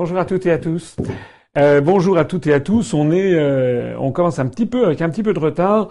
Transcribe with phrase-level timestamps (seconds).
[0.00, 0.94] Bonjour à toutes et à tous.
[1.56, 2.94] Euh, bonjour à toutes et à tous.
[2.94, 5.88] Euh, on commence un petit peu avec un petit peu de retard.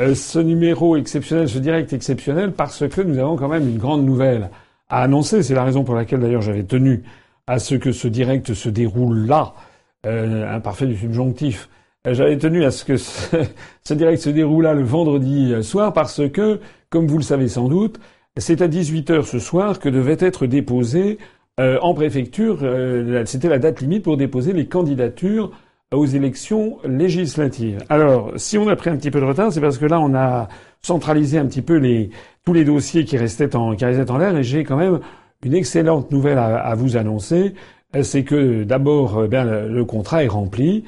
[0.00, 4.06] Euh, ce numéro exceptionnel, ce direct exceptionnel, parce que nous avons quand même une grande
[4.06, 4.48] nouvelle
[4.88, 5.42] à annoncer.
[5.42, 7.02] C'est la raison pour laquelle d'ailleurs j'avais tenu
[7.46, 9.52] à ce que ce direct se déroule là,
[10.04, 11.68] imparfait du subjonctif.
[12.06, 13.36] J'avais tenu à ce que ce,
[13.84, 17.68] ce direct se déroule là le vendredi soir parce que, comme vous le savez sans
[17.68, 18.00] doute,
[18.38, 21.18] c'est à 18h ce soir que devait être déposé
[21.58, 25.50] euh, en préfecture, euh, c'était la date limite pour déposer les candidatures
[25.92, 27.84] aux élections législatives.
[27.88, 30.14] Alors, si on a pris un petit peu de retard, c'est parce que là, on
[30.14, 30.48] a
[30.80, 32.10] centralisé un petit peu les,
[32.44, 35.00] tous les dossiers qui restaient en, qui restaient en l'air, et j'ai quand même
[35.44, 37.54] une excellente nouvelle à, vous annoncer.
[37.96, 40.84] Euh, c'est que d'abord, bien, le contrat est rempli,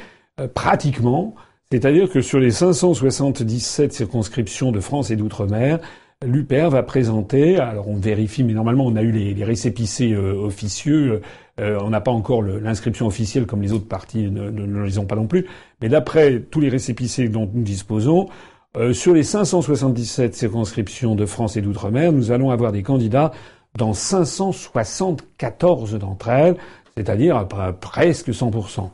[0.55, 1.35] pratiquement.
[1.73, 5.81] C'est-à-dire que sur les 577 circonscriptions de France et d'outre-mer,
[6.25, 11.21] l'UPR va présenter, alors on vérifie, mais normalement on a eu les, récépissés euh, officieux,
[11.61, 14.99] euh, on n'a pas encore l'inscription officielle comme les autres partis ne, ne, ne, les
[14.99, 15.47] ont pas non plus,
[15.81, 18.29] mais d'après tous les récépissés dont nous disposons,
[18.77, 23.33] euh, sur les 577 circonscriptions de France et d'outre-mer, nous allons avoir des candidats
[23.77, 26.57] dans 574 d'entre elles,
[26.97, 27.47] c'est-à-dire
[27.81, 28.91] presque 100%.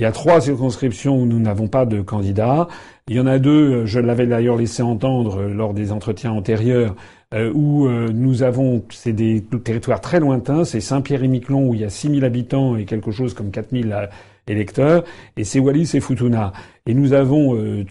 [0.00, 2.68] Il y a trois circonscriptions où nous n'avons pas de candidats.
[3.08, 6.94] Il y en a deux, je l'avais d'ailleurs laissé entendre lors des entretiens antérieurs,
[7.34, 11.84] euh, où euh, nous avons, c'est des territoires très lointains, c'est Saint-Pierre-et-Miquelon où il y
[11.84, 14.06] a 6000 habitants et quelque chose comme 4000 euh,
[14.46, 15.02] électeurs,
[15.36, 16.52] et c'est Wallis et Futuna.
[16.86, 17.84] Et nous avons euh,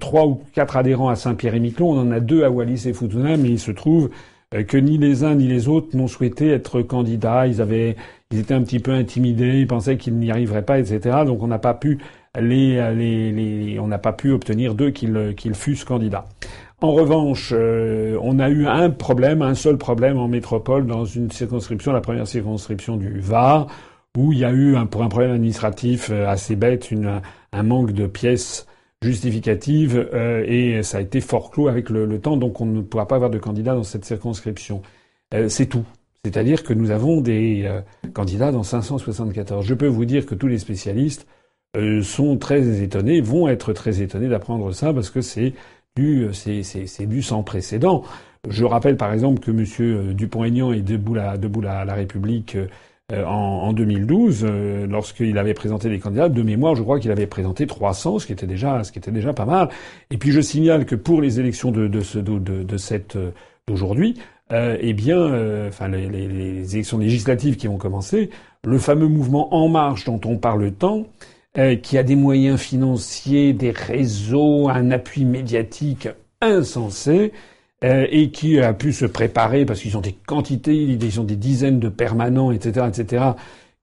[0.00, 3.50] trois ou quatre adhérents à Saint-Pierre-et-Miquelon, on en a deux à Wallis et Futuna, mais
[3.50, 4.08] il se trouve
[4.50, 7.46] que ni les uns ni les autres n'ont souhaité être candidats.
[7.46, 7.96] Ils avaient,
[8.30, 11.18] ils étaient un petit peu intimidés, ils pensaient qu'ils n'y arriveraient pas, etc.
[11.24, 11.98] Donc on n'a pas pu
[12.38, 16.26] les, les, les on n'a pas pu obtenir d'eux qu'ils qu'ils fussent candidats.
[16.82, 21.30] En revanche, euh, on a eu un problème, un seul problème en métropole dans une
[21.30, 23.66] circonscription, la première circonscription du Var,
[24.16, 27.20] où il y a eu, un, pour un problème administratif euh, assez bête, une,
[27.52, 28.66] un manque de pièces
[29.02, 32.82] justificatives euh, et ça a été fort clos avec le, le, temps, donc on ne
[32.82, 34.82] pourra pas avoir de candidats dans cette circonscription.
[35.34, 35.84] Euh, c'est tout.
[36.24, 37.80] C'est-à-dire que nous avons des euh,
[38.12, 39.64] candidats dans 574.
[39.64, 41.26] Je peux vous dire que tous les spécialistes
[41.76, 45.54] euh, sont très étonnés, vont être très étonnés d'apprendre ça parce que c'est
[45.96, 48.04] du, c'est, c'est, du sans précédent.
[48.48, 50.14] Je rappelle par exemple que M.
[50.14, 52.56] Dupont-Aignan est debout la, debout la, la République
[53.12, 56.28] euh, en, en, 2012, euh, lorsqu'il avait présenté des candidats.
[56.28, 59.10] De mémoire, je crois qu'il avait présenté 300, ce qui était déjà, ce qui était
[59.10, 59.68] déjà pas mal.
[60.10, 62.18] Et puis je signale que pour les élections de, ce,
[62.76, 63.30] cette euh,
[63.66, 64.18] d'aujourd'hui,
[64.52, 68.30] eh bien, enfin les, les, les, élections législatives qui vont commencer,
[68.64, 71.06] le fameux mouvement En Marche dont on parle tant,
[71.82, 76.08] qui a des moyens financiers, des réseaux, un appui médiatique
[76.40, 77.30] insensé,
[77.82, 81.36] euh, et qui a pu se préparer parce qu'ils ont des quantités, ils ont des
[81.36, 83.24] dizaines de permanents, etc., etc.,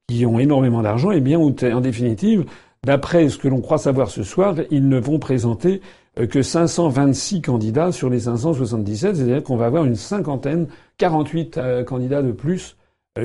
[0.07, 1.09] qui ont énormément d'argent.
[1.09, 2.45] Eh bien, en définitive,
[2.85, 5.81] d'après ce que l'on croit savoir ce soir, ils ne vont présenter
[6.19, 10.67] euh, que 526 candidats sur les 577, c'est-à-dire qu'on va avoir une cinquantaine,
[10.99, 12.77] 48 euh, candidats de plus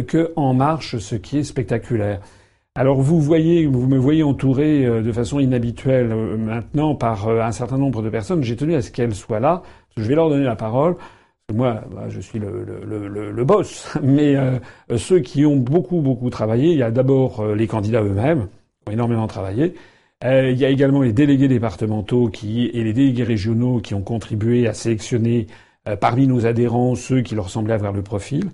[0.06, 2.20] que En Marche, ce qui est spectaculaire.
[2.74, 8.00] Alors vous voyez, vous me voyez entouré de façon inhabituelle maintenant par un certain nombre
[8.00, 8.42] de personnes.
[8.42, 9.62] J'ai tenu à ce qu'elles soient là.
[9.96, 10.96] Je vais leur donner la parole.
[11.52, 14.58] Moi, bah, je suis le, le, le, le boss, mais euh,
[14.96, 18.48] ceux qui ont beaucoup, beaucoup travaillé, il y a d'abord euh, les candidats eux-mêmes,
[18.84, 19.74] qui ont énormément travaillé.
[20.24, 24.02] Euh, il y a également les délégués départementaux qui, et les délégués régionaux qui ont
[24.02, 25.48] contribué à sélectionner
[25.88, 28.50] euh, parmi nos adhérents ceux qui leur semblaient avoir le profil.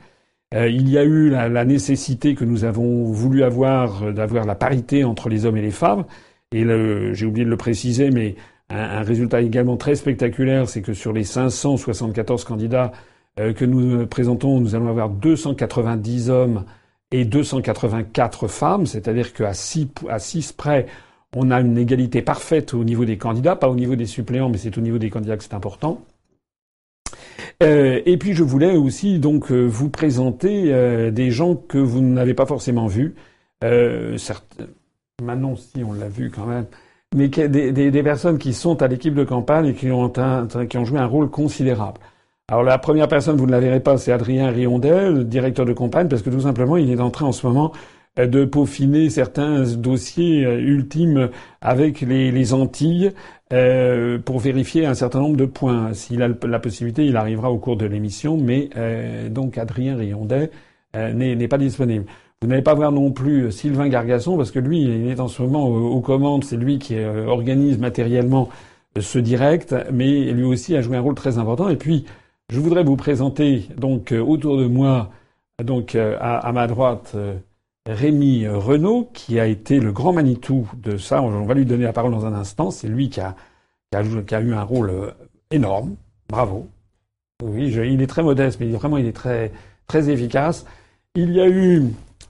[0.55, 4.55] Euh, il y a eu la, la, nécessité que nous avons voulu avoir d'avoir la
[4.55, 6.05] parité entre les hommes et les femmes.
[6.53, 6.65] Et
[7.12, 8.34] j'ai oublié de le préciser, mais
[8.71, 12.93] un, résultat également très spectaculaire, c'est que sur les 574 candidats
[13.41, 16.65] euh, que nous présentons, nous allons avoir 290 hommes
[17.11, 20.87] et 284 femmes, c'est-à-dire qu'à 6, à 6 près,
[21.34, 24.59] on a une égalité parfaite au niveau des candidats, pas au niveau des suppléants, mais
[24.59, 26.03] c'est au niveau des candidats que c'est important.
[27.62, 32.00] Euh, et puis je voulais aussi donc euh, vous présenter euh, des gens que vous
[32.00, 33.15] n'avez pas forcément vus.
[33.65, 34.17] Euh,
[35.23, 36.67] Manon, si on l'a vu quand même
[37.14, 40.12] mais des, personnes qui sont à l'équipe de campagne et qui ont,
[40.84, 42.00] joué un rôle considérable.
[42.49, 46.08] Alors la première personne, vous ne la verrez pas, c'est Adrien Riondel, directeur de campagne,
[46.08, 47.72] parce que tout simplement, il est en train en ce moment
[48.19, 53.12] euh, de peaufiner certains dossiers euh, ultimes avec les, les Antilles
[53.52, 55.93] euh, pour vérifier un certain nombre de points.
[55.93, 58.70] S'il a la possibilité, il arrivera au cours de l'émission, mais
[59.31, 60.50] donc Adrien Riondel
[60.96, 62.06] euh, n'est pas disponible.
[62.40, 65.26] Vous n'allez pas voir non plus euh, Sylvain Gargasson, parce que lui, il est en
[65.26, 68.49] ce moment aux commandes, c'est lui qui euh, organise matériellement
[68.96, 71.69] euh, ce direct, mais lui aussi a joué un rôle très important.
[71.69, 72.05] Et puis,
[72.50, 75.11] je voudrais vous présenter donc autour de moi,
[75.62, 77.14] donc à, ma droite,
[77.87, 81.20] Rémi Renault, qui a été le grand Manitou de ça.
[81.20, 82.70] On va lui donner la parole dans un instant.
[82.70, 83.37] C'est lui qui a,
[83.90, 85.12] qui a, eu un rôle
[85.50, 85.96] énorme.
[86.31, 86.69] Bravo.
[87.43, 89.52] Oui, il est très modeste, mais vraiment, il est très,
[89.87, 90.64] très efficace.
[91.14, 91.82] Il y a eu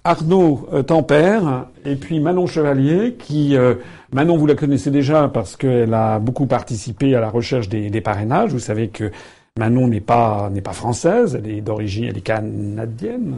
[0.08, 3.74] Arnaud euh, Tempère et puis Manon Chevalier, qui euh,
[4.10, 8.00] Manon vous la connaissez déjà parce qu'elle a beaucoup participé à la recherche des, des
[8.00, 8.50] parrainages.
[8.50, 9.10] Vous savez que
[9.58, 13.34] Manon n'est pas n'est pas française, elle est d'origine, elle est canadienne.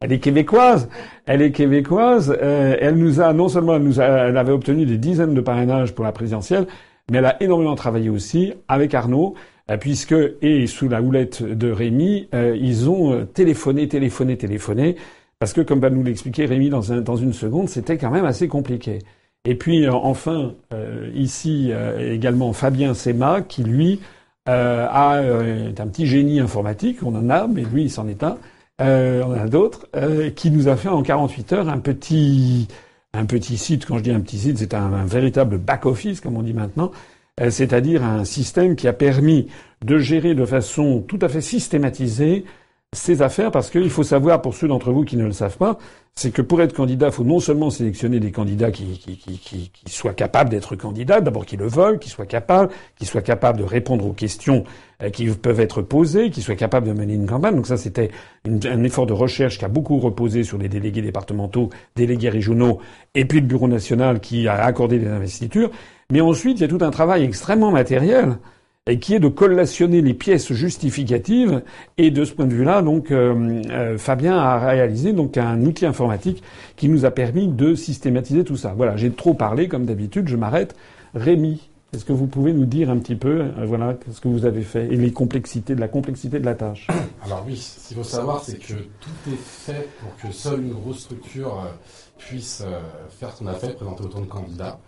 [0.00, 0.88] Elle est québécoise.
[1.26, 2.36] Elle est québécoise.
[2.40, 5.40] Euh, elle nous a non seulement elle nous a, elle avait obtenu des dizaines de
[5.40, 6.68] parrainages pour la présidentielle,
[7.10, 9.34] mais elle a énormément travaillé aussi avec Arnaud,
[9.68, 14.94] euh, puisque et sous la houlette de Rémi, euh, ils ont téléphoné, téléphoné, téléphoné,
[15.40, 18.24] parce que comme va nous l'expliquer Rémi dans, un, dans une seconde, c'était quand même
[18.24, 19.00] assez compliqué.
[19.44, 20.54] Et puis enfin
[21.14, 24.00] ici également Fabien Sema qui lui
[24.46, 28.36] a un petit génie informatique, on en a, mais lui il s'en est un
[28.80, 32.66] euh, on en a d'autres, euh, qui nous a fait en 48 heures un petit,
[33.12, 33.84] un petit site.
[33.84, 36.90] Quand je dis un petit site, c'est un, véritable back-office, comme on dit maintenant,
[37.40, 39.48] euh, c'est-à-dire un système qui a permis
[39.84, 42.44] de gérer de façon tout à fait systématisée
[42.92, 45.78] ces affaires, parce qu'il faut savoir, pour ceux d'entre vous qui ne le savent pas,
[46.16, 50.12] c'est que pour être candidat, il faut non seulement sélectionner des candidats qui, qui, soient
[50.12, 54.04] capables d'être candidats, d'abord qui le veulent, qui soient capables, qui soient capables de répondre
[54.04, 54.64] aux questions
[55.04, 57.54] euh, qui peuvent être posées, qui soient capables de mener une campagne.
[57.54, 58.10] Donc ça, c'était
[58.44, 62.80] un effort de recherche qui a beaucoup reposé sur les délégués départementaux, délégués régionaux,
[63.14, 65.70] et puis le Bureau national qui a accordé des investitures.
[66.10, 68.36] Mais ensuite, il y a tout un travail extrêmement matériel
[68.90, 71.62] et qui est de collationner les pièces justificatives.
[71.96, 75.86] Et de ce point de vue-là, donc, euh, euh, Fabien a réalisé donc un outil
[75.86, 76.42] informatique
[76.76, 78.74] qui nous a permis de systématiser tout ça.
[78.76, 80.74] Voilà, j'ai trop parlé, comme d'habitude, je m'arrête.
[81.14, 84.44] Rémi, est-ce que vous pouvez nous dire un petit peu, euh, voilà, ce que vous
[84.44, 86.88] avez fait et les complexités de la complexité de la tâche?
[87.24, 90.72] Alors oui, ce qu'il faut savoir, c'est que tout est fait pour que seule une
[90.72, 91.64] grosse structure
[92.18, 92.64] puisse
[93.08, 94.78] faire son affaire, présenter autant de candidats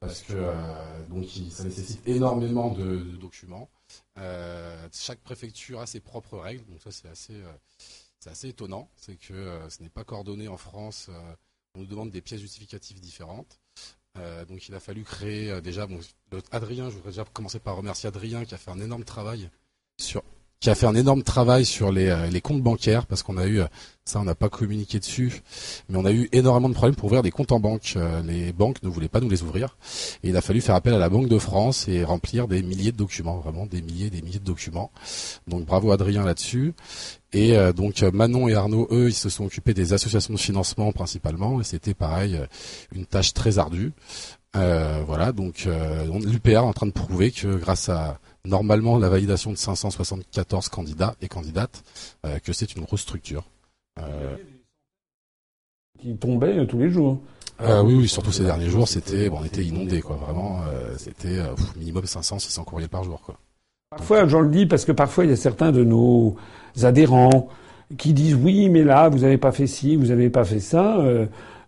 [0.00, 3.68] parce que euh, donc ça nécessite énormément de, documents.
[4.18, 7.52] Euh, chaque préfecture a ses propres règles, donc ça c'est assez, euh,
[8.30, 11.10] assez étonnant, c'est que ce n'est pas coordonné en France.
[11.74, 13.60] on nous demande des pièces justificatives différentes.
[14.48, 15.86] donc il a fallu créer déjà.
[15.86, 16.00] Bon,
[16.50, 19.50] Adrien, je voudrais déjà commencer par remercier Adrien qui a fait un énorme travail
[19.98, 20.22] sur
[20.60, 23.46] qui a fait un énorme travail sur les, euh, les comptes bancaires parce qu'on a
[23.46, 23.60] eu
[24.04, 25.42] ça on n'a pas communiqué dessus
[25.88, 27.94] mais on a eu énormément de problèmes pour ouvrir des comptes en banque.
[27.96, 29.78] Euh, les banques ne voulaient pas nous les ouvrir.
[30.22, 32.92] Et il a fallu faire appel à la Banque de France et remplir des milliers
[32.92, 34.90] de documents vraiment des milliers des milliers de documents.
[35.48, 36.74] Donc bravo Adrien là-dessus.
[37.32, 40.92] Et euh, donc Manon et Arnaud eux ils se sont occupés des associations de financement
[40.92, 41.60] principalement.
[41.60, 42.38] Et c'était pareil
[42.94, 43.92] une tâche très ardue.
[44.52, 45.66] Voilà donc
[46.24, 51.14] l'UPR est en train de prouver que grâce à normalement la validation de 574 candidats
[51.20, 51.82] et candidates,
[52.24, 53.44] euh, que c'est une grosse structure.
[53.98, 54.36] Euh,
[55.98, 57.20] qui tombait euh, tous les jours.
[57.60, 60.16] oui, oui, surtout ces derniers jours, c'était, bon, on était inondé, quoi.
[60.16, 60.60] Vraiment,
[60.96, 61.38] c'était
[61.76, 63.36] minimum 500, 600 courriels par jour, quoi.
[63.90, 66.36] Parfois, j'en le dis parce que parfois il y a certains de nos
[66.80, 67.48] adhérents
[67.98, 71.04] qui disent oui, mais là, vous n'avez pas fait ci, vous n'avez pas fait ça.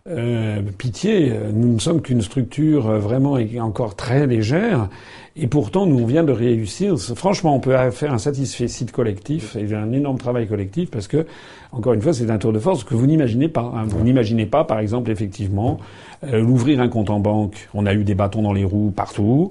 [0.07, 4.89] Euh, pitié, nous ne sommes qu'une structure vraiment encore très légère
[5.35, 6.95] et pourtant, nous, on vient de réussir.
[6.99, 11.25] Franchement, on peut faire un satisfait site collectif et un énorme travail collectif parce que,
[11.71, 13.73] encore une fois, c'est un tour de force que vous n'imaginez pas.
[13.75, 13.85] Hein.
[13.87, 15.79] Vous n'imaginez pas, par exemple, effectivement,
[16.23, 17.67] euh, l'ouvrir un compte en banque.
[17.73, 19.49] On a eu des bâtons dans les roues partout.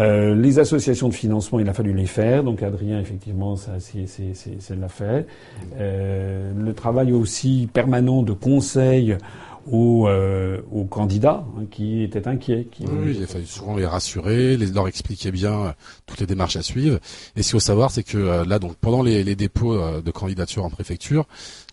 [0.00, 2.44] Euh, les associations de financement, il a fallu les faire.
[2.44, 5.26] Donc, Adrien, effectivement, ça, c'est, l'a fait.
[5.78, 9.16] Euh, le travail aussi permanent de conseil
[9.70, 12.66] aux, euh, aux candidats hein, qui étaient inquiets.
[12.70, 12.84] Qui...
[12.86, 15.72] Oui, il a fallu souvent les rassurer, les, leur expliquer bien euh,
[16.06, 16.98] toutes les démarches à suivre.
[17.36, 20.10] Et ce qu'il faut savoir, c'est que euh, là, donc pendant les, les dépôts de
[20.10, 21.26] candidature en préfecture,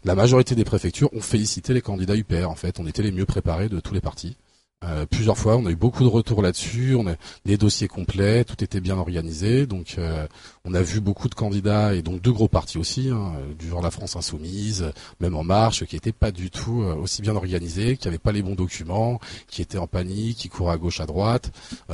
[0.05, 2.50] la majorité des préfectures ont félicité les candidats UPR.
[2.50, 4.38] En fait, on était les mieux préparés de tous les partis.
[4.86, 6.96] Euh, plusieurs fois, on a eu beaucoup de retours là-dessus.
[6.96, 7.15] On a
[7.46, 9.65] des dossiers complets, tout était bien organisé.
[9.65, 10.25] Donc, euh,
[10.69, 13.81] on a vu beaucoup de candidats et donc deux gros partis aussi, hein, du genre
[13.81, 17.97] la France insoumise, même En Marche, qui n'étaient pas du tout euh, aussi bien organisés,
[17.97, 21.07] qui n'avaient pas les bons documents, qui étaient en panique, qui couraient à gauche, à
[21.07, 21.51] droite.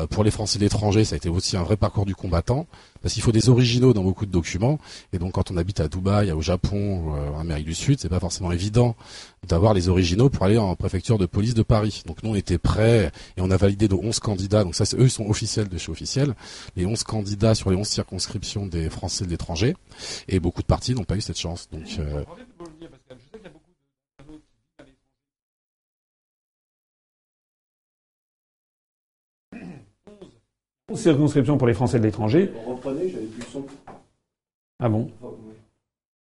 [0.10, 2.68] pour les Français de l'étranger, ça a été aussi un vrai parcours du combattant
[3.02, 4.80] parce qu'il faut des originaux dans beaucoup de documents.
[5.14, 8.20] Et donc, quand on habite à Dubaï, au Japon, en Amérique du Sud, c'est pas
[8.20, 8.96] forcément évident
[9.48, 12.02] d'avoir les originaux pour aller en préfecture de police de Paris.
[12.08, 14.64] Donc, nous, on était prêts et on a validé de 11 candidats.
[14.64, 16.34] Donc, ça, eux, ils sont officiels de chez officiel.
[16.76, 19.76] Les 11 candidats sur les 11 circonscriptions des Français de l'étranger.
[20.28, 21.70] Et beaucoup de partis n'ont pas eu cette chance.
[21.72, 22.24] Donc, euh...
[30.96, 32.52] circonscriptions pour les Français de l'étranger.
[32.66, 33.66] Reprenez, j'avais plus son.
[34.80, 35.10] Ah bon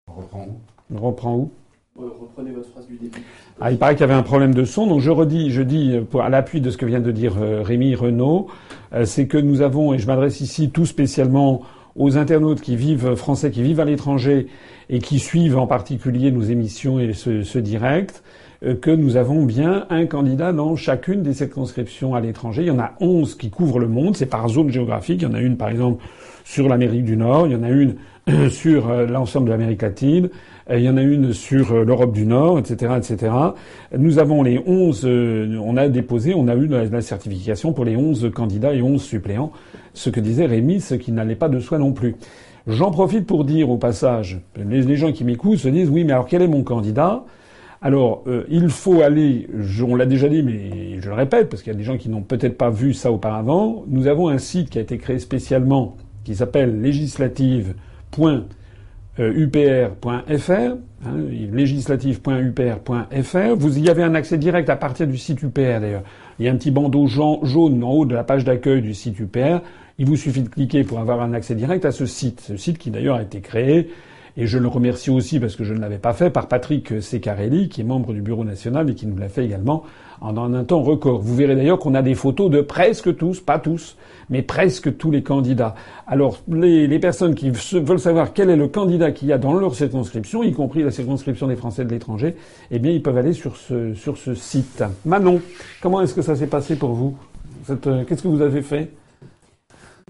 [0.07, 0.59] On reprend où?
[0.93, 1.51] On reprend où?
[1.97, 3.23] Reprenez votre phrase du début.
[3.61, 5.97] Ah, il paraît qu'il y avait un problème de son, donc je redis, je dis
[6.11, 8.47] pour, à l'appui de ce que vient de dire euh, Rémi Renault,
[8.91, 11.61] euh, c'est que nous avons, et je m'adresse ici tout spécialement
[11.95, 14.47] aux internautes qui vivent français, qui vivent à l'étranger
[14.89, 18.23] et qui suivent en particulier nos émissions et ce, ce direct,
[18.63, 22.63] euh, que nous avons bien un candidat dans chacune des circonscriptions à l'étranger.
[22.63, 25.21] Il y en a 11 qui couvrent le monde, c'est par zone géographique.
[25.21, 26.03] Il y en a une, par exemple,
[26.43, 27.95] sur l'Amérique du Nord, il y en a une
[28.49, 30.29] sur l'ensemble de l'Amérique latine,
[30.71, 33.31] il y en a une sur euh, l'Europe du Nord, etc., etc.
[33.95, 37.95] Nous avons les 11, euh, on a déposé, on a eu la, certification pour les
[37.95, 39.51] 11 candidats et 11 suppléants,
[39.95, 42.15] ce que disait Rémi, ce qui n'allait pas de soi non plus.
[42.67, 46.27] J'en profite pour dire au passage, les, gens qui m'écoutent se disent oui, mais alors
[46.27, 47.23] quel est mon candidat?
[47.81, 49.47] Alors, euh, il faut aller,
[49.85, 52.09] on l'a déjà dit, mais je le répète, parce qu'il y a des gens qui
[52.09, 55.95] n'ont peut-être pas vu ça auparavant, nous avons un site qui a été créé spécialement,
[56.23, 58.45] qui s'appelle législative.com
[59.17, 60.75] upr.fr,
[61.05, 61.15] hein,
[61.51, 63.55] législative.upr.fr.
[63.55, 66.03] Vous y avez un accès direct à partir du site UPR d'ailleurs.
[66.37, 69.17] Il y a un petit bandeau jaune en haut de la page d'accueil du site
[69.19, 69.61] UPR.
[69.97, 72.41] Il vous suffit de cliquer pour avoir un accès direct à ce site.
[72.41, 73.89] Ce site qui d'ailleurs a été créé,
[74.37, 77.69] et je le remercie aussi parce que je ne l'avais pas fait, par Patrick Secarelli,
[77.69, 79.83] qui est membre du Bureau national et qui nous l'a fait également
[80.19, 81.21] en un temps record.
[81.21, 83.95] Vous verrez d'ailleurs qu'on a des photos de presque tous, pas tous,
[84.29, 85.75] mais presque tous les candidats.
[86.07, 89.75] Alors, les, personnes qui veulent savoir quel est le candidat qu'il y a dans leur
[89.75, 92.35] circonscription, y compris la circonscription des Français de l'étranger,
[92.71, 94.83] eh bien, ils peuvent aller sur ce, sur ce site.
[95.05, 95.41] Manon,
[95.81, 97.15] comment est-ce que ça s'est passé pour vous?
[97.69, 98.89] Euh, Qu'est-ce que vous avez fait?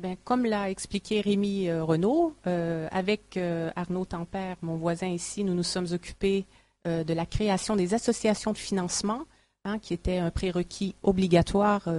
[0.02, 3.40] Ben, comme l'a expliqué Rémi euh, Renault, euh, avec
[3.76, 6.46] Arnaud Tempère, mon voisin ici, nous nous sommes occupés
[6.86, 9.24] de la création des associations de financement,
[9.64, 11.90] hein, qui était un prérequis obligatoire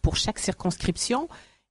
[0.00, 1.28] pour chaque circonscription.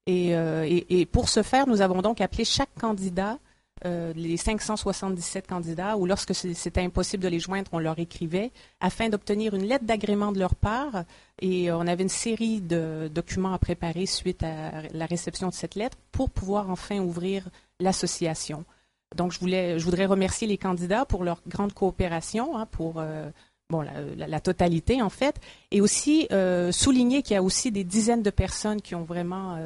[0.10, 3.38] Euh, et, pour ce faire, nous avons donc appelé chaque candidat,
[3.86, 9.10] euh, les 577 candidats, ou lorsque c'était impossible de les joindre, on leur écrivait, afin
[9.10, 11.04] d'obtenir une lettre d'agrément de leur part.
[11.42, 15.54] Et euh, on avait une série de documents à préparer suite à la réception de
[15.54, 18.66] cette lettre pour pouvoir enfin ouvrir l'association.
[19.16, 23.02] Donc, je, voulais, je voudrais remercier les candidats pour leur grande coopération, hein, pour
[23.70, 25.40] bon, la, totalité en fait,
[25.72, 26.28] et aussi
[26.72, 29.58] souligner qu'il y a aussi des dizaines de personnes qui ont vraiment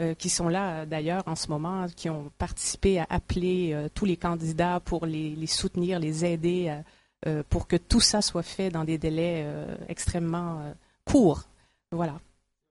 [0.00, 4.04] euh, qui sont là d'ailleurs en ce moment, qui ont participé à appeler euh, tous
[4.04, 6.74] les candidats pour les, soutenir, les aider,
[7.26, 9.46] euh, pour que tout ça soit fait dans des délais
[9.88, 10.60] extrêmement
[11.04, 11.44] courts.
[11.92, 12.18] Voilà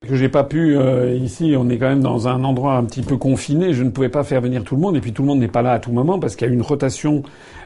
[0.05, 3.01] que j'ai pas pu euh, ici, on est quand même dans un endroit un petit
[3.01, 3.73] peu confiné.
[3.73, 5.47] Je ne pouvais pas faire venir tout le monde, et puis tout le monde n'est
[5.47, 7.23] pas là à tout moment parce qu'il y a une rotation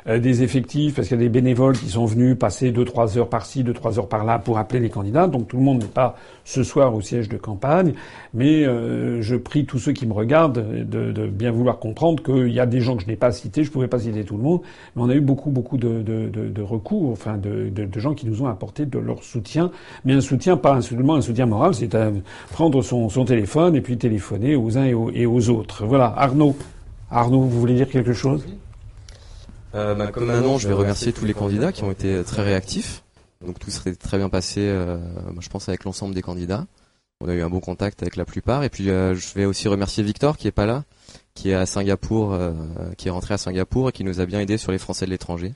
[0.08, 3.18] euh, des effectifs, parce qu'il y a des bénévoles qui sont venus passer deux trois
[3.18, 5.28] heures par-ci, deux trois heures par-là pour appeler les candidats.
[5.28, 6.16] Donc tout le monde n'est pas
[6.46, 7.94] ce soir au siège de campagne,
[8.34, 12.52] mais euh, je prie tous ceux qui me regardent de, de bien vouloir comprendre qu'il
[12.52, 13.64] y a des gens que je n'ai pas cités.
[13.64, 14.62] Je pouvais pas citer tout le monde,
[14.96, 18.42] mais on a eu beaucoup beaucoup de, de, de recours, enfin de, gens qui nous
[18.42, 19.72] ont apporté de leur soutien,
[20.06, 21.90] mais un soutien pas seulement un soutien moral, c'est
[22.52, 25.86] prendre son, son, téléphone et puis téléphoner aux uns et aux, autres.
[25.86, 26.56] Voilà, Arnaud.
[27.12, 28.46] Arnaud, vous voulez dire quelque chose?
[29.76, 33.04] Euh, bah, Comme maintenant, je vais remercier tous les candidats qui ont été très réactifs.
[33.46, 34.98] Donc tout serait très bien passé, euh,
[35.40, 36.66] je pense, avec l'ensemble des candidats.
[37.22, 38.64] On a eu un bon contact avec la plupart.
[38.64, 40.84] Et puis euh, je vais aussi remercier Victor qui est pas là,
[41.36, 42.54] qui est à Singapour, euh,
[42.98, 45.12] qui est rentré à Singapour et qui nous a bien aidé sur les Français de
[45.12, 45.54] l'étranger.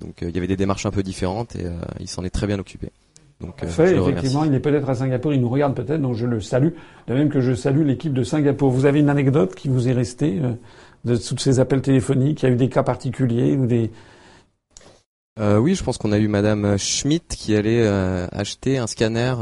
[0.00, 1.64] Donc il y avait des démarches un peu différentes et
[2.00, 2.92] il s'en est très bien occupé.
[3.40, 6.26] Donc, euh, fait, effectivement, il est peut-être à Singapour, il nous regarde peut-être, donc je
[6.26, 6.70] le salue.
[7.06, 8.70] De même que je salue l'équipe de Singapour.
[8.70, 10.52] Vous avez une anecdote qui vous est restée euh,
[11.06, 13.90] de tous ces appels téléphoniques Il y a eu des cas particuliers ou des
[15.38, 19.34] euh, Oui, je pense qu'on a eu Madame Schmidt qui allait acheter un scanner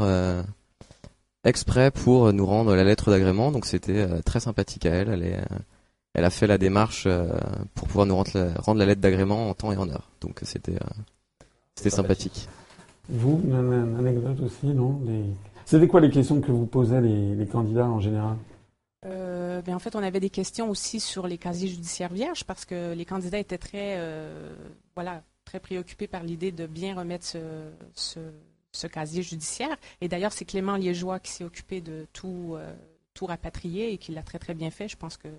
[1.43, 3.51] exprès pour nous rendre la lettre d'agrément.
[3.51, 5.09] Donc c'était très sympathique à elle.
[5.09, 5.45] Elle,
[6.13, 7.07] elle a fait la démarche
[7.73, 10.09] pour pouvoir nous rendre la, rendre la lettre d'agrément en temps et en heure.
[10.21, 10.77] Donc c'était
[11.75, 12.47] c'était sympathique.
[13.09, 14.99] Vous, une, anecdote aussi, non?
[15.65, 18.37] C'était quoi les questions que vous posaient les, candidats en général?
[19.05, 22.65] Euh, ben, en fait, on avait des questions aussi sur les casiers judiciaires vierges parce
[22.65, 24.53] que les candidats étaient très, euh,
[24.95, 27.39] voilà, très préoccupés par l'idée de bien remettre ce,
[28.71, 29.75] ce, casier judiciaire.
[30.01, 32.73] Et d'ailleurs, c'est Clément Liégeois qui s'est occupé de tout, euh,
[33.13, 34.87] tout rapatrier et qui l'a très très bien fait.
[34.87, 35.29] Je pense que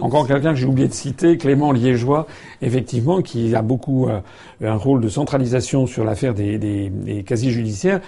[0.00, 2.26] encore quelqu'un que j'ai oublié de citer, Clément Liégeois,
[2.62, 8.00] effectivement, qui a beaucoup un rôle de centralisation sur l'affaire des, des, casiers judiciaires.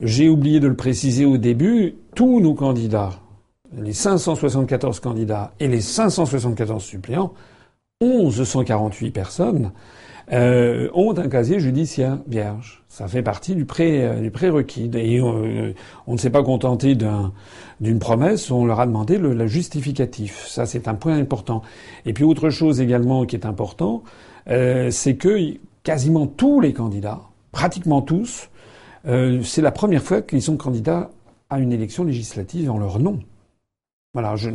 [0.00, 3.10] J'ai oublié de le préciser au début, tous nos candidats,
[3.78, 7.32] les 574 candidats et les 574 suppléants,
[8.02, 9.72] 1148 personnes,
[10.32, 12.82] euh, ont un casier judiciaire vierge.
[12.88, 14.90] Ça fait partie du, pré, euh, du prérequis.
[14.94, 15.72] Et euh,
[16.06, 16.96] on ne s'est pas contenté
[17.80, 20.46] d'une promesse, on leur a demandé le, justificatif.
[20.46, 21.62] Ça, c'est un point important.
[22.06, 24.02] Et puis autre chose également qui est important,
[24.46, 27.20] c'est que quasiment tous les candidats,
[27.52, 28.48] pratiquement tous,
[29.06, 31.10] euh, c'est la première fois qu'ils sont candidats
[31.50, 33.20] à une élection législative en leur nom.
[34.14, 34.48] Voilà, je,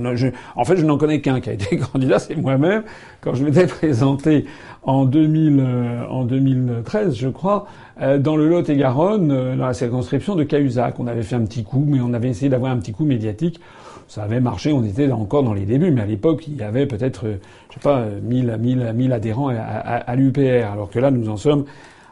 [0.55, 2.83] en fait, je n'en connais qu'un qui a été candidat, c'est moi-même.
[3.19, 4.45] Quand je m'étais présenté
[4.83, 7.67] en, 2000, euh, en 2013, je crois,
[8.01, 10.97] euh, dans le Lot-et-Garonne, euh, dans la circonscription de Cahuzac.
[10.99, 13.59] On avait fait un petit coup, mais on avait essayé d'avoir un petit coup médiatique.
[14.07, 16.87] Ça avait marché, on était encore dans les débuts, mais à l'époque, il y avait
[16.87, 17.25] peut-être,
[17.69, 21.37] je sais pas, 1000, 1000, 1000 adhérents à, à l'UPR, alors que là, nous en
[21.37, 21.65] sommes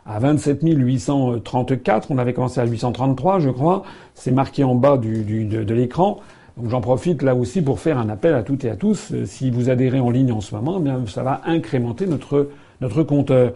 [0.06, 2.12] à 27 834.
[2.12, 3.84] On avait commencé à 833, je crois.
[4.14, 6.20] C'est marqué en bas du, du, de l'écran.
[6.58, 9.12] Donc j'en profite là aussi pour faire un appel à toutes et à tous.
[9.12, 12.50] Euh, si vous adhérez en ligne en ce moment, bien ça va incrémenter notre
[12.82, 13.54] notre compteur.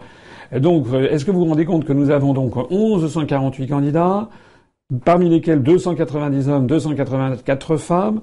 [0.58, 4.28] donc, euh, est-ce que vous vous rendez compte que nous avons donc 1148 candidats,
[5.04, 8.20] parmi lesquels 290 hommes, 284 femmes,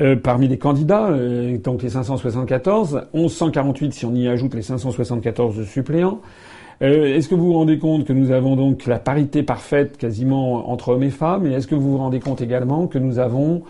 [0.00, 1.10] euh, parmi les candidats,
[1.64, 6.20] donc les 574, 1148 si on y ajoute les 574 de suppléants.
[6.80, 10.90] est-ce que vous vous rendez compte que nous avons donc la parité parfaite quasiment entre
[10.90, 11.46] hommes et femmes?
[11.46, 13.62] Et est-ce que vous vous rendez compte également que nous avons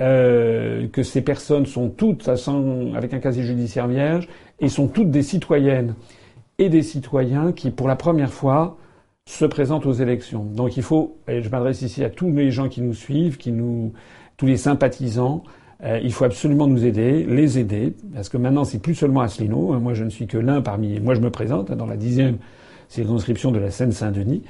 [0.00, 4.28] euh, que ces personnes sont toutes avec un casier judiciaire vierge
[4.60, 5.94] et sont toutes des citoyennes
[6.58, 8.76] et des citoyens qui, pour la première fois,
[9.26, 10.44] se présentent aux élections.
[10.44, 13.52] Donc il faut, et je m'adresse ici à tous les gens qui nous suivent, qui
[13.52, 13.92] nous,
[14.36, 15.42] tous les sympathisants,
[15.82, 19.78] euh, il faut absolument nous aider, les aider, parce que maintenant c'est plus seulement Asselineau.
[19.80, 22.38] Moi je ne suis que l'un parmi, moi je me présente dans la dixième
[22.88, 24.42] circonscription de la Seine-Saint-Denis.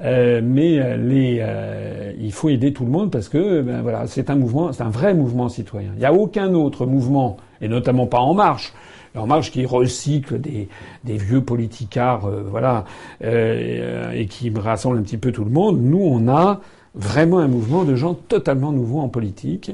[0.00, 4.06] Euh, mais euh, les, euh, il faut aider tout le monde parce que ben, voilà,
[4.06, 5.90] c'est un mouvement, c'est un vrai mouvement citoyen.
[5.94, 8.72] Il n'y a aucun autre mouvement, et notamment pas En Marche,
[9.14, 10.68] En Marche qui recycle des,
[11.04, 12.84] des vieux politicards, voilà,
[13.22, 15.80] et qui rassemble un petit peu tout le monde.
[15.80, 16.60] Nous, on a
[16.94, 19.72] vraiment un mouvement de gens totalement nouveaux en politique,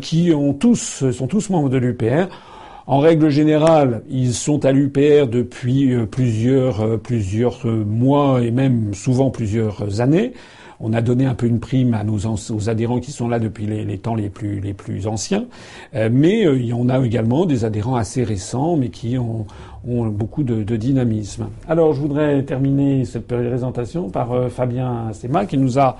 [0.00, 2.28] qui ont tous, sont tous membres de l'UPR.
[2.86, 8.50] En règle générale, ils sont à l'UPR depuis euh, plusieurs, euh, plusieurs euh, mois et
[8.50, 10.32] même souvent plusieurs années.
[10.80, 13.66] On a donné un peu une prime à nos aux adhérents qui sont là depuis
[13.66, 15.44] les, temps les plus, les plus anciens,
[15.94, 19.46] mais il y en a également des adhérents assez récents, mais qui ont,
[19.84, 21.46] beaucoup de, de, dynamisme.
[21.68, 25.98] Alors, je voudrais terminer cette présentation par Fabien Sema, qui nous a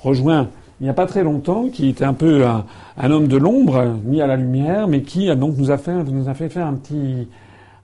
[0.00, 0.48] rejoint
[0.82, 4.20] il n'y a pas très longtemps, qui était un peu un, homme de l'ombre, mis
[4.20, 7.28] à la lumière, mais qui donc nous a fait nous a fait faire un petit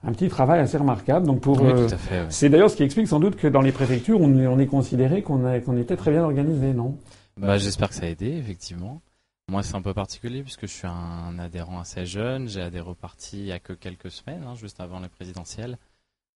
[0.03, 1.25] un petit travail assez remarquable.
[1.25, 1.87] Donc pour euh,
[2.27, 4.67] c'est d'ailleurs ce qui explique sans doute que dans les préfectures on est, on est
[4.67, 6.97] considéré qu'on qu'on était très bien organisé, non?
[7.37, 9.01] Bah j'espère que ça a aidé effectivement.
[9.49, 12.49] Moi c'est un peu particulier puisque je suis un adhérent assez jeune.
[12.49, 15.77] J'ai adhéré au parti il y a que quelques semaines, hein, juste avant les présidentielles.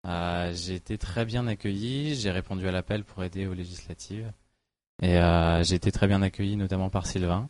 [0.08, 2.14] Euh, j'ai été très bien accueilli.
[2.14, 4.32] J'ai répondu à l'appel pour aider aux législatives.
[5.02, 7.50] Et euh, j'ai été très bien accueilli, notamment par Sylvain.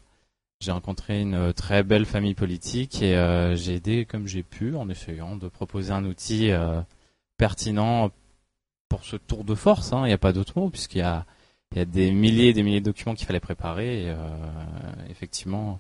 [0.62, 4.76] J'ai rencontré une euh, très belle famille politique et euh, j'ai aidé comme j'ai pu
[4.76, 6.52] en essayant de proposer un outil
[7.38, 8.12] pertinent
[8.90, 9.94] pour ce tour de force.
[9.94, 10.04] Hein.
[10.06, 11.26] Il n'y a pas d'autre mot puisqu'il y a,
[11.76, 14.06] y a des milliers et des milliers de documents qu'il fallait préparer.
[14.06, 14.16] Et,
[15.10, 15.80] effectivement,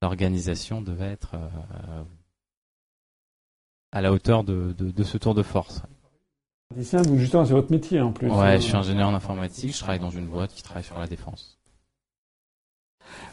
[0.00, 1.36] l'organisation devait être
[3.92, 5.82] à la hauteur de, de, de, ce tour de force.
[6.76, 8.28] Vous, justement, c'est votre métier en plus.
[8.28, 11.06] Ouais, je suis ingénieur en informatique, je travaille dans une boîte qui travaille sur la
[11.06, 11.58] défense.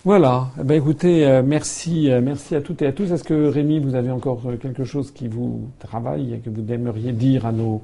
[0.05, 0.47] Voilà.
[0.59, 3.11] Eh ben, écoutez, euh, merci, euh, merci à toutes et à tous.
[3.11, 6.63] Est-ce que Rémi, vous avez encore euh, quelque chose qui vous travaille et que vous
[6.71, 7.83] aimeriez dire à nos,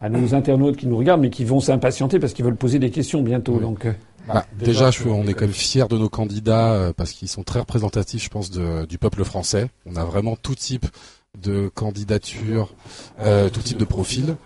[0.00, 2.90] à nos internautes qui nous regardent, mais qui vont s'impatienter parce qu'ils veulent poser des
[2.90, 3.58] questions bientôt.
[3.58, 3.86] Donc.
[4.26, 7.60] Bah, déjà, je, on est quand même fiers de nos candidats parce qu'ils sont très
[7.60, 9.68] représentatifs, je pense, du peuple français.
[9.84, 10.86] On a vraiment tout type
[11.40, 12.74] de candidatures,
[13.18, 14.36] tout type de profil.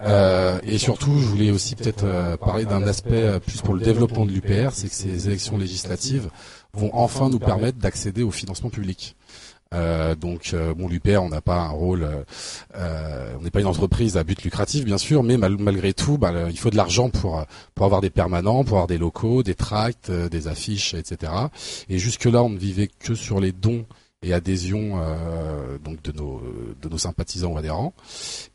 [0.00, 3.80] Euh, et surtout, je voulais aussi peut-être euh, parler d'un aspect euh, plus pour le
[3.80, 6.30] développement de l'UPR, c'est que ces élections législatives
[6.72, 9.16] vont enfin nous permettre d'accéder au financement public.
[9.74, 12.08] Euh, donc bon, l'UPR, on n'a pas un rôle,
[12.74, 16.58] on n'est pas une entreprise à but lucratif, bien sûr, mais malgré tout, bah, il
[16.58, 20.48] faut de l'argent pour pour avoir des permanents, pour avoir des locaux, des tracts, des
[20.48, 21.32] affiches, etc.
[21.90, 23.84] Et jusque là, on ne vivait que sur les dons
[24.22, 26.42] et adhésion euh, donc de nos
[26.82, 27.92] de nos sympathisants ou adhérents.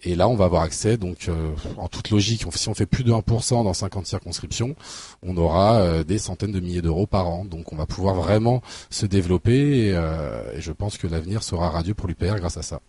[0.04, 3.04] Et là, on va avoir accès donc euh, en toute logique, si on fait plus
[3.04, 4.76] de 1% dans 50 circonscriptions,
[5.22, 7.46] on aura euh, des centaines de milliers d'euros par an.
[7.46, 11.94] Donc on va pouvoir vraiment se développer et, et je pense que l'avenir sera radieux
[11.94, 12.82] pour l'UPR grâce à ça.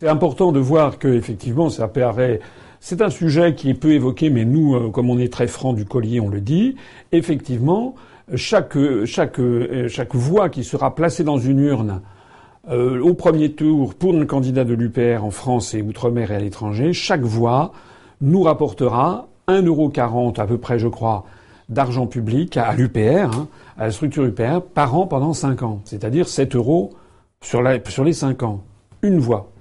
[0.00, 2.40] C'est important de voir que effectivement ça paraît
[2.84, 5.84] c'est un sujet qui est peu évoqué, mais nous, comme on est très franc du
[5.84, 6.74] collier, on le dit.
[7.12, 7.94] Effectivement,
[8.36, 8.76] chaque,
[10.14, 12.00] voix qui sera placée dans une urne
[12.70, 16.38] euh, au premier tour pour un candidat de l'UPR en France et outre-mer et à
[16.38, 17.72] l'étranger, chaque voix
[18.20, 21.24] nous rapportera 1,40€ à peu près, je crois,
[21.68, 25.80] d'argent public à l'UPR, hein, à la structure UPR, par an pendant 5 ans.
[25.84, 26.90] C'est-à-dire 7 euros
[27.42, 28.62] sur, sur les 5 ans.
[29.02, 29.51] Une voix.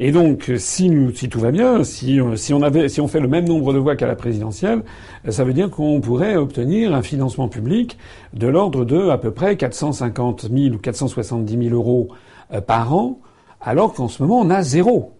[0.00, 0.90] Et donc, si,
[1.28, 4.84] tout va bien, si, si, on fait le même nombre de voix qu'à la présidentielle,
[5.28, 7.98] ça veut dire qu'on pourrait obtenir un financement public
[8.32, 12.08] de l'ordre de à peu près 450 000 ou 470 000 euros
[12.52, 13.18] euh, par an,
[13.60, 15.14] alors qu'en ce moment on a zéro.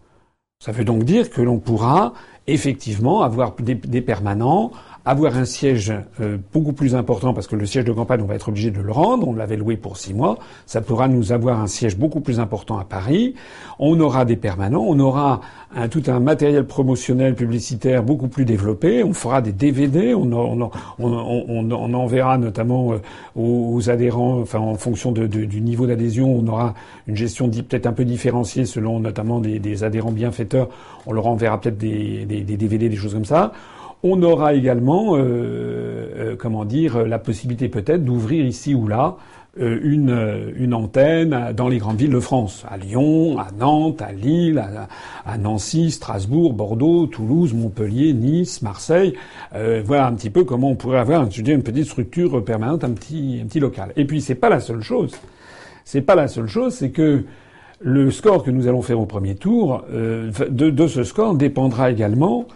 [0.60, 2.12] Ça veut donc dire que l'on pourra
[2.46, 4.70] effectivement avoir des permanents,
[5.08, 5.90] avoir un siège
[6.20, 8.82] euh, beaucoup plus important parce que le siège de campagne, on va être obligé de
[8.82, 9.26] le rendre.
[9.26, 10.38] On l'avait loué pour six mois.
[10.66, 13.34] Ça pourra nous avoir un siège beaucoup plus important à Paris.
[13.78, 14.84] On aura des permanents.
[14.86, 15.40] On aura
[15.90, 19.02] tout un matériel promotionnel publicitaire beaucoup plus développé.
[19.02, 20.14] On fera des DVD.
[20.14, 20.30] On,
[21.94, 22.98] enverra notamment euh,
[23.34, 26.74] aux, adhérents, enfin en fonction du niveau d'adhésion, on aura
[27.06, 30.68] une gestion peut-être un peu différenciée selon notamment des, des adhérents bienfaiteurs.
[31.06, 33.52] On leur enverra peut-être des, des, des DVD, des choses comme ça.
[34.04, 39.16] On aura également, euh, euh, comment dire, la possibilité peut-être d'ouvrir ici ou là
[39.60, 44.62] euh, une, antenne dans les grandes villes de France, à Lyon, à Nantes, à Lille,
[45.26, 49.14] à, Nancy, Strasbourg, Bordeaux, Toulouse, Montpellier, Nice, Marseille.
[49.52, 53.42] voilà un petit peu comment on pourrait avoir je une petite structure permanente, un petit,
[53.58, 53.92] local.
[53.96, 55.12] Et puis c'est pas la seule chose.
[55.84, 57.24] C'est pas la seule chose, c'est que
[57.80, 62.46] le score que nous allons faire au premier tour, de, ce score dépendra également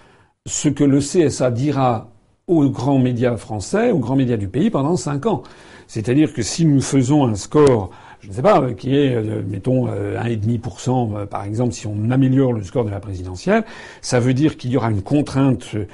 [0.47, 2.09] ce que le CSA dira
[2.49, 5.43] aux grands médias français, aux grands médias du pays pendant cinq ans.
[5.87, 9.87] C'est-à-dire que si nous faisons un score, je ne sais pas, qui est, euh, mettons,
[9.87, 13.65] 1,5%, euh, par exemple, si on améliore le score de la présidentielle,
[14.01, 15.87] ça veut dire qu'il y aura une contrainte euh,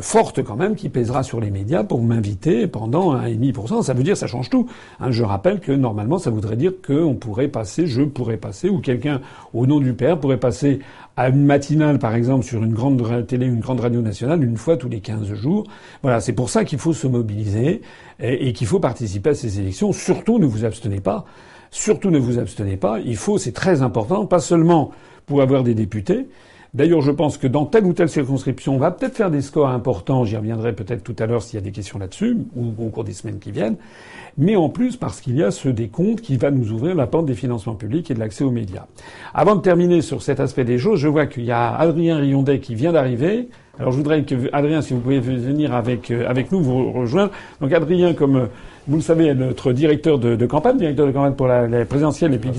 [0.00, 3.82] forte quand même qui pèsera sur les médias pour m'inviter pendant 1,5%.
[3.82, 4.66] Ça veut dire ça change tout.
[5.00, 8.78] Hein, je rappelle que normalement ça voudrait dire qu'on pourrait passer, je pourrais passer, ou
[8.78, 9.20] quelqu'un
[9.52, 10.78] au nom du père pourrait passer
[11.16, 14.76] à une matinale par exemple sur une grande télé, une grande radio nationale une fois
[14.76, 15.64] tous les 15 jours.
[16.02, 17.82] Voilà, c'est pour ça qu'il faut se mobiliser
[18.20, 19.92] et, et qu'il faut participer à ces élections.
[19.92, 21.24] Surtout ne vous abstenez pas.
[21.72, 22.98] Surtout ne vous abstenez pas.
[23.00, 24.90] Il faut, c'est très important, pas seulement
[25.26, 26.26] pour avoir des députés,
[26.72, 29.70] D'ailleurs, je pense que dans telle ou telle circonscription, on va peut-être faire des scores
[29.70, 30.24] importants.
[30.24, 33.02] J'y reviendrai peut-être tout à l'heure s'il y a des questions là-dessus, ou au cours
[33.02, 33.76] des semaines qui viennent.
[34.38, 37.26] Mais en plus, parce qu'il y a ce décompte qui va nous ouvrir la porte
[37.26, 38.86] des financements publics et de l'accès aux médias.
[39.34, 42.60] Avant de terminer sur cet aspect des choses, je vois qu'il y a Adrien Riondet
[42.60, 43.48] qui vient d'arriver.
[43.80, 47.32] Alors je voudrais que Adrien, si vous pouvez venir avec euh, avec nous, vous rejoindre.
[47.60, 48.46] Donc Adrien, comme euh,
[48.86, 51.84] vous le savez, est notre directeur de, de campagne, directeur de campagne pour la, la
[51.84, 52.50] présidentielle, et puis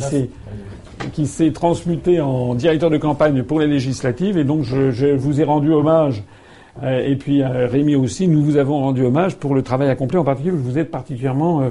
[1.13, 4.37] qui s'est transmuté en directeur de campagne pour les législatives.
[4.37, 6.23] Et donc, je, je vous ai rendu hommage.
[6.83, 10.17] Euh, et puis, euh, Rémi aussi, nous vous avons rendu hommage pour le travail accompli.
[10.17, 11.69] En particulier, vous êtes particulièrement euh,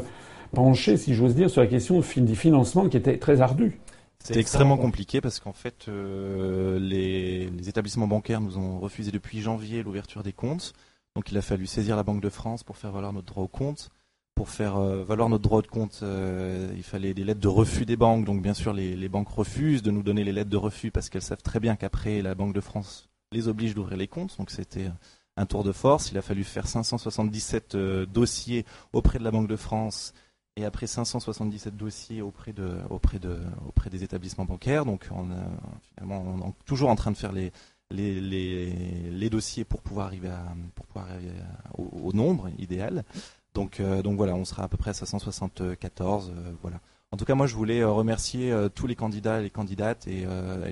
[0.54, 3.80] penché, si j'ose dire, sur la question du financement qui était très ardue.
[4.22, 9.82] C'était extrêmement compliqué parce qu'en fait, les, les, établissements bancaires nous ont refusé depuis janvier
[9.82, 10.74] l'ouverture des comptes.
[11.16, 13.48] Donc il a fallu saisir la Banque de France pour faire valoir notre droit au
[13.48, 13.88] compte
[14.34, 17.84] pour faire euh, valoir notre droit de compte, euh, il fallait des lettres de refus
[17.84, 18.24] des banques.
[18.24, 21.22] Donc bien sûr, les, banques refusent de nous donner les lettres de refus parce qu'elles
[21.22, 24.36] savent très bien qu'après, la Banque de France les oblige d'ouvrir les comptes.
[24.38, 24.90] Donc c'était
[25.36, 26.10] un tour de force.
[26.10, 30.14] Il a fallu faire 577 euh, dossiers auprès de la Banque de France
[30.56, 32.54] et après 577 dossiers auprès
[32.88, 33.38] auprès de
[33.68, 34.84] auprès des établissements bancaires.
[34.84, 35.28] Donc on,
[35.94, 37.52] finalement est toujours en train de faire les
[39.30, 40.30] dossiers pour pouvoir arriver
[41.76, 43.04] au, nombre idéal.
[43.54, 46.30] Donc, euh, donc voilà, on sera à peu près à 574.
[46.30, 46.80] Euh, voilà.
[47.12, 50.26] En tout cas, moi, je voulais euh, remercier tous les candidats et les candidates et,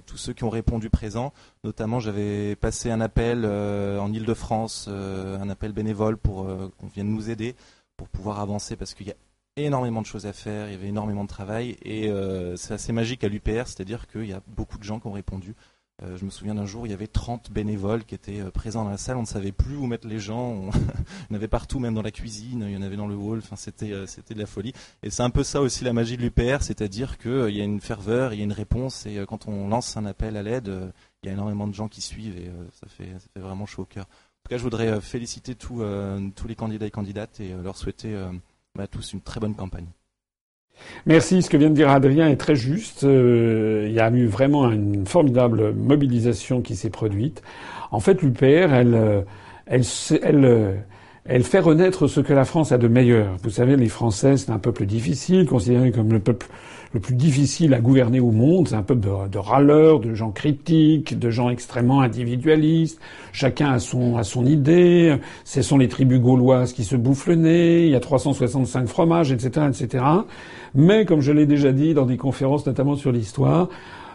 [0.06, 1.32] tous ceux qui ont répondu présents.
[1.64, 6.46] Notamment, j'avais passé un appel en Ile-de-France, un appel bénévole pour
[6.78, 7.56] qu'on vienne nous aider
[7.96, 9.16] pour pouvoir avancer parce qu'il y a
[9.56, 12.08] énormément de choses à faire, il y avait énormément de travail et
[12.54, 15.56] c'est assez magique à l'UPR, c'est-à-dire qu'il y a beaucoup de gens qui ont répondu.
[16.04, 18.84] Euh, je me souviens d'un jour, il y avait 30 bénévoles qui étaient euh, présents
[18.84, 19.16] dans la salle.
[19.16, 20.70] On ne savait plus où mettre les gens.
[21.30, 22.64] il y en avait partout, même dans la cuisine.
[22.68, 23.38] Il y en avait dans le hall.
[23.38, 24.72] Enfin, c'était euh, de la folie.
[25.02, 27.80] Et c'est un peu ça aussi la magie de l'UPR, c'est-à-dire qu'il y a une
[27.80, 29.06] ferveur, il y a une réponse.
[29.06, 30.70] Et quand on lance un appel à l'aide,
[31.22, 34.04] il y a énormément de gens qui suivent et ça fait vraiment chaud au cœur.
[34.04, 35.82] En tout cas, je voudrais féliciter tous
[36.46, 38.16] les candidats et candidates et leur souhaiter
[38.74, 39.88] bah, tous une très bonne campagne.
[41.06, 41.42] Merci.
[41.42, 43.04] Ce que vient de dire Adrien est très juste.
[43.04, 47.42] Euh, il y a eu vraiment une formidable mobilisation qui s'est produite.
[47.90, 49.22] En fait, l'UPR, elle, euh,
[49.66, 49.82] elle,
[50.22, 50.72] elle, euh,
[51.24, 53.36] elle, fait renaître ce que la France a de meilleur.
[53.42, 56.46] Vous savez, les Français, c'est un peuple difficile, considéré comme le peuple
[56.92, 58.68] le plus difficile à gouverner au monde.
[58.68, 63.00] C'est un peuple de, de, râleurs, de gens critiques, de gens extrêmement individualistes.
[63.32, 65.16] Chacun a son, a son idée.
[65.44, 67.86] Ce sont les tribus gauloises qui se bouffent le nez.
[67.86, 70.04] Il y a 365 fromages, etc., etc.
[70.74, 73.68] Mais comme je l'ai déjà dit dans des conférences, notamment sur l'histoire,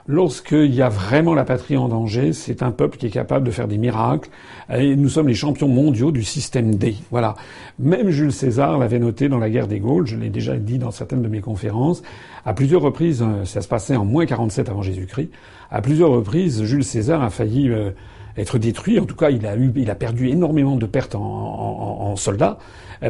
[0.07, 3.51] lorsqu'il y a vraiment la patrie en danger, c'est un peuple qui est capable de
[3.51, 4.29] faire des miracles.
[4.73, 6.95] Et nous sommes les champions mondiaux du système D.
[7.11, 7.35] Voilà.
[7.79, 10.91] Même Jules César l'avait noté dans la guerre des Gaules, je l'ai déjà dit dans
[10.91, 12.03] certaines de mes conférences.
[12.45, 15.29] À plusieurs reprises, euh, ça se passait en moins 47 avant Jésus-Christ.
[15.71, 17.91] À plusieurs reprises, Jules César a failli euh,
[18.37, 18.99] être détruit.
[18.99, 22.57] En tout cas, il a, eu, il a perdu énormément de pertes en, en, soldats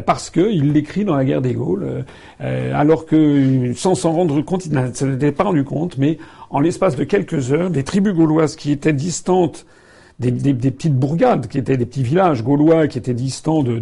[0.02, 2.04] parce qu'il l'écrit dans la guerre des Gaules,
[2.40, 6.18] alors que sans s'en rendre compte, il ne s'était pas rendu compte, mais
[6.50, 9.66] en l'espace de quelques heures, des tribus gauloises qui étaient distantes
[10.18, 13.80] des, petites bourgades, qui étaient des petits villages gaulois, qui étaient distants de,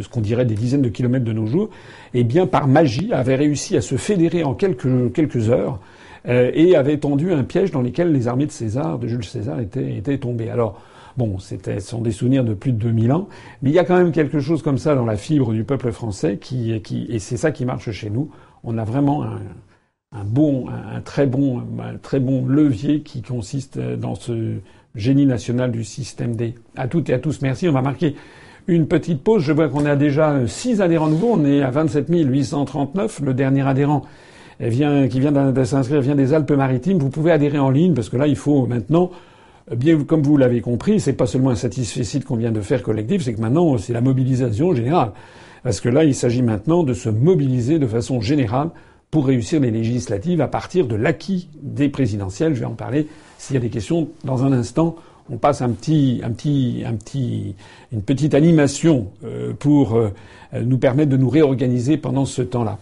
[0.00, 1.70] ce qu'on dirait des dizaines de kilomètres de nos jours,
[2.14, 5.80] eh bien, par magie, avaient réussi à se fédérer en quelques, quelques heures
[6.28, 9.60] euh, et avaient tendu un piège dans lequel les armées de César, de Jules César,
[9.60, 10.50] étaient, étaient tombées.
[10.50, 10.80] Alors,
[11.16, 13.28] bon, c'était, ce sont des souvenirs de plus de 2000 ans,
[13.62, 15.92] mais il y a quand même quelque chose comme ça dans la fibre du peuple
[15.92, 18.30] français qui, qui et c'est ça qui marche chez nous.
[18.62, 19.24] On a vraiment
[20.12, 24.56] un, bon, un, très bon, un très bon levier qui consiste dans ce
[24.94, 26.54] génie national du système D.
[26.76, 27.68] À toutes et à tous, merci.
[27.68, 28.14] On va marquer
[28.66, 29.42] une petite pause.
[29.42, 31.32] Je vois qu'on a déjà six adhérents nouveaux.
[31.34, 33.20] On est à 27 839.
[33.20, 34.02] Le dernier adhérent
[34.60, 36.98] vient, qui vient de s'inscrire vient des Alpes-Maritimes.
[36.98, 39.10] Vous pouvez adhérer en ligne parce que là, il faut maintenant,
[39.70, 43.22] bien comme vous l'avez compris, c'est pas seulement un satisfait qu'on vient de faire collectif,
[43.22, 45.12] c'est que maintenant, c'est la mobilisation générale.
[45.62, 48.68] Parce que là, il s'agit maintenant de se mobiliser de façon générale
[49.10, 52.54] pour réussir les législatives à partir de l'acquis des présidentielles.
[52.54, 53.06] Je vais en parler
[53.38, 54.96] s'il y a des questions dans un instant.
[55.30, 57.54] On passe un petit, un petit, un petit,
[57.92, 60.10] une petite animation euh, pour euh,
[60.62, 62.78] nous permettre de nous réorganiser pendant ce temps-là.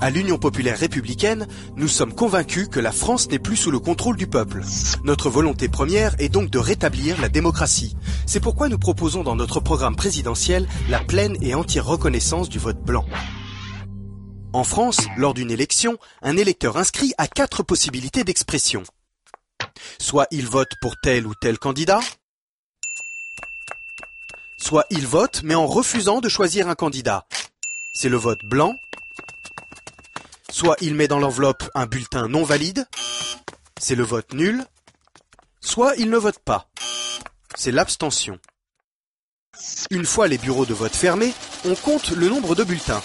[0.00, 4.16] À l'Union populaire républicaine, nous sommes convaincus que la France n'est plus sous le contrôle
[4.16, 4.62] du peuple.
[5.02, 7.96] Notre volonté première est donc de rétablir la démocratie.
[8.24, 12.80] C'est pourquoi nous proposons dans notre programme présidentiel la pleine et entière reconnaissance du vote
[12.80, 13.04] blanc.
[14.52, 18.84] En France, lors d'une élection, un électeur inscrit a quatre possibilités d'expression.
[19.98, 22.00] Soit il vote pour tel ou tel candidat,
[24.58, 27.26] soit il vote mais en refusant de choisir un candidat.
[27.94, 28.76] C'est le vote blanc,
[30.50, 32.86] Soit il met dans l'enveloppe un bulletin non valide,
[33.78, 34.64] c'est le vote nul,
[35.60, 36.68] soit il ne vote pas,
[37.54, 38.38] c'est l'abstention.
[39.90, 41.34] Une fois les bureaux de vote fermés,
[41.64, 43.02] on compte le nombre de bulletins.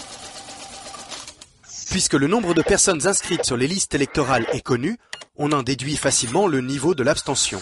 [1.90, 4.98] Puisque le nombre de personnes inscrites sur les listes électorales est connu,
[5.36, 7.60] on en déduit facilement le niveau de l'abstention.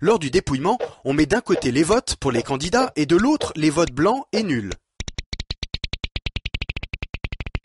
[0.00, 3.52] Lors du dépouillement, on met d'un côté les votes pour les candidats et de l'autre
[3.54, 4.72] les votes blancs et nuls.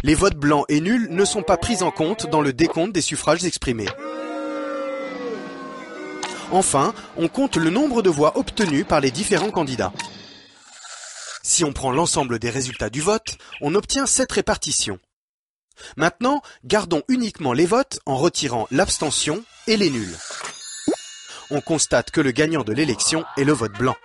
[0.04, 3.02] Les votes blancs et nuls ne sont pas pris en compte dans le décompte des
[3.02, 3.90] suffrages exprimés.
[6.52, 9.94] Enfin, on compte le nombre de voix obtenues par les différents candidats.
[11.44, 15.00] Si on prend l'ensemble des résultats du vote, on obtient cette répartition.
[15.98, 20.18] Maintenant, gardons uniquement les votes en retirant l'abstention et les nuls.
[21.52, 23.96] On constate que le gagnant de l'élection est le vote blanc.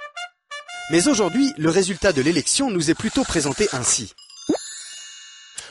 [0.90, 4.14] Mais aujourd'hui, le résultat de l'élection nous est plutôt présenté ainsi.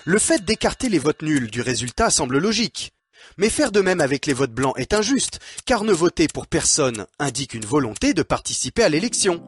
[0.08, 2.94] Le fait d'écarter les votes nuls du résultat semble logique.
[3.38, 7.08] Mais faire de même avec les votes blancs est injuste, car ne voter pour personne
[7.18, 9.44] indique une volonté de participer à l'élection,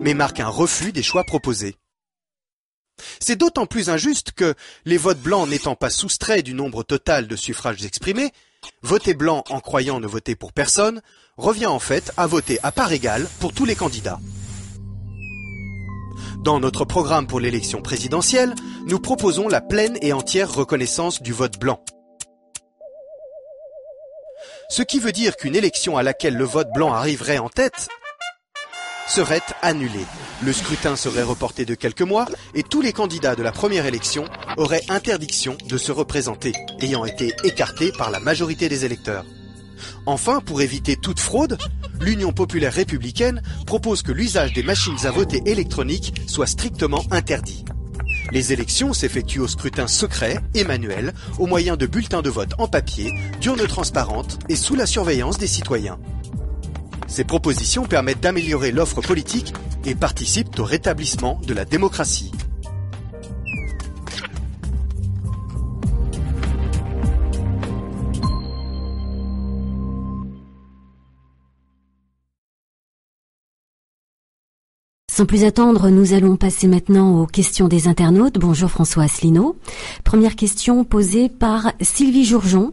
[0.00, 1.76] mais marque un refus des choix proposés.
[3.20, 7.36] C'est d'autant plus injuste que, les votes blancs n'étant pas soustraits du nombre total de
[7.36, 8.32] suffrages exprimés,
[8.82, 11.02] voter blanc en croyant ne voter pour personne
[11.36, 14.18] revient en fait à voter à part égale pour tous les candidats.
[16.42, 18.54] Dans notre programme pour l'élection présidentielle,
[18.86, 21.84] nous proposons la pleine et entière reconnaissance du vote blanc.
[24.70, 27.88] Ce qui veut dire qu'une élection à laquelle le vote blanc arriverait en tête
[29.06, 30.06] serait annulée.
[30.42, 32.24] Le scrutin serait reporté de quelques mois
[32.54, 34.24] et tous les candidats de la première élection
[34.56, 39.26] auraient interdiction de se représenter, ayant été écartés par la majorité des électeurs.
[40.06, 41.58] Enfin, pour éviter toute fraude,
[42.00, 47.64] l'Union populaire républicaine propose que l'usage des machines à voter électroniques soit strictement interdit.
[48.32, 52.68] Les élections s'effectuent au scrutin secret et manuel, au moyen de bulletins de vote en
[52.68, 55.98] papier, d'urnes transparentes et sous la surveillance des citoyens.
[57.08, 59.52] Ces propositions permettent d'améliorer l'offre politique
[59.84, 62.30] et participent au rétablissement de la démocratie.
[75.20, 78.38] Sans plus attendre, nous allons passer maintenant aux questions des internautes.
[78.38, 79.54] Bonjour François Asselineau.
[80.02, 82.72] Première question posée par Sylvie Jourjon.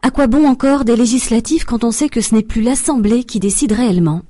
[0.00, 3.40] À quoi bon encore des législatives quand on sait que ce n'est plus l'Assemblée qui
[3.40, 4.22] décide réellement?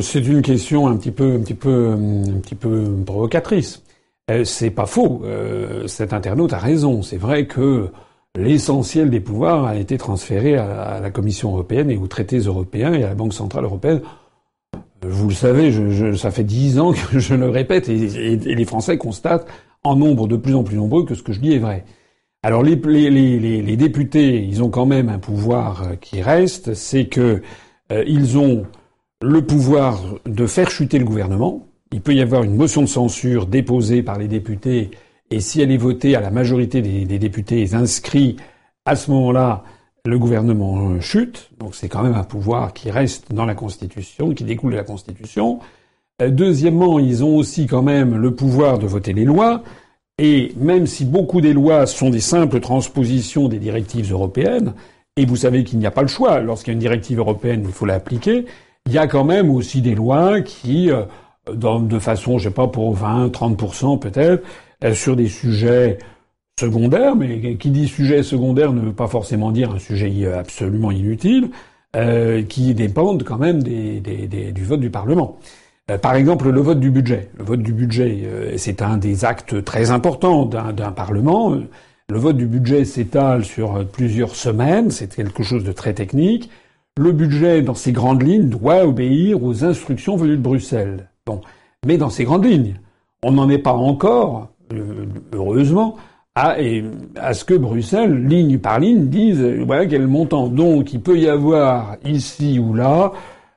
[0.00, 3.82] C'est une question un petit peu, un petit peu, un petit peu provocatrice.
[4.30, 5.22] Euh, c'est pas faux.
[5.24, 7.02] Euh, cet internaute a raison.
[7.02, 7.88] C'est vrai que
[8.36, 13.02] l'essentiel des pouvoirs a été transféré à la Commission européenne et aux traités européens et
[13.02, 14.00] à la Banque centrale européenne.
[15.06, 19.46] Vous le savez, ça fait dix ans que je le répète et, les Français constatent
[19.82, 21.84] en nombre de plus en plus nombreux que ce que je dis est vrai.
[22.42, 22.76] Alors les,
[23.76, 27.42] députés, ils ont quand même un pouvoir qui reste, c'est que
[27.92, 28.64] euh, ils ont
[29.22, 31.66] le pouvoir de faire chuter le gouvernement.
[31.92, 34.90] Il peut y avoir une motion de censure déposée par les députés
[35.30, 38.36] et si elle est votée à la majorité des, députés inscrits,
[38.84, 39.64] à ce moment-là,
[40.06, 41.50] le gouvernement chute.
[41.58, 44.84] Donc c'est quand même un pouvoir qui reste dans la Constitution, qui découle de la
[44.84, 45.60] Constitution.
[46.20, 49.62] Euh, deuxièmement, ils ont aussi quand même le pouvoir de voter les lois.
[50.18, 54.74] Et même si beaucoup des lois sont des simples transpositions des directives européennes,
[55.16, 57.64] et vous savez qu'il n'y a pas le choix, lorsqu'il y a une directive européenne,
[57.66, 58.44] il faut l'appliquer,
[58.86, 61.04] il y a quand même aussi des lois qui, euh,
[61.50, 64.44] de façon, je sais pas, pour 20, 30% peut-être,
[64.84, 65.98] euh, sur des sujets
[66.58, 70.90] secondaires, mais qui dit sujet secondaire ne veut pas forcément dire un sujet euh, absolument
[70.90, 71.50] inutile,
[71.96, 75.38] euh, qui dépendent quand même du vote du Parlement.
[76.02, 77.28] par exemple, le vote du budget.
[77.38, 81.56] Le vote du budget, c'est un des actes très importants d'un Parlement.
[82.08, 86.50] Le vote du budget s'étale sur plusieurs semaines, c'est quelque chose de très technique.
[86.96, 91.08] Le budget, dans ses grandes lignes, doit obéir aux instructions venues de Bruxelles.
[91.26, 91.40] Bon,
[91.86, 92.74] mais dans ses grandes lignes,
[93.24, 95.96] on n'en est pas encore euh, heureusement,
[96.34, 96.56] à,
[97.16, 100.48] à, ce que Bruxelles, ligne par ligne, dise voilà quel montant.
[100.48, 103.12] Donc il peut y avoir ici ou là,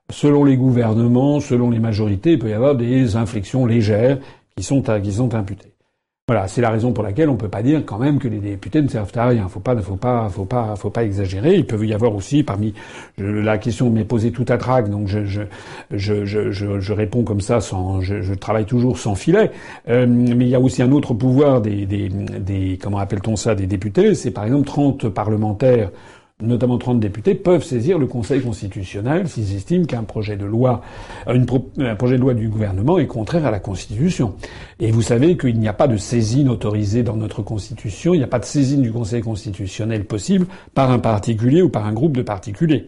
[0.10, 4.20] selon les gouvernements, selon les majorités, il peut y avoir des inflexions légères
[4.56, 5.77] qui sont, qui sont imputées.
[6.30, 8.82] Voilà, c'est la raison pour laquelle on peut pas dire quand même que les députés
[8.82, 9.48] ne servent à rien.
[9.48, 11.56] Faut pas, faut pas, faut pas, faut pas exagérer.
[11.56, 12.74] Il peut y avoir aussi parmi
[13.18, 15.44] la question m'est posée tout à trac, donc je je,
[15.90, 19.52] je je, je, réponds comme ça sans, je, travaille toujours sans filet.
[19.88, 23.56] Euh, mais il y a aussi un autre pouvoir des des, des comment appelle-t-on ça,
[23.56, 24.14] des députés.
[24.14, 25.92] C'est par exemple 30 parlementaires
[26.42, 30.82] notamment 30 députés, peuvent saisir le Conseil constitutionnel s'ils estiment qu'un projet de loi,
[31.26, 34.36] un projet de loi du gouvernement est contraire à la Constitution.
[34.80, 38.24] Et vous savez qu'il n'y a pas de saisine autorisée dans notre Constitution, il n'y
[38.24, 40.46] a pas de saisine du Conseil constitutionnel possible
[40.76, 42.88] par un particulier ou par un groupe de particuliers.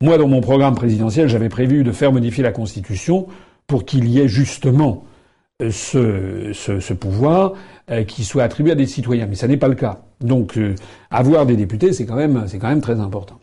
[0.00, 3.28] Moi, dans mon programme présidentiel, j'avais prévu de faire modifier la Constitution
[3.68, 5.04] pour qu'il y ait justement
[5.60, 7.54] ce, ce, ce pouvoir
[7.90, 9.26] euh, qui soit attribué à des citoyens.
[9.26, 10.02] Mais ça n'est pas le cas.
[10.20, 10.74] Donc euh,
[11.10, 13.40] avoir des députés, c'est quand même quand même très important.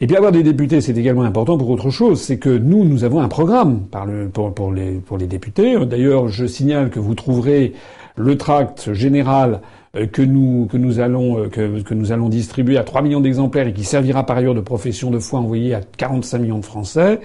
[0.00, 3.02] Et puis avoir des députés, c'est également important pour autre chose, c'est que nous nous
[3.02, 5.74] avons un programme par le, pour, pour les pour les députés.
[5.86, 7.72] D'ailleurs, je signale que vous trouverez
[8.16, 9.60] le tract général
[9.94, 13.66] que nous que nous allons euh, que, que nous allons distribuer à 3 millions d'exemplaires
[13.66, 17.20] et qui servira par ailleurs de profession de foi envoyée à 45 millions de Français,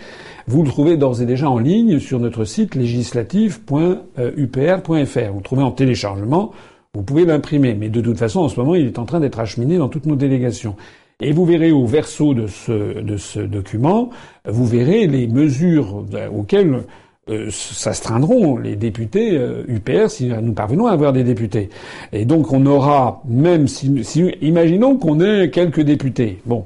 [0.47, 5.32] vous le trouvez d'ores et déjà en ligne sur notre site législatif.upr.fr.
[5.32, 6.52] Vous le trouvez en téléchargement,
[6.93, 9.39] vous pouvez l'imprimer, mais de toute façon en ce moment il est en train d'être
[9.39, 10.76] acheminé dans toutes nos délégations.
[11.19, 14.10] Et vous verrez au verso de ce, de ce document,
[14.45, 16.84] vous verrez les mesures auxquelles
[17.30, 21.70] euh, s'astreindront les députés UPR euh, si nous parvenons à avoir des députés.
[22.12, 26.42] Et donc on aura, même si, si imaginons qu'on ait quelques députés.
[26.46, 26.66] Bon,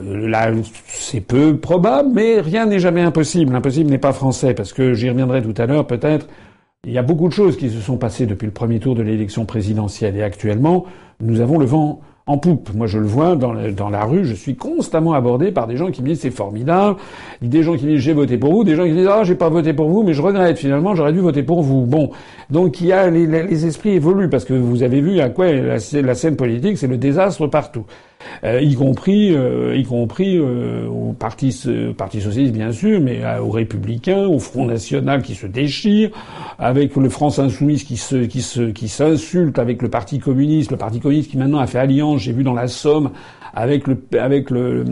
[0.00, 0.50] euh, là
[0.86, 3.52] c'est peu probable, mais rien n'est jamais impossible.
[3.52, 6.26] L'impossible n'est pas français, parce que j'y reviendrai tout à l'heure peut-être.
[6.84, 9.02] Il y a beaucoup de choses qui se sont passées depuis le premier tour de
[9.02, 10.86] l'élection présidentielle et actuellement,
[11.20, 12.72] nous avons le vent en poupe.
[12.74, 15.90] Moi, je le vois dans, dans, la rue, je suis constamment abordé par des gens
[15.90, 16.96] qui me disent c'est formidable,
[17.42, 19.24] des gens qui me disent j'ai voté pour vous, des gens qui me disent ah
[19.24, 21.84] j'ai pas voté pour vous, mais je regrette finalement j'aurais dû voter pour vous.
[21.84, 22.10] Bon,
[22.48, 25.52] donc il y a les, les esprits évoluent parce que vous avez vu à quoi
[25.52, 27.84] la, la scène politique, c'est le désastre partout.
[28.44, 31.54] Euh, y compris, euh, y compris euh, au parti,
[31.96, 36.10] parti socialiste bien sûr, mais aux républicains, au Front National qui se déchire,
[36.58, 40.76] avec le France Insoumise qui se, qui se, qui s'insulte avec le Parti communiste, le
[40.76, 43.10] Parti communiste qui maintenant a fait alliance, j'ai vu dans la Somme,
[43.54, 44.84] avec le, avec le,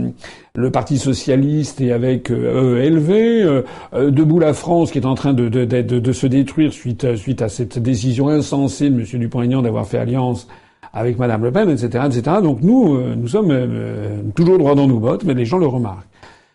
[0.54, 5.64] le Parti socialiste et avec ELV, debout la France qui est en train de, de,
[5.64, 9.20] de, de se détruire suite, suite à cette décision insensée de M.
[9.20, 10.46] Dupont-Aignan d'avoir fait alliance
[10.92, 12.36] avec Madame Le Pen, etc., etc.
[12.42, 15.66] Donc nous, euh, nous sommes euh, toujours droit dans nos bottes, mais les gens le
[15.66, 16.06] remarquent.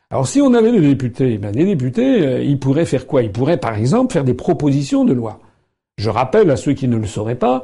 [0.09, 3.23] Alors si on avait des députés, ben les députés, euh, ils pourraient faire quoi?
[3.23, 5.39] Ils pourraient, par exemple, faire des propositions de loi.
[5.97, 7.63] Je rappelle à ceux qui ne le sauraient pas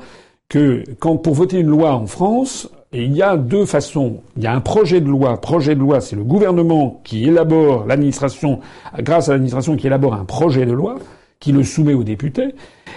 [0.49, 4.17] que quand pour voter une loi en France, il y a deux façons.
[4.37, 5.39] Il y a un projet de loi.
[5.39, 8.60] Projet de loi, c'est le gouvernement qui élabore l'administration,
[9.00, 10.95] grâce à l'administration qui élabore un projet de loi,
[11.44, 12.56] qui le soumet aux députés.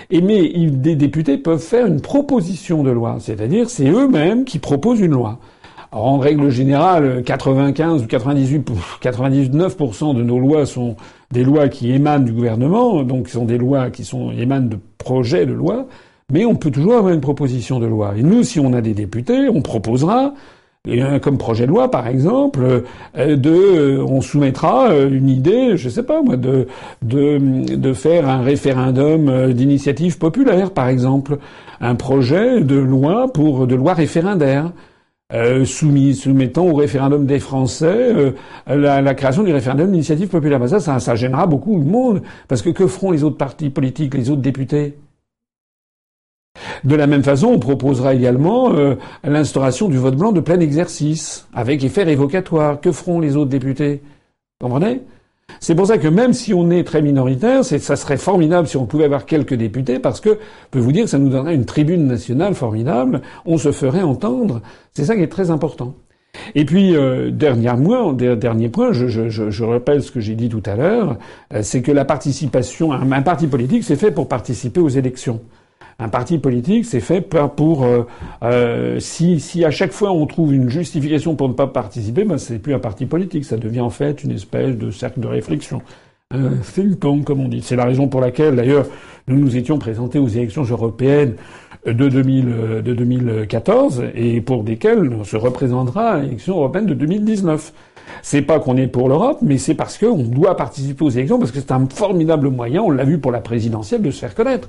[0.08, 5.00] Et mais des députés peuvent faire une proposition de loi, c'est-à-dire c'est eux-mêmes qui proposent
[5.00, 5.40] une loi.
[5.90, 8.70] En règle générale, 95 ou 98,
[9.02, 10.94] 99% de nos lois sont
[11.32, 15.44] des lois qui émanent du gouvernement, donc sont des lois qui sont émanent de projets
[15.44, 15.86] de loi.
[16.32, 18.14] Mais on peut toujours avoir une proposition de loi.
[18.16, 20.34] Et nous, si on a des députés, on proposera
[21.22, 22.60] comme projet de loi, par exemple,
[23.16, 26.66] euh, de, euh, on soumettra euh, une idée, je sais pas moi, de
[27.02, 31.38] de, de faire un référendum d'initiative populaire, par exemple,
[31.80, 34.72] un projet de loi pour de loi référendaire.
[35.34, 38.32] Euh, soumis, soumettant au référendum des Français
[38.68, 40.60] la, la, création du référendum d'initiative populaire.
[40.60, 43.68] Ben ça, ça, ça gênera beaucoup le monde, parce que que feront les autres partis
[43.70, 44.94] politiques, les autres députés?
[46.84, 48.94] De la même façon, on proposera également euh,
[49.24, 52.80] l'instauration du vote blanc de plein exercice, avec effet révocatoire.
[52.80, 54.02] Que feront les autres députés?
[54.60, 55.02] Vous comprenez?
[55.60, 58.86] C'est pour ça que même si on est très minoritaire, ça serait formidable si on
[58.86, 61.64] pouvait avoir quelques députés, parce que, je peux vous dire, que ça nous donnerait une
[61.64, 64.60] tribune nationale formidable, on se ferait entendre.
[64.92, 65.94] C'est ça qui est très important.
[66.54, 70.76] Et puis, euh, dernier, point, dernier point, je, rappelle ce que j'ai dit tout à
[70.76, 71.16] l'heure,
[71.54, 75.40] euh, c'est que la participation, un parti politique, c'est fait pour participer aux élections.
[75.98, 78.02] Un parti politique, c'est fait pour euh,
[78.42, 82.36] euh, si, si à chaque fois on trouve une justification pour ne pas participer, ben
[82.36, 85.80] c'est plus un parti politique, ça devient en fait une espèce de cercle de réflexion,
[86.32, 87.62] un think tank comme on dit.
[87.62, 88.84] C'est la raison pour laquelle d'ailleurs
[89.26, 91.36] nous nous étions présentés aux élections européennes
[91.86, 97.72] de, 2000, de 2014 et pour desquelles on se représentera à l'élection européenne de 2019.
[98.22, 101.52] C'est pas qu'on est pour l'Europe, mais c'est parce qu'on doit participer aux élections, parce
[101.52, 104.68] que c'est un formidable moyen, on l'a vu pour la présidentielle, de se faire connaître.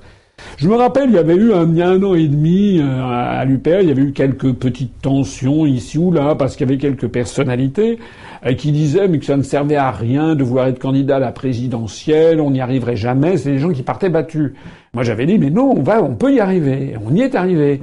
[0.58, 2.80] Je me rappelle, il y avait eu un, il y a un an et demi
[2.80, 6.68] euh, à l'UPR, il y avait eu quelques petites tensions ici ou là parce qu'il
[6.68, 8.00] y avait quelques personnalités
[8.44, 11.20] euh, qui disaient mais que ça ne servait à rien de vouloir être candidat à
[11.20, 13.38] la présidentielle, on n'y arriverait jamais.
[13.38, 14.54] C'est des gens qui partaient battus.
[14.96, 16.96] Moi, j'avais dit mais non, on va, on peut y arriver.
[17.06, 17.82] On y est arrivé.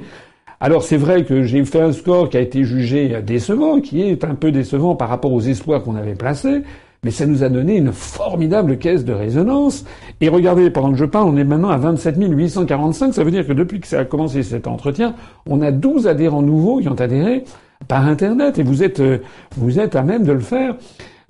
[0.59, 4.25] Alors c'est vrai que j'ai fait un score qui a été jugé décevant, qui est
[4.25, 6.61] un peu décevant par rapport aux espoirs qu'on avait placés,
[7.05, 9.85] mais ça nous a donné une formidable caisse de résonance.
[10.21, 13.13] Et regardez, pendant que je parle, on est maintenant à 27 845.
[13.13, 15.13] Ça veut dire que depuis que ça a commencé cet entretien,
[15.47, 17.43] on a 12 adhérents nouveaux qui ont adhéré
[17.87, 18.57] par Internet.
[18.57, 19.19] Et vous êtes, euh,
[19.55, 20.77] vous êtes à même de le faire.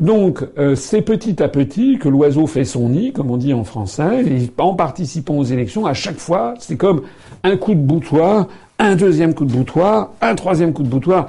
[0.02, 3.66] Donc, euh, c'est petit à petit que l'oiseau fait son nid, comme on dit en
[3.66, 7.02] français, et en participant aux élections, à chaque fois, c'est comme
[7.44, 8.48] un coup de boutoir,
[8.80, 11.28] un deuxième coup de boutoir, un troisième coup de boutoir,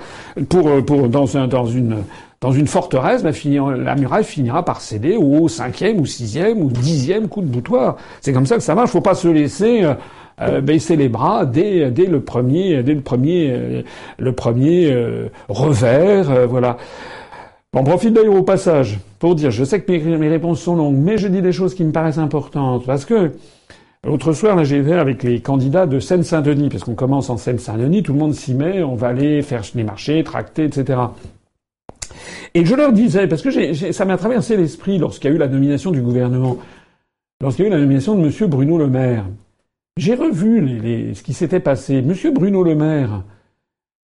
[0.48, 1.98] pour, euh, pour dans, un, dans une
[2.40, 3.32] dans une forteresse, ben,
[3.78, 7.96] la muraille finira par céder au cinquième ou sixième ou dixième coup de boutoir.
[8.20, 8.90] C'est comme ça que ça marche.
[8.90, 9.94] Faut pas se laisser euh,
[10.42, 13.82] euh, baisser les bras dès, dès le premier, dès le premier, euh,
[14.18, 14.94] le premier
[15.48, 16.46] revers.
[16.46, 16.76] voilà.
[17.72, 20.96] On profite d'ailleurs au passage pour dire, je sais que mes, mes, réponses sont longues,
[20.96, 23.32] mais je dis des choses qui me paraissent importantes parce que
[24.04, 28.04] L'autre soir, là, j'ai été avec les candidats de Seine-Saint-Denis, parce qu'on commence en Seine-Saint-Denis,
[28.04, 31.00] tout le monde s'y met, on va aller faire les marchés, tracter, etc.
[32.54, 35.48] Et je leur disais, parce que ça m'a traversé l'esprit lorsqu'il y a eu la
[35.48, 36.58] nomination du gouvernement,
[37.40, 38.50] lorsqu'il y a eu la nomination de M.
[38.50, 39.26] Bruno Le Maire,
[39.96, 41.96] j'ai revu ce qui s'était passé.
[41.96, 42.14] M.
[42.32, 43.22] Bruno Le Maire,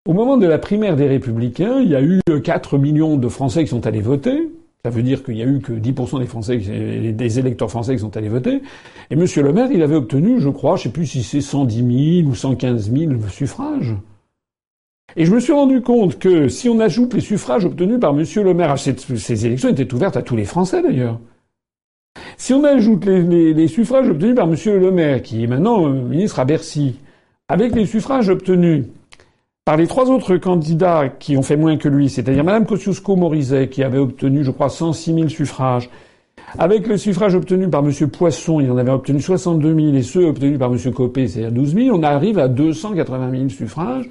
[0.08, 3.64] au moment de la primaire des Républicains, il y a eu 4 millions de Français
[3.64, 4.50] qui sont allés voter.
[4.84, 8.00] Ça veut dire qu'il n'y a eu que 10% des Français, des électeurs français qui
[8.00, 8.62] sont allés voter.
[9.10, 9.24] Et M.
[9.36, 12.28] Le Maire, il avait obtenu, je crois, je ne sais plus si c'est 110 000
[12.28, 13.94] ou 115 000 suffrages.
[15.16, 18.24] Et je me suis rendu compte que si on ajoute les suffrages obtenus par M.
[18.36, 21.18] Le Maire, ces élections étaient ouvertes à tous les Français d'ailleurs.
[22.36, 24.56] Si on ajoute les, suffrages obtenus par M.
[24.66, 26.96] Le Maire, qui est maintenant euh, ministre à Bercy,
[27.48, 28.86] avec les suffrages obtenus
[29.64, 33.82] par les trois autres candidats qui ont fait moins que lui, c'est-à-dire Mme Kosciusko-Morizet, qui
[33.82, 35.88] avait obtenu, je crois, 106 000 suffrages,
[36.58, 37.92] avec les suffrages obtenus par M.
[38.08, 40.78] Poisson, il en avait obtenu 62 000, et ceux obtenus par M.
[40.92, 44.10] Copé, c'est-à-dire 12 000, on arrive à 280 000 suffrages.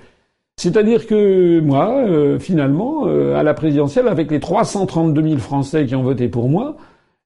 [0.58, 5.96] C'est-à-dire que moi, euh, finalement, euh, à la présidentielle, avec les 332 000 Français qui
[5.96, 6.78] ont voté pour moi,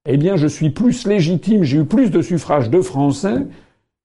[0.07, 3.45] eh bien, je suis plus légitime, j'ai eu plus de suffrages de Français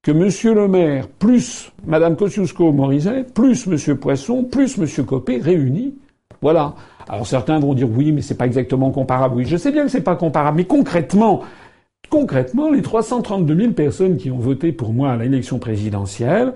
[0.03, 0.55] que M.
[0.55, 3.97] le maire, plus Mme Kosciusko-Morizet, plus M.
[3.97, 5.05] Poisson, plus M.
[5.05, 5.95] Copé réunis.
[6.41, 6.75] Voilà.
[7.09, 9.37] Alors certains vont dire oui, mais c'est pas exactement comparable.
[9.37, 11.43] Oui, je sais bien que c'est pas comparable, mais concrètement,
[12.09, 16.55] concrètement, les 332 000 personnes qui ont voté pour moi à l'élection présidentielle,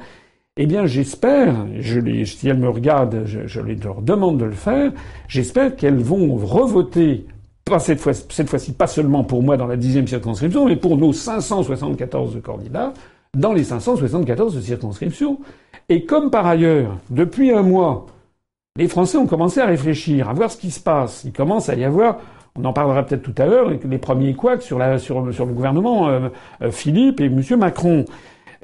[0.56, 4.92] eh bien, j'espère, je si elles me regardent, je, leur demande de le faire,
[5.26, 7.26] j'espère qu'elles vont revoter,
[7.64, 10.96] pas cette fois, cette fois-ci, pas seulement pour moi dans la dixième circonscription, mais pour
[10.96, 12.92] nos 574 candidats
[13.36, 15.40] dans les 574 circonscriptions.
[15.88, 18.06] Et comme par ailleurs, depuis un mois,
[18.76, 21.24] les Français ont commencé à réfléchir, à voir ce qui se passe.
[21.24, 22.18] Il commence à y avoir,
[22.56, 26.08] on en parlera peut-être tout à l'heure, les premiers couacs sur, la, sur le gouvernement
[26.08, 26.28] euh,
[26.62, 27.42] euh, Philippe et M.
[27.58, 28.04] Macron.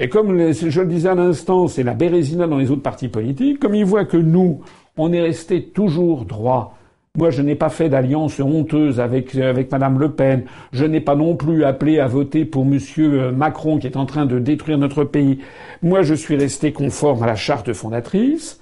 [0.00, 3.60] Et comme je le disais à l'instant, c'est la bérésina dans les autres partis politiques,
[3.60, 4.62] comme ils voient que nous,
[4.96, 6.76] on est resté toujours droit,
[7.18, 10.44] moi, je n'ai pas fait d'alliance honteuse avec, avec Madame Le Pen.
[10.72, 14.06] Je n'ai pas non plus appelé à voter pour Monsieur euh, Macron qui est en
[14.06, 15.40] train de détruire notre pays.
[15.82, 18.60] Moi, je suis resté conforme à la charte fondatrice.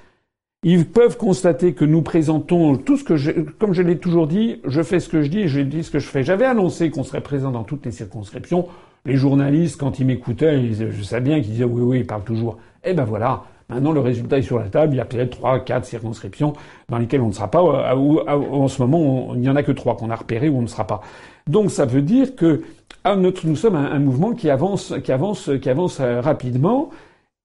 [0.63, 4.83] Ils peuvent constater que nous présentons tout ce que comme je l'ai toujours dit, je
[4.83, 6.25] fais ce que je dis et je dis ce que je fais.
[6.25, 8.67] J'avais annoncé qu'on serait présent dans toutes les circonscriptions.
[9.09, 12.59] Les journalistes, quand ils m'écoutaient, je sais bien qu'ils disaient oui, oui, ils parlent toujours.
[12.85, 13.43] Eh ben voilà.
[13.71, 14.93] Maintenant, le résultat est sur la table.
[14.93, 16.53] Il y a peut-être trois, quatre circonscriptions
[16.91, 17.63] dans lesquelles on ne sera pas.
[17.63, 20.63] Euh, en ce moment, il n'y en a que trois qu'on a repérées où on
[20.63, 21.01] ne sera pas.
[21.47, 22.65] Donc, ça veut dire que
[23.03, 26.91] ah, notre, nous sommes un, mouvement qui avance, qui avance, qui avance euh, rapidement.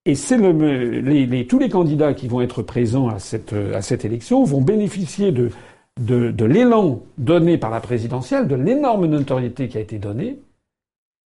[0.06, 4.60] Et c'est le, tous les candidats qui vont être présents à cette, cette élection vont
[4.60, 10.40] bénéficier de l'élan donné par la présidentielle, de l'énorme notoriété qui a été donnée,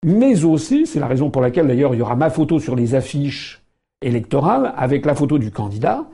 [0.03, 2.95] mais aussi, c'est la raison pour laquelle d'ailleurs il y aura ma photo sur les
[2.95, 3.63] affiches
[4.01, 6.05] électorale avec la photo du candidat,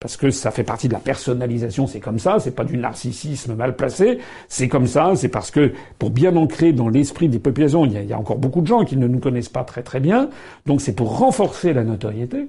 [0.00, 3.54] parce que ça fait partie de la personnalisation, c'est comme ça, c'est pas du narcissisme
[3.54, 4.18] mal placé,
[4.48, 8.12] c'est comme ça, c'est parce que pour bien ancrer dans l'esprit des populations, il y,
[8.12, 10.28] a, encore beaucoup de gens qui ne nous connaissent pas très très bien,
[10.66, 12.48] donc c'est pour renforcer la notoriété.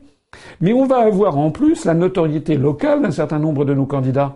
[0.60, 4.36] Mais on va avoir en plus la notoriété locale d'un certain nombre de nos candidats.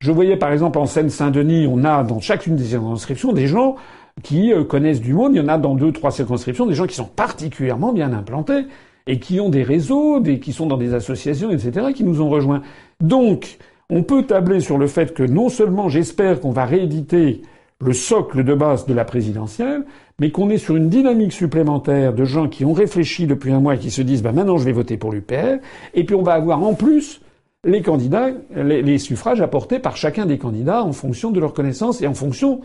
[0.00, 3.76] Je voyais par exemple en Seine-Saint-Denis, on a dans chacune des circonscriptions des gens
[4.22, 5.34] qui euh, connaissent du monde.
[5.34, 8.66] Il y en a dans deux, trois circonscriptions des gens qui sont particulièrement bien implantés
[9.06, 12.28] et qui ont des réseaux, des, qui sont dans des associations, etc., qui nous ont
[12.28, 12.62] rejoints.
[13.00, 13.58] Donc,
[13.88, 17.42] on peut tabler sur le fait que non seulement j'espère qu'on va rééditer
[17.80, 19.84] le socle de base de la présidentielle,
[20.18, 23.74] mais qu'on est sur une dynamique supplémentaire de gens qui ont réfléchi depuis un mois
[23.74, 25.58] et qui se disent bah maintenant je vais voter pour l'UPR,
[25.94, 27.20] et puis on va avoir en plus
[27.64, 32.00] les candidats, les, les suffrages apportés par chacun des candidats en fonction de leur connaissance
[32.00, 32.62] et en fonction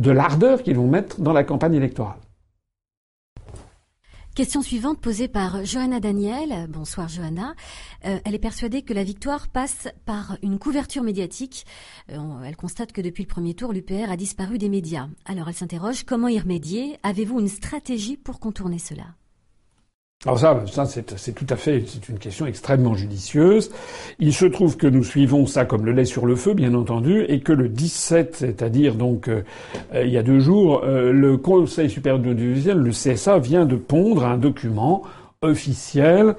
[0.00, 2.18] de l'ardeur qu'ils vont mettre dans la campagne électorale.
[4.34, 6.66] Question suivante posée par Johanna Daniel.
[6.70, 7.54] Bonsoir Johanna.
[8.06, 11.66] Euh, elle est persuadée que la victoire passe par une couverture médiatique.
[12.10, 15.08] Euh, elle constate que depuis le premier tour, l'UPR a disparu des médias.
[15.26, 16.98] Alors elle s'interroge comment y remédier?
[17.02, 19.04] Avez-vous une stratégie pour contourner cela?
[20.24, 23.72] Alors ça, c'est tout à fait, c'est une question extrêmement judicieuse.
[24.20, 27.24] Il se trouve que nous suivons ça comme le lait sur le feu, bien entendu,
[27.28, 29.42] et que le 17, c'est-à-dire donc euh,
[29.94, 33.74] il y a deux jours, euh, le Conseil supérieur de l'audiovisuel, le CSA, vient de
[33.74, 35.02] pondre un document
[35.40, 36.36] officiel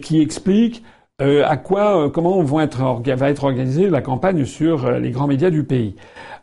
[0.00, 0.84] qui explique
[1.22, 5.50] euh, à quoi, comment vont être, va être organisée la campagne sur les grands médias
[5.50, 5.94] du pays?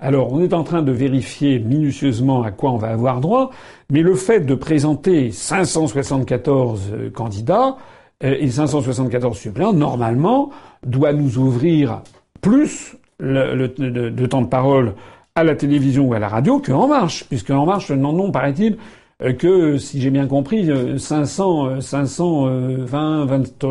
[0.04, 3.52] Alors, on est en train de vérifier minutieusement à quoi on va avoir droit,
[3.92, 7.78] mais le fait de présenter 574 euh, candidats
[8.24, 10.50] euh, et 574 suppléants, normalement,
[10.84, 12.02] doit nous ouvrir
[12.42, 14.96] plus de, temps de parole
[15.36, 18.32] à la télévision ou à la radio que En Marche, puisque En Marche n'en ont,
[18.32, 18.78] paraît-il, euh,
[19.38, 23.62] que, si j'ai bien compris, 500, 520, 20,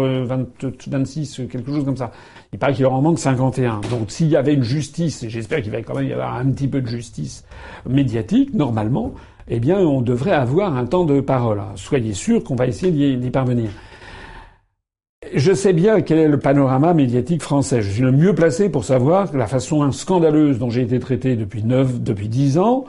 [0.88, 2.12] 26, quelque chose comme ça.
[2.52, 3.80] Il paraît qu'il en manque 51.
[3.90, 6.46] Donc s'il y avait une justice, et j'espère qu'il va quand même y avoir un
[6.50, 7.44] petit peu de justice
[7.88, 9.12] médiatique, normalement,
[9.48, 11.60] eh bien on devrait avoir un temps de parole.
[11.76, 13.70] Soyez sûr qu'on va essayer d'y parvenir.
[15.34, 17.82] Je sais bien quel est le panorama médiatique français.
[17.82, 21.62] Je suis le mieux placé pour savoir la façon scandaleuse dont j'ai été traité depuis
[21.62, 22.84] neuf, depuis dix ans,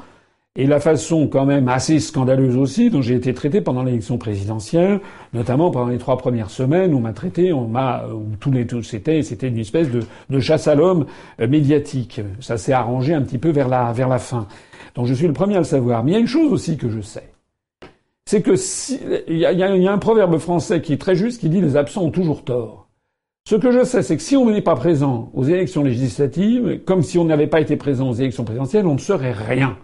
[0.58, 5.00] et la façon quand même assez scandaleuse aussi dont j'ai été traité pendant l'élection présidentielle,
[5.34, 8.84] notamment pendant les trois premières semaines, on m'a traité, on m'a, où tous les tous
[8.84, 11.06] c'était, c'était une espèce de, de chasse à l'homme
[11.40, 12.20] euh, médiatique.
[12.42, 14.48] Ça s'est arrangé un petit peu vers la vers la fin.
[14.96, 16.04] Donc je suis le premier à le savoir.
[16.04, 17.32] Mais il y a une chose aussi que je sais,
[18.26, 19.00] c'est que si,
[19.30, 21.78] il y, a, y a un proverbe français qui est très juste qui dit les
[21.78, 22.90] absents ont toujours tort.
[23.48, 27.04] Ce que je sais, c'est que si on n'est pas présent aux élections législatives, comme
[27.04, 29.78] si on n'avait pas été présent aux élections présidentielles, on ne serait rien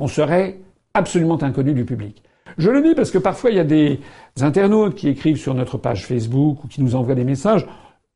[0.00, 0.58] on serait
[0.94, 2.22] absolument inconnu du public.
[2.58, 4.00] Je le dis parce que parfois il y a des
[4.40, 7.66] internautes qui écrivent sur notre page Facebook ou qui nous envoient des messages.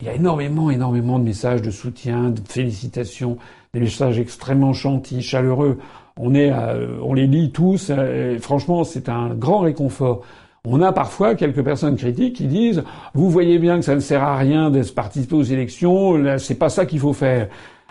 [0.01, 3.37] Il y a énormément, énormément de messages de soutien, de félicitations,
[3.75, 5.79] des messages extrêmement gentils, chaleureux.
[6.17, 7.91] On euh, les lit tous.
[7.91, 10.23] Euh, et franchement, c'est un grand réconfort.
[10.67, 12.83] On a parfois quelques personnes critiques qui disent
[13.13, 16.71] vous voyez bien que ça ne sert à rien de participer aux élections, c'est pas
[16.71, 17.49] ça qu'il faut faire.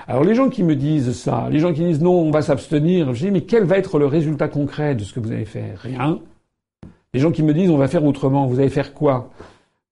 [0.08, 3.14] Alors les gens qui me disent ça, les gens qui disent non, on va s'abstenir,
[3.14, 5.80] je dis mais quel va être le résultat concret de ce que vous allez faire?
[5.80, 6.20] Rien.
[7.14, 9.30] Les gens qui me disent on va faire autrement, vous allez faire quoi?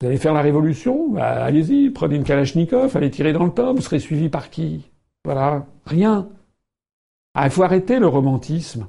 [0.01, 1.09] Vous allez faire la révolution?
[1.11, 4.89] Bah, Allez-y, prenez une Kalachnikov, allez tirer dans le tas, vous serez suivi par qui?
[5.23, 6.27] Voilà, rien.
[7.35, 8.87] Ah, il faut arrêter le romantisme.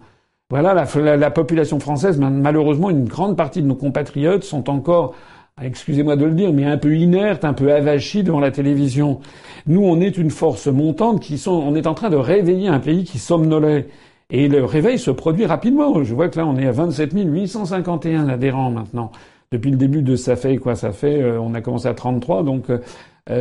[0.50, 5.14] Voilà, la, la population française, malheureusement, une grande partie de nos compatriotes sont encore
[5.60, 9.20] excusez-moi de le dire, mais un peu inerte, un peu avachi devant la télévision.
[9.66, 12.80] Nous, on est une force montante qui sont, on est en train de réveiller un
[12.80, 13.88] pays qui somnolait.
[14.30, 16.02] Et le réveil se produit rapidement.
[16.02, 19.12] Je vois que là, on est à 27 851 adhérents maintenant.
[19.50, 22.64] depuis le début de ça fait quoi Ça fait, on a commencé à 33, donc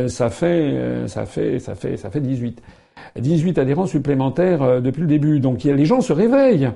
[0.08, 2.60] ça fait, ça fait, ça fait, ça fait 18.
[3.18, 5.40] 18 adhérents supplémentaires depuis le début.
[5.40, 6.70] Donc les gens se réveillent.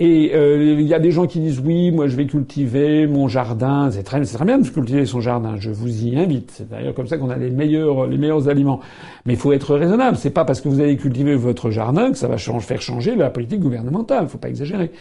[0.00, 3.26] Et euh, il y a des gens qui disent oui, moi je vais cultiver mon
[3.26, 3.90] jardin.
[3.90, 5.56] C'est très, très bien de cultiver son jardin.
[5.58, 6.52] Je vous y invite.
[6.52, 8.78] C'est d'ailleurs comme ça qu'on a les meilleurs, les meilleurs aliments.
[9.26, 10.16] Mais il faut être raisonnable.
[10.16, 13.30] C'est pas parce que vous allez cultiver votre jardin que ça va faire changer la
[13.30, 14.24] politique gouvernementale.
[14.24, 14.92] Il faut pas exagérer.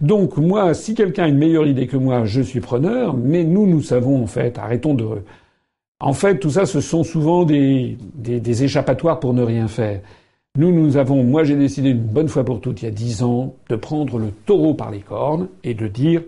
[0.00, 3.16] Donc moi, si quelqu'un a une meilleure idée que moi, je suis preneur.
[3.16, 4.56] Mais nous, nous savons en fait.
[4.58, 5.04] Arrêtons de.
[5.98, 10.00] En fait, tout ça, ce sont souvent des, des, des échappatoires pour ne rien faire.
[10.56, 13.24] Nous, nous avons, moi j'ai décidé une bonne fois pour toutes, il y a dix
[13.24, 16.22] ans, de prendre le taureau par les cornes et de dire,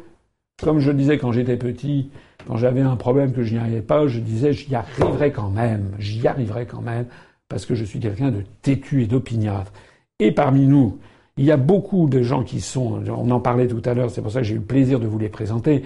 [0.61, 2.11] comme je disais quand j'étais petit,
[2.47, 5.93] quand j'avais un problème que je n'y arrivais pas, je disais j'y arriverai quand même,
[6.01, 7.07] j'y arriverai quand même,
[7.49, 9.73] parce que je suis quelqu'un de têtu et d'opiniâtre.
[10.19, 10.99] Et parmi nous,
[11.37, 14.23] il y a beaucoup de gens qui sont, on en parlait tout à l'heure, c'est
[14.23, 15.85] pour ça que j'ai eu le plaisir de vous les présenter,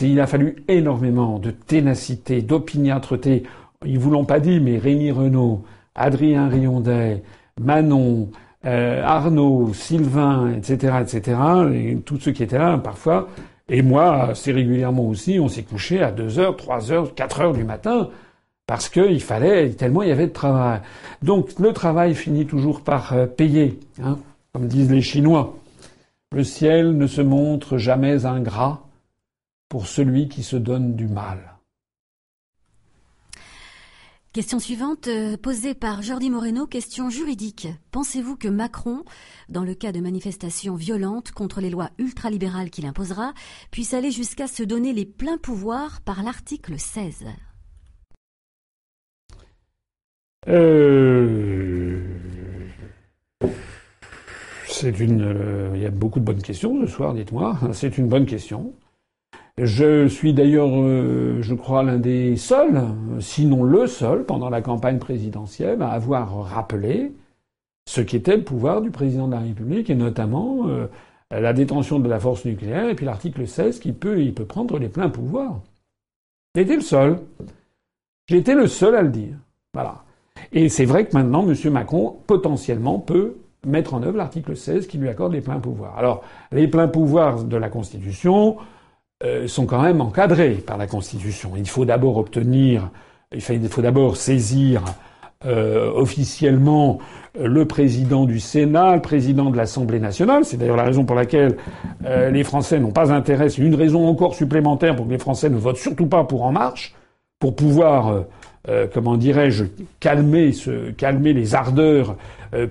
[0.00, 3.44] il a fallu énormément de ténacité, d'opiniâtreté.
[3.84, 5.62] Ils vous l'ont pas dit, mais Rémi Renault,
[5.94, 7.22] Adrien Riondet,
[7.60, 8.30] Manon,
[8.64, 11.38] euh, Arnaud, Sylvain, etc., etc.,
[11.72, 13.28] et tous ceux qui étaient là, parfois,
[13.68, 17.52] et moi, assez régulièrement aussi, on s'est couché à 2 heures, 3 heures, 4 heures
[17.52, 18.10] du matin,
[18.66, 20.80] parce qu'il fallait, tellement il y avait de travail.
[21.22, 24.18] Donc le travail finit toujours par euh, payer, hein,
[24.52, 25.56] comme disent les Chinois.
[26.32, 28.82] Le ciel ne se montre jamais ingrat
[29.68, 31.55] pour celui qui se donne du mal.
[34.36, 37.68] Question suivante, euh, posée par Jordi Moreno, question juridique.
[37.90, 39.02] Pensez-vous que Macron,
[39.48, 43.32] dans le cas de manifestations violentes contre les lois ultralibérales qu'il imposera,
[43.70, 47.24] puisse aller jusqu'à se donner les pleins pouvoirs par l'article 16
[50.48, 52.02] euh...
[54.68, 55.22] C'est une.
[55.22, 57.58] Euh, il y a beaucoup de bonnes questions ce soir, dites-moi.
[57.72, 58.74] C'est une bonne question.
[59.58, 62.82] Je suis d'ailleurs, euh, je crois, l'un des seuls,
[63.20, 67.12] sinon le seul, pendant la campagne présidentielle, à avoir rappelé
[67.88, 70.88] ce qu'était le pouvoir du président de la République, et notamment euh,
[71.30, 74.78] la détention de la force nucléaire, et puis l'article 16 qui peut, il peut prendre
[74.78, 75.60] les pleins pouvoirs.
[76.54, 77.18] J'étais le seul.
[78.28, 79.36] J'étais le seul à le dire.
[79.72, 80.04] Voilà.
[80.52, 81.72] Et c'est vrai que maintenant, M.
[81.72, 83.36] Macron, potentiellement, peut
[83.66, 85.96] mettre en œuvre l'article 16 qui lui accorde les pleins pouvoirs.
[85.96, 88.58] Alors, les pleins pouvoirs de la Constitution,
[89.46, 91.52] sont quand même encadrés par la Constitution.
[91.56, 92.90] Il faut d'abord obtenir,
[93.32, 94.82] il faut d'abord saisir
[95.44, 96.98] euh, officiellement
[97.38, 100.46] euh, le président du Sénat, le président de l'Assemblée nationale.
[100.46, 101.56] C'est d'ailleurs la raison pour laquelle
[102.04, 103.48] les Français n'ont pas intérêt.
[103.48, 106.52] C'est une raison encore supplémentaire pour que les Français ne votent surtout pas pour En
[106.52, 106.94] Marche,
[107.38, 108.24] pour pouvoir,
[108.94, 109.64] comment dirais-je,
[110.00, 110.52] calmer,
[110.96, 112.16] calmer les ardeurs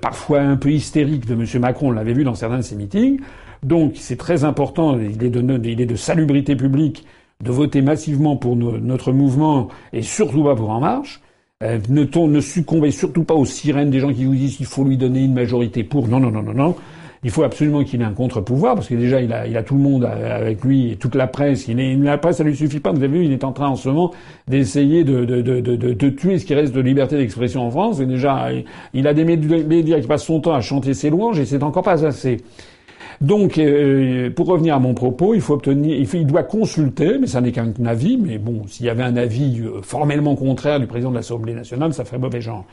[0.02, 1.46] parfois un peu hystériques de M.
[1.62, 1.90] Macron.
[1.90, 3.20] On l'avait vu dans certains de ses meetings.
[3.64, 7.06] Donc c'est très important, il est, de, salubrité publique,
[7.44, 11.22] de voter massivement pour notre mouvement et surtout pas pour En Marche.
[11.64, 14.84] Euh, ne, ne succombez surtout pas aux sirènes des gens qui vous disent qu'il faut
[14.84, 16.08] lui donner une majorité pour.
[16.10, 16.76] Non, non, non, non, non.
[17.26, 19.82] Il faut absolument qu'il ait un contre-pouvoir, parce que déjà, il a, il tout le
[19.82, 21.68] monde avec lui, et toute la presse.
[21.68, 22.92] Il est, la presse, ça lui suffit pas.
[22.92, 24.12] Vous avez vu, il est en train en ce moment
[24.48, 28.00] d'essayer de, tuer ce qui reste de liberté d'expression en France.
[28.00, 28.50] Et déjà,
[28.94, 31.84] il a des médias qui passent son temps à chanter ses louanges, et c'est encore
[31.84, 32.38] pas assez.
[33.22, 37.42] Donc, euh, pour revenir à mon propos, il faut obtenir, il, doit consulter, mais ça
[37.42, 38.18] n'est qu'un avis.
[38.18, 41.94] Mais bon, s'il y avait un avis euh, formellement contraire du président de l'Assemblée nationale,
[41.94, 42.66] ça ferait mauvais genre.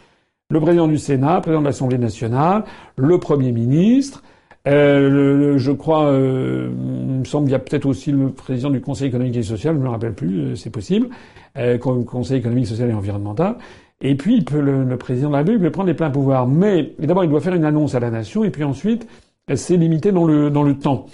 [0.51, 2.65] Le président du Sénat, le président de l'Assemblée nationale,
[2.97, 4.23] le Premier ministre,
[4.69, 8.81] euh, je crois, euh, il me semble, qu'il y a peut-être aussi le président du
[8.81, 11.09] Conseil économique et social, je ne me rappelle plus, c'est possible,
[11.59, 13.57] euh, Conseil économique, social et environnemental.
[14.01, 16.47] Et puis, il peut, le, le président de la République peut prendre les pleins pouvoirs.
[16.47, 19.07] Mais d'abord, il doit faire une annonce à la nation, et puis ensuite,
[19.55, 21.07] c'est limité dans le, dans le temps.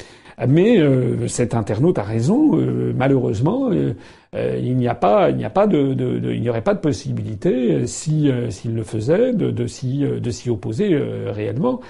[0.46, 2.56] Mais euh, cet internaute a raison.
[2.56, 3.94] Euh, malheureusement, euh,
[4.62, 5.96] il n'y a pas, il n'y a pas de,
[6.32, 10.50] il n'y aurait pas de possibilité si s'il le faisait de, de s'y de s'y
[10.50, 10.96] opposer
[11.28, 11.80] réellement.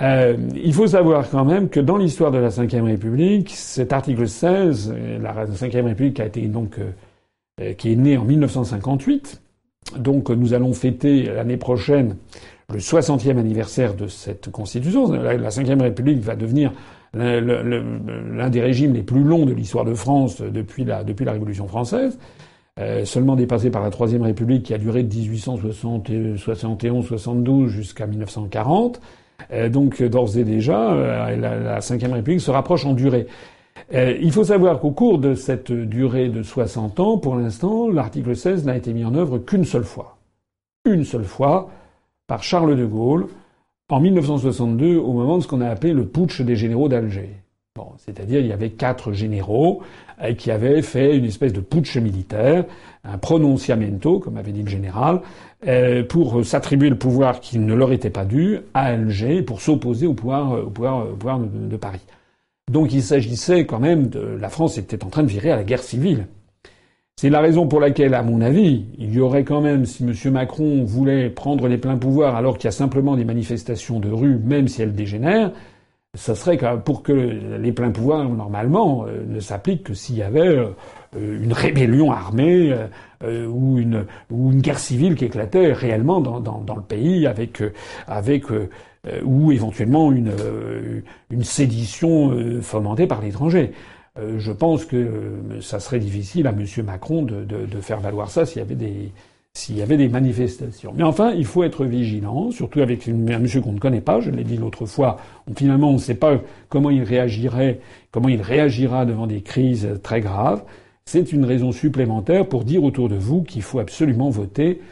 [0.00, 4.94] il faut savoir quand même que dans l'histoire de la Ve République, cet article 16,
[5.20, 6.80] la Ve République a été donc
[7.76, 9.42] qui est née en 1958.
[9.98, 12.16] Donc nous allons fêter l'année prochaine
[12.72, 15.12] le 60e anniversaire de cette constitution.
[15.12, 16.72] La, Ve République va devenir
[17.14, 22.18] l'un des régimes les plus longs de l'histoire de France depuis la, Révolution française,
[22.78, 29.00] euh, seulement dépassé par la Troisième République qui a duré de 1871-72 jusqu'à 1940.
[29.52, 33.26] Euh, donc d'ores et déjà, euh, la, la Ve République se rapproche en durée.
[33.94, 38.34] Euh, il faut savoir qu'au cours de cette durée de 60 ans, pour l'instant, l'article
[38.34, 40.18] 16 n'a été mis en œuvre qu'une seule fois.
[40.84, 41.70] Une seule fois,
[42.26, 43.26] par Charles de Gaulle
[43.88, 47.30] en 1962 au moment de ce qu'on a appelé le putsch des généraux d'Alger.
[47.76, 49.82] Bon, c'est-à-dire il y avait quatre généraux
[50.22, 52.64] euh, qui avaient fait une espèce de putsch militaire,
[53.04, 55.20] un prononciamento, comme avait dit le général,
[55.66, 60.06] euh, pour s'attribuer le pouvoir qui ne leur était pas dû à Alger, pour s'opposer
[60.06, 62.00] au pouvoir, au pouvoir, au pouvoir de Paris.
[62.72, 65.64] Donc il s'agissait quand même de la France était en train de virer à la
[65.64, 66.26] guerre civile.
[67.18, 70.12] C'est la raison pour laquelle, à mon avis, il y aurait quand même, si M.
[70.34, 74.36] Macron voulait prendre les pleins pouvoirs alors qu'il y a simplement des manifestations de rue,
[74.36, 75.50] même si elles dégénèrent,
[76.12, 80.58] ça serait pour que les pleins pouvoirs, normalement, euh, ne s'appliquent que s'il y avait
[80.58, 80.74] euh,
[81.16, 82.74] une rébellion armée
[83.24, 84.04] euh, ou, une,
[84.60, 87.62] guerre civile qui éclatait réellement dans, le pays avec,
[89.24, 93.72] ou éventuellement une sédition fomentée par l'étranger.
[94.18, 96.64] Euh, je pense que euh, ça serait difficile à M.
[96.84, 99.12] Macron de, faire valoir ça s'il y avait des
[99.52, 100.92] s'il y avait des manifestations.
[100.94, 104.20] Mais enfin, il faut être vigilant, surtout avec un monsieur qu'on ne connaît pas.
[104.20, 105.16] Je l'ai dit l'autre fois.
[105.56, 106.38] Finalement, on ne sait pas
[106.68, 110.62] comment il réagirait, comment il réagira devant des crises très graves.
[111.06, 114.82] C'est une raison supplémentaire pour dire autour de vous qu'il faut absolument voter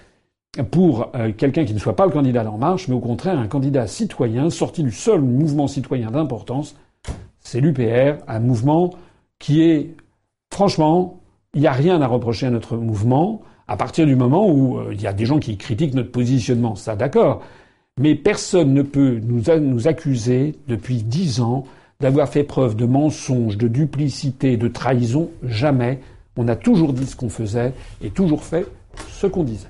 [0.71, 3.49] pour euh, quelqu'un qui ne soit pas le candidat d'En Marche, mais au contraire un
[3.49, 6.77] candidat citoyen sorti du seul mouvement citoyen d'importance,
[7.41, 8.91] c'est l'UPR, un mouvement
[9.39, 9.95] qui est,
[10.53, 11.21] franchement,
[11.55, 14.91] il n'y a rien à reprocher à notre mouvement à partir du moment où euh,
[14.93, 16.75] il y a des gens qui critiquent notre positionnement.
[16.75, 17.43] Ça, d'accord.
[17.99, 21.65] Mais personne ne peut nous, nous accuser depuis dix ans
[22.01, 25.31] d'avoir fait preuve de mensonges, de duplicité, de trahison.
[25.45, 26.01] Jamais.
[26.37, 27.73] On a toujours dit ce qu'on faisait
[28.03, 28.67] et toujours fait
[29.09, 29.69] ce qu'on disait.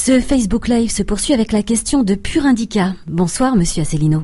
[0.00, 2.94] Ce Facebook Live se poursuit avec la question de Pur Indica.
[3.08, 4.22] Bonsoir, monsieur Asselineau.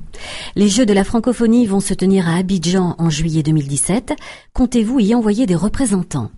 [0.54, 4.14] Les Jeux de la francophonie vont se tenir à Abidjan en juillet 2017.
[4.52, 6.30] Comptez-vous y envoyer des représentants?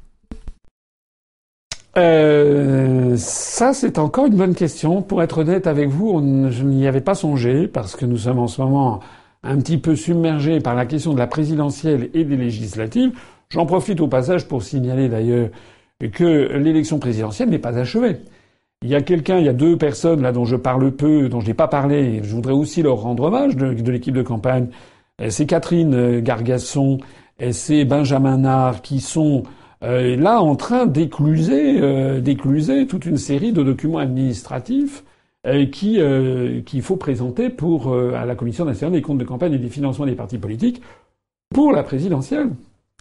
[1.98, 5.02] Euh, ça, c'est encore une bonne question.
[5.02, 6.18] Pour être honnête avec vous,
[6.50, 9.00] je n'y avais pas songé parce que nous sommes en ce moment
[9.42, 13.12] un petit peu submergés par la question de la présidentielle et des législatives.
[13.50, 15.50] J'en profite au passage pour signaler d'ailleurs
[16.10, 18.16] que l'élection présidentielle n'est pas achevée.
[18.82, 21.40] Il y a quelqu'un, il y a deux personnes là dont je parle peu, dont
[21.40, 22.20] je n'ai pas parlé.
[22.22, 24.68] Je voudrais aussi leur rendre hommage de, l'équipe de campagne.
[25.28, 26.98] C'est Catherine euh, Gargasson
[27.40, 29.44] et c'est Benjamin Nard qui sont
[29.82, 35.04] euh, là en train d'écluser, euh, d'écluser toute une série de documents administratifs
[35.70, 36.00] qui
[36.66, 40.04] qu'il faut présenter pour à la Commission nationale des comptes de campagne et des financements
[40.04, 40.82] des partis politiques
[41.54, 42.50] pour la présidentielle.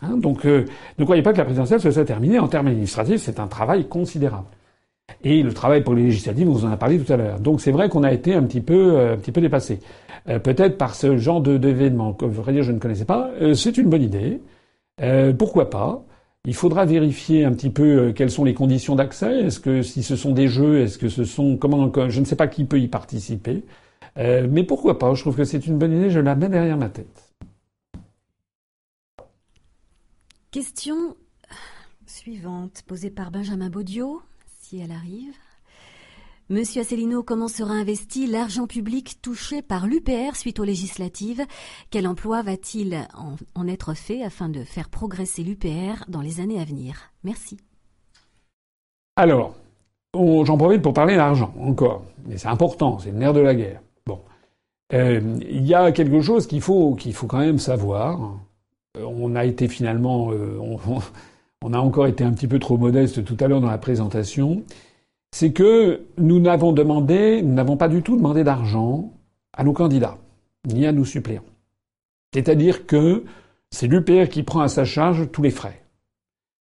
[0.04, 3.22] Hein, donc ne croyez pas que la présidentielle se soit terminée en termes administratifs.
[3.22, 4.46] C'est un travail considérable.
[5.24, 7.39] Et le travail pour les législatives, on vous en a parlé tout à l'heure.
[7.39, 9.80] Donc c'est vrai qu'on a été un petit peu, euh, un petit peu dépassé.
[10.28, 13.32] Euh, peut-être par ce genre d'événement que, dire, je ne connaissais pas.
[13.41, 14.41] Euh, c'est une bonne idée.
[15.38, 16.03] pourquoi pas?
[16.47, 19.45] Il faudra vérifier un petit peu quelles sont les conditions d'accès.
[19.45, 22.36] Est-ce que si ce sont des jeux, est-ce que ce sont comment Je ne sais
[22.36, 23.63] pas qui peut y participer.
[24.16, 25.13] mais pourquoi pas?
[25.16, 26.11] Je trouve que c'est une bonne idée.
[26.11, 27.34] Je la mets derrière ma tête.
[30.51, 31.16] Question
[32.05, 34.22] suivante posée par Benjamin Baudio
[34.76, 35.34] si elle arrive.
[36.50, 41.44] Monsieur Asselineau, comment sera investi l'argent public touché par l'UPR suite aux législatives?
[41.90, 43.08] Quel emploi va-t-il
[43.56, 47.12] en, être fait afin de faire progresser l'UPR dans les années à venir?
[47.24, 47.58] Merci.
[49.16, 49.56] Alors,
[50.14, 52.04] j'en profite pour parler d'argent, encore.
[52.28, 53.82] Mais c'est important, c'est le nerf de la guerre.
[54.06, 54.20] Bon.
[54.94, 58.38] Euh, il y a quelque chose qu'il faut, qu'il faut quand même savoir.
[58.98, 60.32] Euh, on a été finalement...
[60.32, 60.60] Euh,
[61.74, 64.63] a encore été un petit peu trop modeste tout à l'heure dans la présentation,
[65.32, 69.11] c'est que nous n'avons demandé, nous n'avons pas du tout demandé d'argent
[69.53, 70.18] à nos candidats,
[70.68, 71.43] ni à nos suppléants.
[72.34, 73.24] C'est-à-dire que
[73.72, 75.82] c'est l'UPR qui prend à sa charge tous les frais.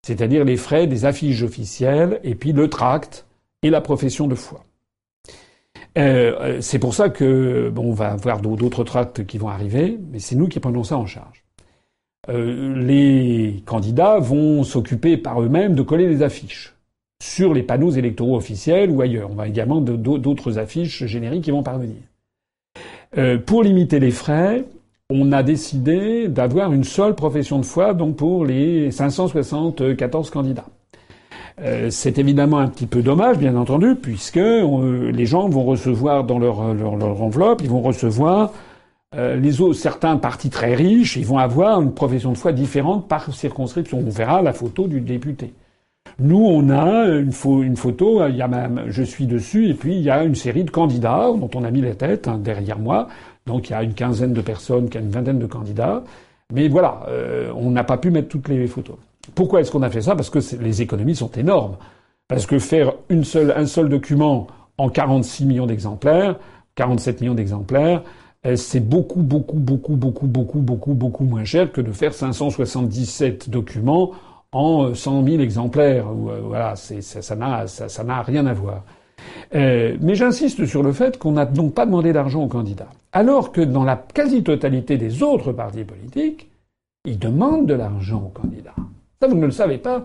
[0.07, 3.27] C'est-à-dire les frais des affiches officielles et puis le tract
[3.63, 4.65] et la profession de foi.
[5.97, 10.19] Euh, c'est pour ça que bon, on va avoir d'autres tracts qui vont arriver, mais
[10.19, 11.45] c'est nous qui prenons ça en charge.
[12.29, 16.75] Euh, les candidats vont s'occuper par eux-mêmes de coller des affiches
[17.23, 19.31] sur les panneaux électoraux officiels ou ailleurs.
[19.31, 21.97] On va également d'autres affiches génériques qui vont parvenir.
[23.17, 24.65] Euh, pour limiter les frais,
[25.11, 30.67] on a décidé d'avoir une seule profession de foi donc pour les 574 candidats.
[31.61, 36.39] Euh, c'est évidemment un petit peu dommage, bien entendu, puisque les gens vont recevoir dans
[36.39, 38.53] leur enveloppe, ils vont recevoir
[39.17, 43.09] euh, les autres, certains partis très riches, ils vont avoir une profession de foi différente
[43.09, 44.03] par circonscription.
[44.07, 45.55] On verra la photo du député.
[46.19, 50.03] Nous, on a une, photo, il y a même, je suis dessus, et puis il
[50.03, 53.09] y a une série de candidats dont on a mis la tête hein, derrière moi.
[53.47, 56.03] Donc il y a une quinzaine de personnes, une vingtaine de candidats.
[56.53, 58.97] Mais voilà, euh, on n'a pas pu mettre toutes les photos.
[59.35, 60.17] Pourquoi est-ce qu'on a fait ça?
[60.17, 61.77] Parce que les économies sont énormes.
[62.27, 66.37] Parce que faire une seule, un seul document en 46 millions d'exemplaires,
[66.75, 68.03] 47 millions d'exemplaires,
[68.57, 74.13] c'est beaucoup, beaucoup, beaucoup, beaucoup, beaucoup, beaucoup, beaucoup moins cher que de faire 577 documents
[74.53, 76.07] en 100 000 exemplaires.
[76.09, 77.35] Euh, voilà, ça
[78.05, 78.85] n'a rien à voir.
[79.55, 83.53] Euh, mais j'insiste sur le fait qu'on n'a donc pas demandé d'argent aux candidats, alors
[83.53, 86.51] que dans la quasi-totalité des autres partis politiques,
[87.05, 88.75] ils demandent de l'argent aux candidats.
[89.21, 90.05] Ça, vous ne le savez pas,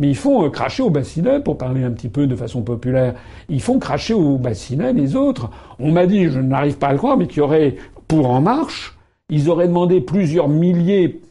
[0.00, 3.14] mais ils font euh, cracher au bassinet, pour parler un petit peu de façon populaire.
[3.48, 5.50] Ils font cracher au bassinet les autres.
[5.78, 7.76] On m'a dit, je n'arrive pas à le croire, mais qu'il y aurait,
[8.06, 8.98] pour En Marche,
[9.30, 11.22] ils auraient demandé plusieurs milliers,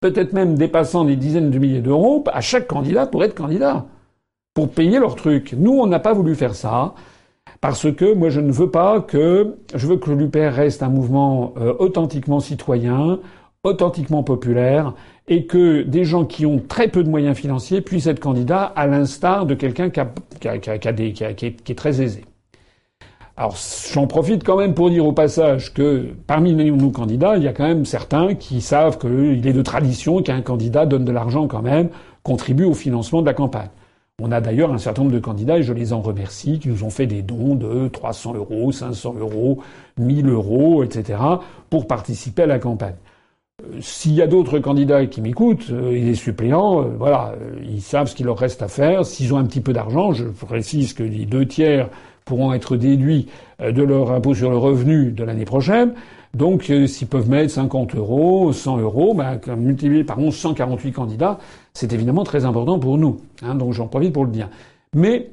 [0.00, 3.86] peut-être même dépassant des dizaines de milliers d'euros à chaque candidat pour être candidat,
[4.54, 5.54] pour payer leur truc.
[5.56, 6.94] Nous, on n'a pas voulu faire ça.
[7.60, 11.54] Parce que moi, je ne veux pas que, je veux que l'UPR reste un mouvement
[11.56, 13.20] euh, authentiquement citoyen,
[13.64, 14.94] authentiquement populaire,
[15.28, 18.86] et que des gens qui ont très peu de moyens financiers puissent être candidats, à
[18.86, 22.24] l'instar de quelqu'un qui, est, très aisé.
[23.36, 23.56] Alors
[23.92, 27.52] j'en profite quand même pour dire au passage que parmi nos candidats, il y a
[27.52, 31.62] quand même certains qui savent qu'il est de tradition qu'un candidat donne de l'argent quand
[31.62, 31.90] même,
[32.22, 33.68] contribue au financement de la campagne.
[34.22, 36.84] On a d'ailleurs un certain nombre de candidats, et je les en remercie, qui nous
[36.84, 39.58] ont fait des dons de 300 euros, 500 euros,
[39.98, 41.18] 1000 euros, etc.,
[41.68, 42.94] pour participer à la campagne.
[43.80, 47.80] S'il y a d'autres candidats qui m'écoutent, euh, et des suppléants, euh, voilà, euh, ils
[47.80, 49.06] savent ce qu'il leur reste à faire.
[49.06, 51.88] S'ils ont un petit peu d'argent, je précise que les deux tiers
[52.26, 53.28] pourront être déduits
[53.60, 55.94] de leur impôt sur le revenu de l'année prochaine.
[56.34, 61.38] Donc, s'ils peuvent mettre 50 euros, 100 euros, ben, multiplié par 11, 148 candidats,
[61.72, 63.20] c'est évidemment très important pour nous.
[63.42, 64.48] Hein, donc, j'en profite pour le dire.
[64.92, 65.30] Mais,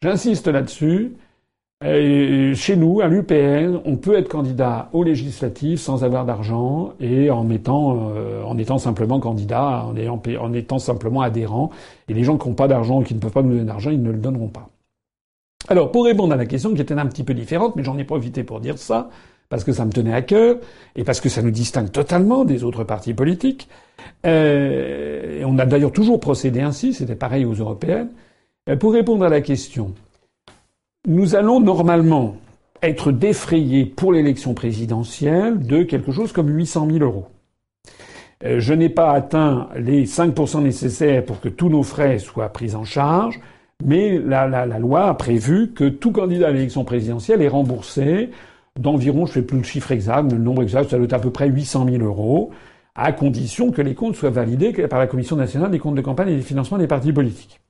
[0.00, 1.12] j'insiste là-dessus,
[1.82, 7.48] chez nous, à l'UPN, on peut être candidat aux législatives sans avoir d'argent et en
[7.50, 11.70] étant, euh, en étant simplement candidat, en, ayant, en étant simplement adhérent.
[12.08, 14.02] Et les gens qui n'ont pas d'argent, qui ne peuvent pas nous donner d'argent, ils
[14.02, 14.68] ne le donneront pas.
[15.68, 18.04] Alors, pour répondre à la question qui était un petit peu différente, mais j'en ai
[18.04, 19.10] profité pour dire ça,
[19.48, 20.56] parce que ça me tenait à cœur
[20.96, 23.68] et parce que ça nous distingue totalement des autres partis politiques.
[24.26, 28.10] Euh, et on a d'ailleurs toujours procédé ainsi, c'était pareil aux européennes.
[28.68, 29.94] Euh, pour répondre à la question,
[31.08, 32.36] nous allons normalement
[32.82, 37.26] être défrayés pour l'élection présidentielle de quelque chose comme 800 000 euros.
[38.44, 42.74] Euh, je n'ai pas atteint les 5% nécessaires pour que tous nos frais soient pris
[42.74, 43.40] en charge,
[43.82, 48.28] mais la, loi a prévu que tout candidat à l'élection présidentielle est remboursé
[48.78, 51.14] d'environ, je ne sais plus le chiffre exact, mais le nombre exact, ça doit être
[51.14, 52.50] à peu près 800 000 euros,
[52.94, 56.28] à condition que les comptes soient validés par la Commission nationale des comptes de campagne
[56.28, 57.60] et des financements des partis politiques.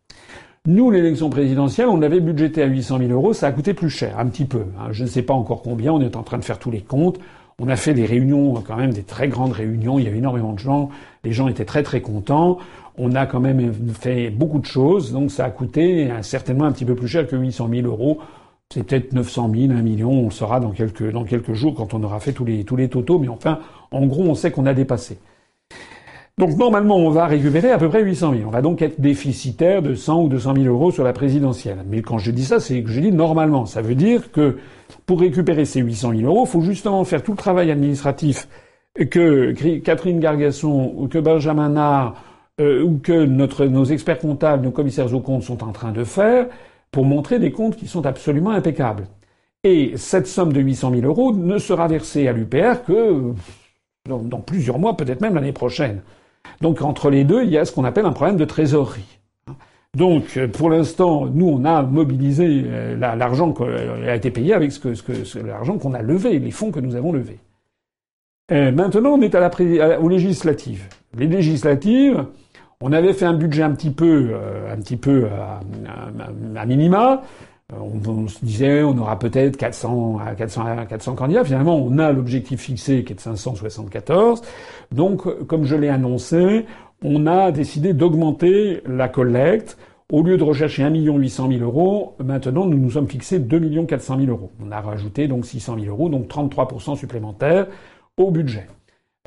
[0.68, 4.18] Nous, l'élection présidentielle, on avait budgété à 800 000 euros, ça a coûté plus cher,
[4.18, 4.66] un petit peu.
[4.78, 4.88] Hein.
[4.90, 7.18] Je ne sais pas encore combien, on est en train de faire tous les comptes.
[7.58, 10.52] On a fait des réunions, quand même des très grandes réunions, il y avait énormément
[10.52, 10.90] de gens,
[11.24, 12.58] les gens étaient très très contents.
[12.98, 16.84] On a quand même fait beaucoup de choses, donc ça a coûté certainement un petit
[16.84, 18.18] peu plus cher que 800 000 euros.
[18.70, 21.94] C'est peut-être 900 000, 1 million, on le saura dans quelques, dans quelques jours quand
[21.94, 23.60] on aura fait tous les, tous les totaux, mais enfin,
[23.90, 25.16] en gros, on sait qu'on a dépassé.
[26.38, 28.44] Donc normalement, on va récupérer à peu près 800 000.
[28.46, 31.78] On va donc être déficitaire de 100 ou 200 000 euros sur la présidentielle.
[31.88, 33.66] Mais quand je dis ça, c'est que je dis normalement.
[33.66, 34.56] Ça veut dire que
[35.04, 38.48] pour récupérer ces 800 000 euros, il faut justement faire tout le travail administratif
[39.10, 42.14] que Catherine Gargasson ou que Benjamin Nard
[42.60, 43.24] euh, ou que
[43.66, 46.46] nos experts comptables, nos commissaires aux comptes sont en train de faire
[46.92, 49.08] pour montrer des comptes qui sont absolument impeccables.
[49.64, 53.32] Et cette somme de 800 000 euros ne sera versée à l'UPR que
[54.08, 56.00] dans plusieurs mois, peut-être même l'année prochaine.
[56.60, 59.18] Donc entre les deux, il y a ce qu'on appelle un problème de trésorerie.
[59.96, 64.72] Donc, euh, pour l'instant, nous, on a mobilisé euh, l'argent qui a été payé avec
[65.44, 67.38] l'argent qu'on a levé, les fonds que nous avons levés.
[68.52, 70.84] Euh, maintenant, on est à la, aux législatives.
[71.16, 72.24] Les législatives,
[72.80, 74.34] on avait fait un budget un petit peu,
[76.56, 77.22] à minima.
[77.74, 77.76] Euh,
[78.06, 81.44] on, se disait on aura peut-être 400 à 400 400 candidats.
[81.44, 84.40] Finalement, on a l'objectif fixé qui est de 574.
[84.92, 86.64] Donc, comme je l'ai annoncé,
[87.02, 89.78] on a décidé d'augmenter la collecte.
[90.10, 94.18] Au lieu de rechercher 1 800 000 euros, maintenant nous nous sommes fixés 2 400
[94.20, 94.50] 000 euros.
[94.64, 97.66] On a rajouté donc 600 000 euros, donc 33% supplémentaires
[98.16, 98.68] au budget.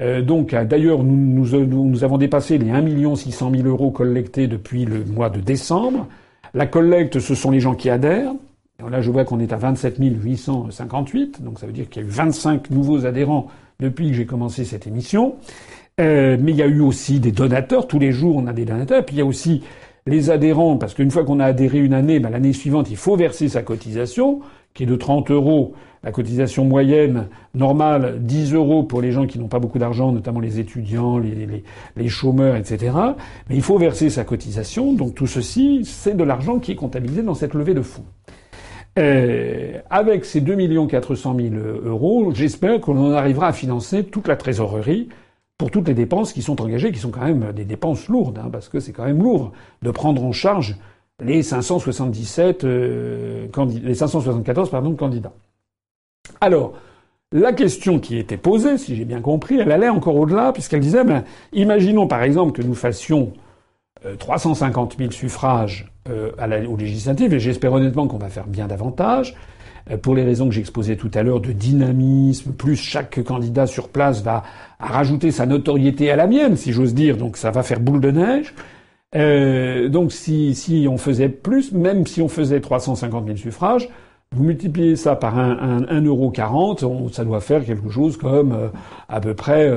[0.01, 4.85] Euh, donc d'ailleurs nous, nous, nous, avons dépassé les 1 600 000 euros collectés depuis
[4.85, 6.07] le mois de décembre.
[6.55, 8.33] La collecte, ce sont les gens qui adhèrent.
[8.89, 12.07] Là, je vois qu'on est à 27 858, donc ça veut dire qu'il y a
[12.07, 13.47] eu 25 nouveaux adhérents
[13.79, 15.35] depuis que j'ai commencé cette émission.
[15.99, 17.87] Euh, mais il y a eu aussi des donateurs.
[17.87, 19.05] Tous les jours, on a des donateurs.
[19.05, 19.61] Puis il y a aussi
[20.07, 23.15] les adhérents, parce qu'une fois qu'on a adhéré une année, ben, l'année suivante, il faut
[23.15, 24.39] verser sa cotisation,
[24.73, 25.73] qui est de 30 euros
[26.03, 30.39] la cotisation moyenne normale, 10 euros pour les gens qui n'ont pas beaucoup d'argent, notamment
[30.39, 31.63] les étudiants, les, les,
[31.95, 32.95] les, chômeurs, etc.
[33.49, 34.93] Mais il faut verser sa cotisation.
[34.93, 38.05] Donc tout ceci, c'est de l'argent qui est comptabilisé dans cette levée de fonds.
[38.99, 44.35] Euh, avec ces 2 400 000 euros, j'espère qu'on en arrivera à financer toute la
[44.35, 45.07] trésorerie
[45.57, 48.49] pour toutes les dépenses qui sont engagées, qui sont quand même des dépenses lourdes, hein,
[48.51, 50.75] parce que c'est quand même lourd de prendre en charge
[51.23, 53.47] les 577 euh,
[53.83, 55.33] les 574 pardon, candidats.
[56.41, 56.73] Alors,
[57.31, 61.05] la question qui était posée, si j'ai bien compris, elle allait encore au-delà, puisqu'elle disait,
[61.05, 61.23] ben,
[61.53, 63.31] imaginons par exemple que nous fassions
[64.19, 68.47] 350 euh, 000 suffrages euh, à la, aux législatives, et j'espère honnêtement qu'on va faire
[68.47, 69.35] bien davantage,
[69.89, 73.89] euh, pour les raisons que j'exposais tout à l'heure de dynamisme, plus chaque candidat sur
[73.89, 74.43] place va
[74.79, 78.11] rajouter sa notoriété à la mienne, si j'ose dire, donc ça va faire boule de
[78.11, 78.53] neige.
[79.91, 83.89] Donc si, si on faisait plus, même si on faisait 350 000 suffrages,
[84.33, 88.67] vous multipliez ça par 1,40 euro, ça doit faire quelque chose comme euh,
[89.09, 89.69] à peu près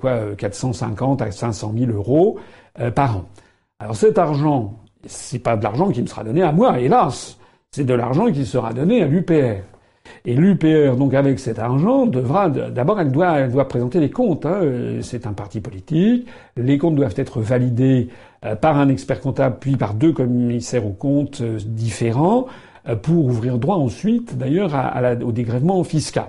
[0.00, 2.38] quoi 450 à 500 000 euros
[2.94, 3.24] par an.
[3.80, 4.74] Alors cet argent,
[5.06, 7.38] c'est pas de l'argent qui me sera donné à moi, hélas,
[7.70, 9.62] c'est de l'argent qui sera donné à l'UPR.
[10.24, 14.46] Et l'UPR, donc avec cet argent, devra d'abord elle doit, elle doit présenter les comptes.
[14.46, 14.62] Hein.
[15.02, 16.26] C'est un parti politique.
[16.56, 18.08] Les comptes doivent être validés
[18.62, 22.46] par un expert comptable, puis par deux commissaires aux comptes différents.
[22.88, 24.72] Euh, pour ouvrir droit ensuite, d'ailleurs,
[25.22, 26.26] au dégrèvement fiscal.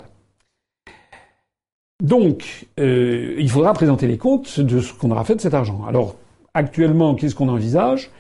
[2.02, 5.82] Donc, euh, il faudra présenter les comptes de ce qu'on aura fait de cet argent.
[5.88, 6.16] Alors,
[6.54, 8.12] actuellement, qu'est-ce qu'on envisage?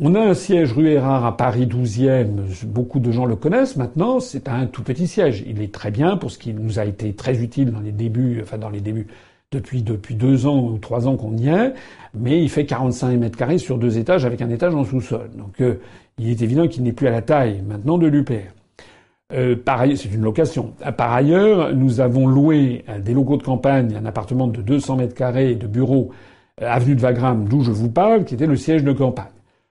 [0.00, 2.64] On a un siège rue Erard à Paris 12e.
[2.66, 4.20] Beaucoup de gens le connaissent maintenant.
[4.20, 5.42] C'est un tout petit siège.
[5.44, 8.38] Il est très bien pour ce qui nous a été très utile dans les débuts,
[8.40, 9.08] enfin dans les débuts
[9.50, 11.74] depuis deux ans ou trois ans qu'on y est.
[12.14, 15.30] Mais il fait 45 mètres carrés sur deux étages avec un étage en sous-sol.
[15.36, 15.80] Donc, euh,
[16.18, 18.54] il est évident qu'il n'est plus à la taille maintenant de l'UPR.
[19.32, 19.56] Euh,
[19.96, 20.74] c'est une location.
[20.86, 25.14] Euh, par ailleurs, nous avons loué des locaux de campagne, un appartement de 200 mètres
[25.14, 26.10] carrés de bureaux,
[26.60, 29.26] avenue de Wagram, d'où je vous parle, qui était le siège de campagne,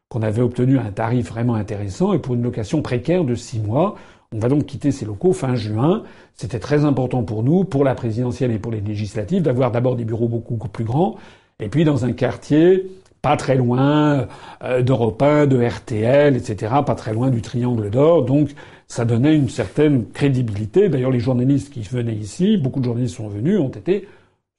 [0.09, 3.95] qu'on avait obtenu un tarif vraiment intéressant et pour une location précaire de six mois.
[4.33, 6.03] On va donc quitter ces locaux fin juin.
[6.33, 10.05] C'était très important pour nous, pour la présidentielle et pour les législatives, d'avoir d'abord des
[10.05, 11.15] bureaux beaucoup plus grands,
[11.59, 12.85] et puis dans un quartier
[13.21, 14.27] pas très loin
[14.63, 18.23] euh, d'Europe 1, de RTL, etc., pas très loin du Triangle d'Or.
[18.23, 18.49] Donc
[18.87, 20.87] ça donnait une certaine crédibilité.
[20.89, 24.07] D'ailleurs, les journalistes qui venaient ici, beaucoup de journalistes sont venus, ont été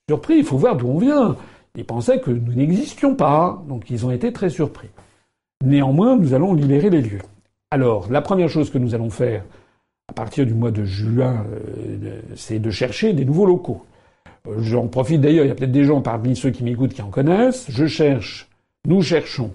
[0.08, 0.38] surpris.
[0.38, 1.36] Il faut voir d'où on vient.
[1.76, 4.88] Ils pensaient que nous n'existions pas, donc ils ont été très surpris.
[5.64, 7.22] Néanmoins, nous allons libérer les lieux.
[7.70, 9.44] Alors, la première chose que nous allons faire
[10.08, 13.84] à partir du mois de juin, euh, c'est de chercher des nouveaux locaux.
[14.46, 17.02] Euh, j'en profite d'ailleurs, il y a peut-être des gens parmi ceux qui m'écoutent qui
[17.02, 17.66] en connaissent.
[17.68, 18.48] Je cherche
[18.86, 19.50] nous cherchons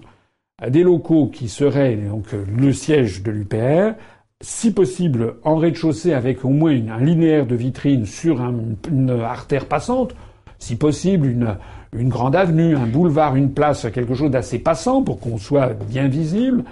[0.68, 3.96] des locaux qui seraient donc le siège de l'UPR,
[4.40, 10.14] si possible en rez-de-chaussée avec au moins un linéaire de vitrine sur une artère passante,
[10.58, 11.56] si possible une,
[11.94, 16.08] une grande avenue, un boulevard, une place, quelque chose d'assez passant pour qu'on soit bien
[16.08, 16.64] visible,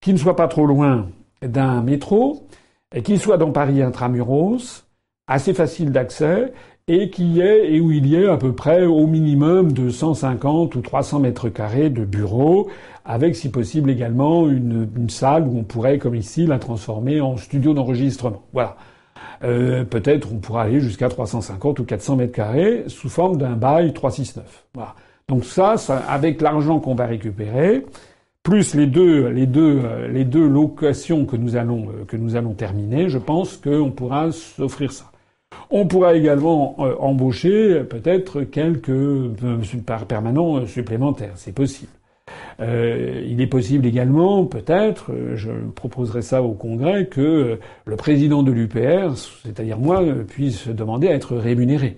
[0.00, 1.08] qui ne soit pas trop loin
[1.42, 2.46] d'un métro,
[2.94, 4.84] et qu'il soit dans Paris intramuros,
[5.26, 6.52] assez facile d'accès,
[6.88, 10.74] et qui est et où il y ait à peu près au minimum de 150
[10.74, 12.68] ou 300 mètres carrés de bureaux,
[13.04, 17.36] avec si possible également une, une salle où on pourrait, comme ici, la transformer en
[17.36, 18.42] studio d'enregistrement.
[18.52, 18.76] Voilà.
[19.42, 23.92] Euh, peut-être on pourra aller jusqu'à 350 ou 400 mètres carrés sous forme d'un bail
[23.92, 24.64] 369.
[24.74, 24.94] Voilà.
[25.28, 27.86] Donc ça, ça avec l'argent qu'on va récupérer,
[28.42, 33.08] plus les deux, les deux, les deux locations que nous allons, que nous allons terminer,
[33.08, 35.10] je pense qu'on pourra s'offrir ça.
[35.70, 39.60] On pourra également euh, embaucher peut-être quelques euh,
[40.06, 41.92] permanents supplémentaires, c'est possible.
[42.60, 48.52] Euh, il est possible également, peut-être, je proposerai ça au Congrès, que le président de
[48.52, 51.96] l'UPR, c'est-à-dire moi, puisse demander à être rémunéré.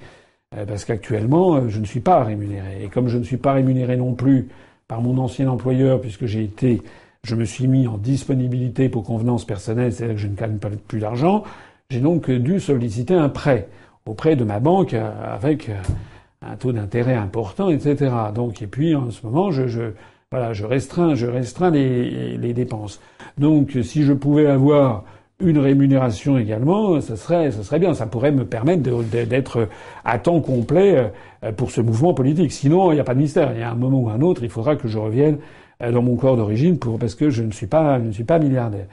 [0.66, 2.84] parce qu'actuellement, je ne suis pas rémunéré.
[2.84, 4.48] Et comme je ne suis pas rémunéré non plus
[4.86, 6.82] par mon ancien employeur, puisque j'ai été,
[7.24, 10.68] je me suis mis en disponibilité pour convenance personnelle, c'est-à-dire que je ne gagne pas
[10.86, 11.44] plus d'argent,
[11.90, 13.68] j'ai donc dû solliciter un prêt
[14.06, 15.70] auprès de ma banque avec
[16.42, 18.12] un taux d'intérêt important, etc.
[18.34, 19.92] Donc, et puis en ce moment, je, je
[20.32, 23.00] voilà, je restreins, je restreins les, dépenses.
[23.36, 25.04] Donc, si je pouvais avoir
[25.40, 27.92] une rémunération également, ça serait, serait bien.
[27.92, 29.68] Ça pourrait me permettre d'être
[30.06, 31.12] à temps complet
[31.44, 32.50] euh, pour ce mouvement politique.
[32.50, 33.52] Sinon, il n'y a pas de mystère.
[33.52, 35.36] Il y a un moment ou un autre, il faudra que je revienne
[35.82, 38.24] euh, dans mon corps d'origine pour parce que je ne suis pas, je ne suis
[38.24, 38.86] pas milliardaire.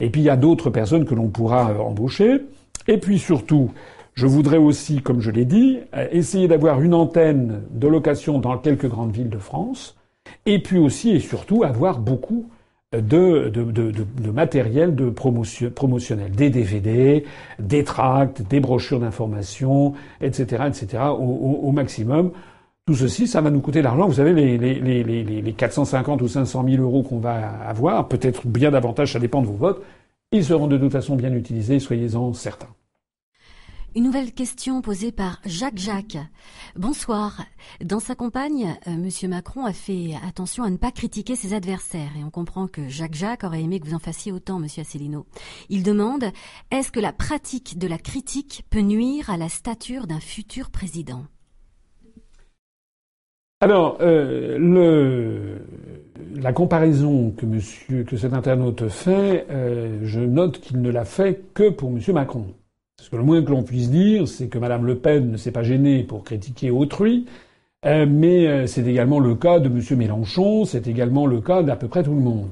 [0.00, 2.40] Et puis il y a d'autres personnes que l'on pourra euh, embaucher.
[2.88, 3.70] Et puis surtout,
[4.14, 5.78] je voudrais aussi, comme je l'ai dit,
[6.10, 9.95] essayer d'avoir une antenne de location dans quelques grandes villes de France.
[10.46, 12.46] Et puis aussi et surtout avoir beaucoup
[12.94, 17.24] euh, de, de, de, de matériel de promotion, promotionnel, des DVD,
[17.58, 22.30] des tracts, des brochures d'information, etc., etc., au, au, maximum
[22.86, 24.06] tout ceci, ça va nous coûter l'argent.
[24.06, 28.46] Vous savez, les, les, les, les 450 ou 500 000 euros qu'on va avoir, peut-être
[28.46, 29.82] bien davantage, ça dépend de vos votes,
[30.30, 32.68] Ils seront de toute façon bien utilisés, soyez-en certains.
[33.96, 36.18] Une nouvelle question posée par Jacques Jacques.
[36.76, 37.46] Bonsoir.
[37.82, 42.10] Dans sa campagne, euh, Monsieur Macron a fait attention à ne pas critiquer ses adversaires
[42.20, 45.24] et on comprend que Jacques Jacques aurait aimé que vous en fassiez autant, Monsieur Asselineau.
[45.70, 46.24] Il demande
[46.70, 51.24] est-ce que la pratique de la critique peut nuire à la stature d'un futur président?
[53.62, 55.66] Alors, euh, le,
[56.34, 61.90] la comparaison que cet internaute fait, euh, je note qu'il ne l'a fait que pour
[61.90, 62.54] Monsieur Macron.
[63.06, 65.52] Parce que le moins que l'on puisse dire, c'est que Madame Le Pen ne s'est
[65.52, 67.26] pas gênée pour critiquer autrui,
[67.84, 71.76] euh, mais euh, c'est également le cas de Monsieur Mélenchon, c'est également le cas d'à
[71.76, 72.50] peu près tout le monde.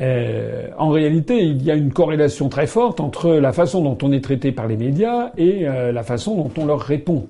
[0.00, 4.10] Euh, en réalité, il y a une corrélation très forte entre la façon dont on
[4.10, 7.28] est traité par les médias et la façon dont on leur répond.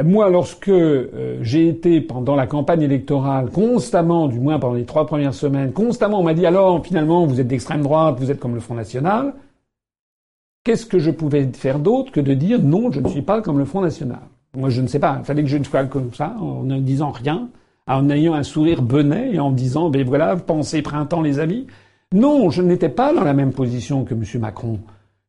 [0.00, 0.70] Moi, lorsque
[1.40, 6.20] j'ai été pendant la campagne électorale, constamment, du moins pendant les trois premières semaines, constamment,
[6.20, 9.34] on m'a dit alors finalement vous êtes d'extrême droite, vous êtes comme le Front National.
[10.64, 13.58] Qu'est-ce que je pouvais faire d'autre que de dire non, je ne suis pas comme
[13.58, 14.20] le Front National?
[14.56, 15.18] Moi, je ne sais pas.
[15.18, 17.50] Il fallait que je ne sois comme ça, en ne disant rien,
[17.86, 21.66] en ayant un sourire benet et en disant, ben voilà, pensez printemps, les amis.
[22.14, 24.22] Non, je n'étais pas dans la même position que M.
[24.40, 24.78] Macron.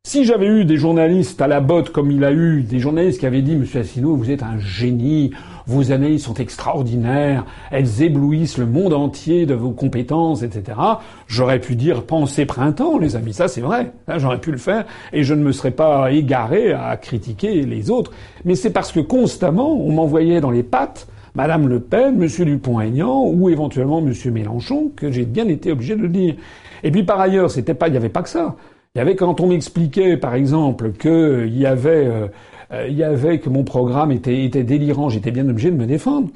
[0.08, 3.26] Si j'avais eu des journalistes à la botte comme il a eu, des journalistes qui
[3.26, 5.32] avaient dit Monsieur Asselineau, vous êtes un génie,
[5.66, 10.78] vos analyses sont extraordinaires, elles éblouissent le monde entier de vos compétences, etc.
[11.26, 15.24] J'aurais pu dire pensez printemps, les amis, ça c'est vrai, j'aurais pu le faire et
[15.24, 18.12] je ne me serais pas égaré à critiquer les autres.
[18.44, 23.26] Mais c'est parce que constamment on m'envoyait dans les pattes Madame Le Pen, Monsieur Dupont-Aignan
[23.26, 26.36] ou éventuellement Monsieur Mélenchon que j'ai bien été obligé de le dire.
[26.84, 28.56] Et puis par ailleurs, c'était pas, il n'y avait pas que ça.
[28.96, 32.28] Il y avait quand on m'expliquait, par exemple, qu'il euh, y avait, euh,
[32.72, 36.30] euh, il y avait que mon programme était, délirant, j'étais bien obligé de me défendre.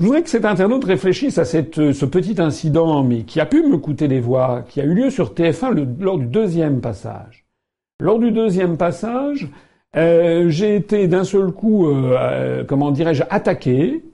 [0.00, 3.78] Je voudrais que cet internaute réfléchisse à ce petit incident, mais qui a pu me
[3.78, 7.44] coûter des voix, qui a eu lieu sur TF1 lors du deuxième passage.
[8.00, 9.48] Lors du deuxième passage,
[9.94, 11.88] j'ai été d'un seul coup,
[12.68, 14.04] comment dirais-je, attaqué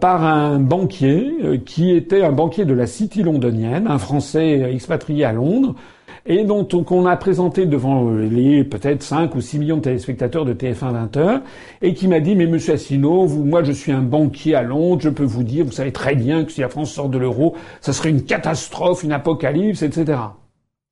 [0.00, 5.32] par un banquier qui était un banquier de la City londonienne, un Français expatrié à
[5.32, 5.76] Londres,
[6.24, 10.44] et dont on a présenté devant euh, les peut-être 5 ou 6 millions de téléspectateurs
[10.44, 11.40] de TF1 20 heures,
[11.80, 15.08] et qui m'a dit, mais monsieur Assino, moi je suis un banquier à Londres, je
[15.08, 17.92] peux vous dire, vous savez très bien que si la France sort de l'euro, ça
[17.92, 20.18] serait une catastrophe, une apocalypse, etc.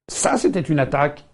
[0.09, 1.25] Ça, c'était une attaque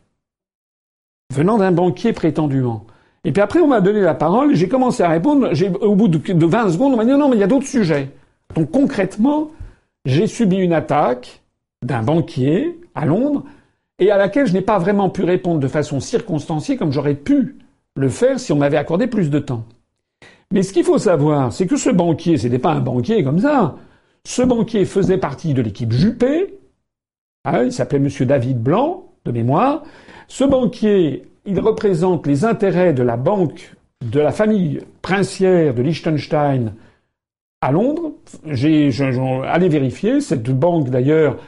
[1.35, 2.85] venant d'un banquier prétendument.
[3.25, 6.47] Et puis après, on m'a donné la parole, j'ai commencé à répondre, au bout de
[6.47, 8.11] 20 secondes, on m'a dit, non, mais il y a d'autres sujets.
[8.55, 9.51] Donc concrètement,
[10.05, 11.41] j'ai subi une attaque
[11.83, 13.45] d'un banquier à Londres
[13.99, 17.57] et à laquelle je n'ai pas vraiment pu répondre de façon circonstanciée comme j'aurais pu
[17.97, 19.65] le faire si on m'avait accordé plus de temps.
[20.53, 23.41] Mais ce qu'il faut savoir, c'est que ce banquier, ce n'était pas un banquier comme
[23.41, 23.77] ça.
[24.25, 26.59] Ce banquier faisait partie de l'équipe Juppé.
[27.45, 29.83] Ah, il s'appelait Monsieur David Blanc, de mémoire.
[30.29, 36.75] Ce banquier, il représente les intérêts de la banque de la famille princière de Liechtenstein
[37.61, 38.13] à Londres.
[38.47, 38.91] J'ai,
[39.45, 40.21] allé vérifier.
[40.21, 41.39] Cette banque, d'ailleurs,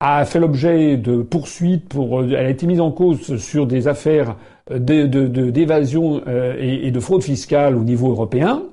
[0.00, 3.88] a fait l'objet de poursuites pour, euh, elle a été mise en cause sur des
[3.88, 4.36] affaires
[4.70, 8.64] euh, d'évasion euh, et de fraude fiscale au niveau européen.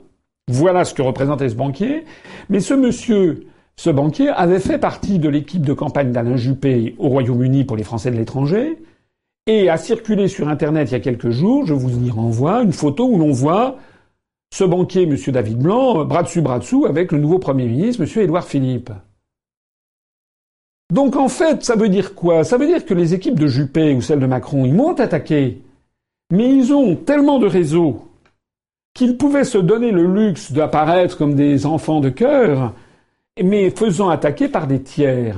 [0.49, 2.03] Voilà ce que représentait ce banquier.
[2.49, 3.47] Mais ce monsieur,
[3.77, 7.83] ce banquier avait fait partie de l'équipe de campagne d'Alain Juppé au Royaume-Uni pour les
[7.83, 8.77] Français de l'étranger
[9.47, 12.71] et a circulé sur Internet il y a quelques jours, je vous y renvoie, une
[12.71, 13.77] photo où l'on voit
[14.53, 18.21] ce banquier, monsieur David Blanc, bras dessus, bras dessous, avec le nouveau Premier ministre, monsieur
[18.21, 18.91] Édouard Philippe.
[20.93, 22.43] Donc en fait, ça veut dire quoi?
[22.43, 25.59] Ça veut dire que les équipes de Juppé ou celles de Macron, ils m'ont attaqué,
[26.31, 28.09] mais ils ont tellement de réseaux
[28.93, 32.73] qu'ils pouvaient se donner le luxe d'apparaître comme des enfants de cœur,
[33.43, 35.35] mais faisant attaquer par des tiers.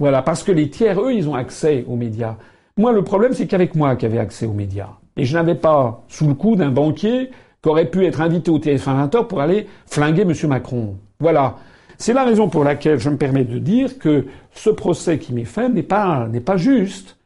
[0.00, 2.34] Voilà, parce que les tiers, eux, ils ont accès aux médias.
[2.76, 4.90] Moi, le problème, c'est qu'avec moi qui avait accès aux médias.
[5.16, 7.30] Et je n'avais pas sous le coup d'un banquier
[7.62, 10.32] qui aurait pu être invité au TF1 20 pour aller flinguer M.
[10.48, 10.96] Macron.
[11.20, 11.54] Voilà.
[11.98, 15.44] C'est la raison pour laquelle je me permets de dire que ce procès qui m'est
[15.44, 17.16] fait n'est pas, juste.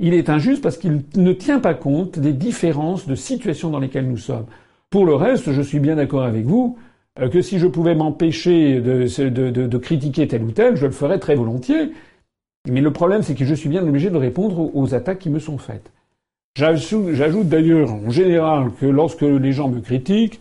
[0.00, 4.08] Il est injuste parce qu'il ne tient pas compte des différences de situation dans lesquelles
[4.08, 4.46] nous sommes.
[4.90, 6.78] Pour le reste, je suis bien d'accord avec vous
[7.20, 11.36] euh, que si je pouvais m'empêcher de, critiquer tel ou tel, je le ferais très
[11.36, 11.92] volontiers.
[12.68, 15.38] Mais le problème, c'est que je suis bien obligé de répondre aux attaques qui me
[15.38, 15.92] sont faites.
[16.56, 20.40] J'ajoute d'ailleurs en général que lorsque les gens me critiquent,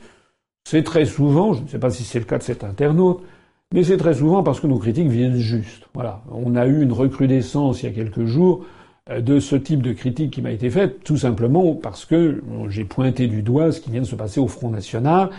[0.64, 3.24] c'est très souvent, je ne sais pas si c'est le cas de cet internaute,
[3.74, 5.90] mais c'est très souvent parce que nos critiques viennent juste.
[5.96, 6.22] Voilà.
[6.32, 8.66] On a eu une recrudescence il y a quelques jours
[9.10, 12.86] euh, de ce type de critique qui m'a été faite, tout simplement parce que j'ai
[12.86, 15.32] pointé du doigt ce qui vient de se passer au Front National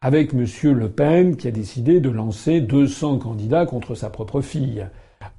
[0.00, 0.44] avec M.
[0.72, 4.84] Le Pen qui a décidé de lancer 200 candidats contre sa propre fille.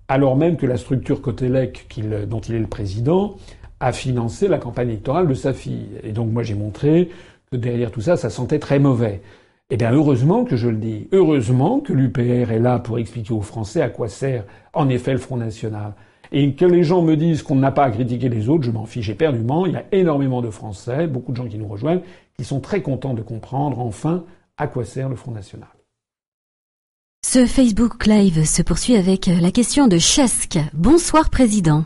[0.08, 1.86] alors même que la structure Cotelec,
[2.28, 3.36] dont il est le président,
[3.82, 5.90] a financé la campagne électorale de sa fille.
[6.04, 7.10] Et donc moi j'ai montré
[7.52, 9.22] que derrière tout ça, ça sentait très mauvais.
[9.70, 13.42] Eh bien heureusement que je le dis, heureusement que l'UPR est là pour expliquer aux
[13.42, 15.94] Français à quoi sert en effet le Front National.
[16.32, 18.86] Et que les gens me disent qu'on n'a pas à critiquer les autres, je m'en
[18.86, 19.66] fiche éperdument.
[19.66, 22.02] Il y a énormément de Français, beaucoup de gens qui nous rejoignent,
[22.38, 24.24] qui sont très contents de comprendre enfin
[24.58, 25.68] à quoi sert le Front National.
[27.26, 30.60] Ce Facebook Live se poursuit avec la question de Chesk.
[30.74, 31.84] Bonsoir Président.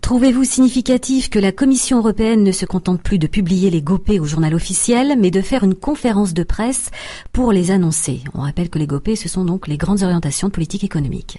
[0.00, 4.24] Trouvez-vous significatif que la Commission européenne ne se contente plus de publier les GOPÉ au
[4.24, 6.90] journal officiel, mais de faire une conférence de presse
[7.32, 8.20] pour les annoncer?
[8.34, 11.38] On rappelle que les GOPÉ, ce sont donc les grandes orientations de politique économique.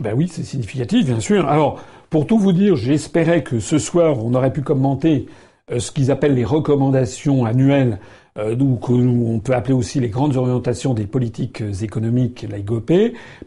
[0.00, 1.48] Ben oui, c'est significatif, bien sûr.
[1.48, 5.26] Alors, pour tout vous dire, j'espérais que ce soir, on aurait pu commenter
[5.72, 7.98] euh, ce qu'ils appellent les recommandations annuelles
[8.38, 8.56] euh,
[8.88, 12.92] on peut appeler aussi les grandes orientations des politiques économiques, la IGOP,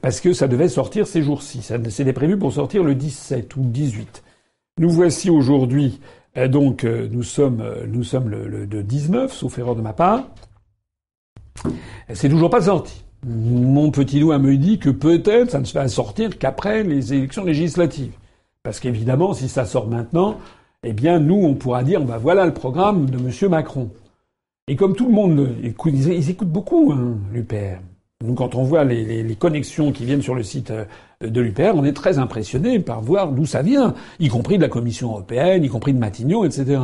[0.02, 1.62] parce que ça devait sortir ces jours-ci.
[1.90, 4.24] C'était prévu pour sortir le 17 ou le 18.
[4.80, 6.00] Nous voici aujourd'hui,
[6.38, 10.28] euh, donc euh, nous sommes, le, 19, sauf erreur de ma part.
[12.14, 13.04] C'est toujours pas sorti.
[13.26, 17.44] Mon petit doigt me dit que peut-être ça ne se va sortir qu'après les élections
[17.44, 18.14] législatives.
[18.64, 20.38] Parce qu'évidemment, si ça sort maintenant,
[20.84, 23.50] eh bien, nous, on pourra dire, bah, voilà le programme de M.
[23.50, 23.92] Macron.
[24.68, 27.80] Et comme tout le monde écoute, ils, écoutent beaucoup hein, l'UPR.
[28.24, 30.86] Nous, quand on voit les, connexions qui viennent sur le site euh,
[31.22, 34.70] de l'UPR, on est très impressionné par voir d'où ça vient, y compris de la
[34.70, 36.80] Commission européenne, y compris de Matignon, etc.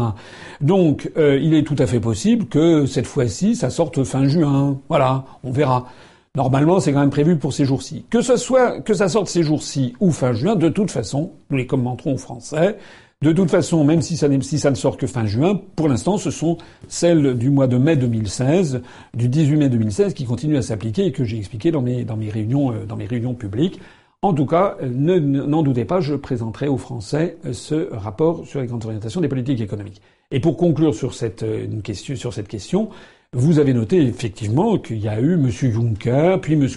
[0.62, 4.80] Donc, euh, il est tout à fait possible que cette fois-ci, ça sorte fin juin.
[4.90, 5.88] Voilà, on verra.
[6.36, 8.06] Normalement, c'est quand même prévu pour ces jours-ci.
[8.10, 11.58] Que ce soit que ça sorte ces jours-ci ou fin juin, de toute façon, nous
[11.58, 12.78] les commenterons en français.
[13.24, 16.60] De toute façon, même si ça, ne sort que fin juin, pour l'instant, ce sont
[16.88, 18.84] celles du mois de mai 2016,
[19.16, 23.08] du 18 mai 2016, qui continuent à s'appliquer et que j'ai expliqué dans mes, euh,
[23.10, 23.80] réunions publiques.
[24.22, 28.68] En tout cas, n'en doutez pas, je présenterai aux Français euh, ce rapport sur les
[28.68, 30.04] grandes orientations des politiques économiques.
[30.30, 32.90] Et pour conclure sur cette, euh, question, sur cette question,
[33.34, 35.50] vous avez noté effectivement qu'il y a eu M.
[35.50, 36.68] Juncker, puis M.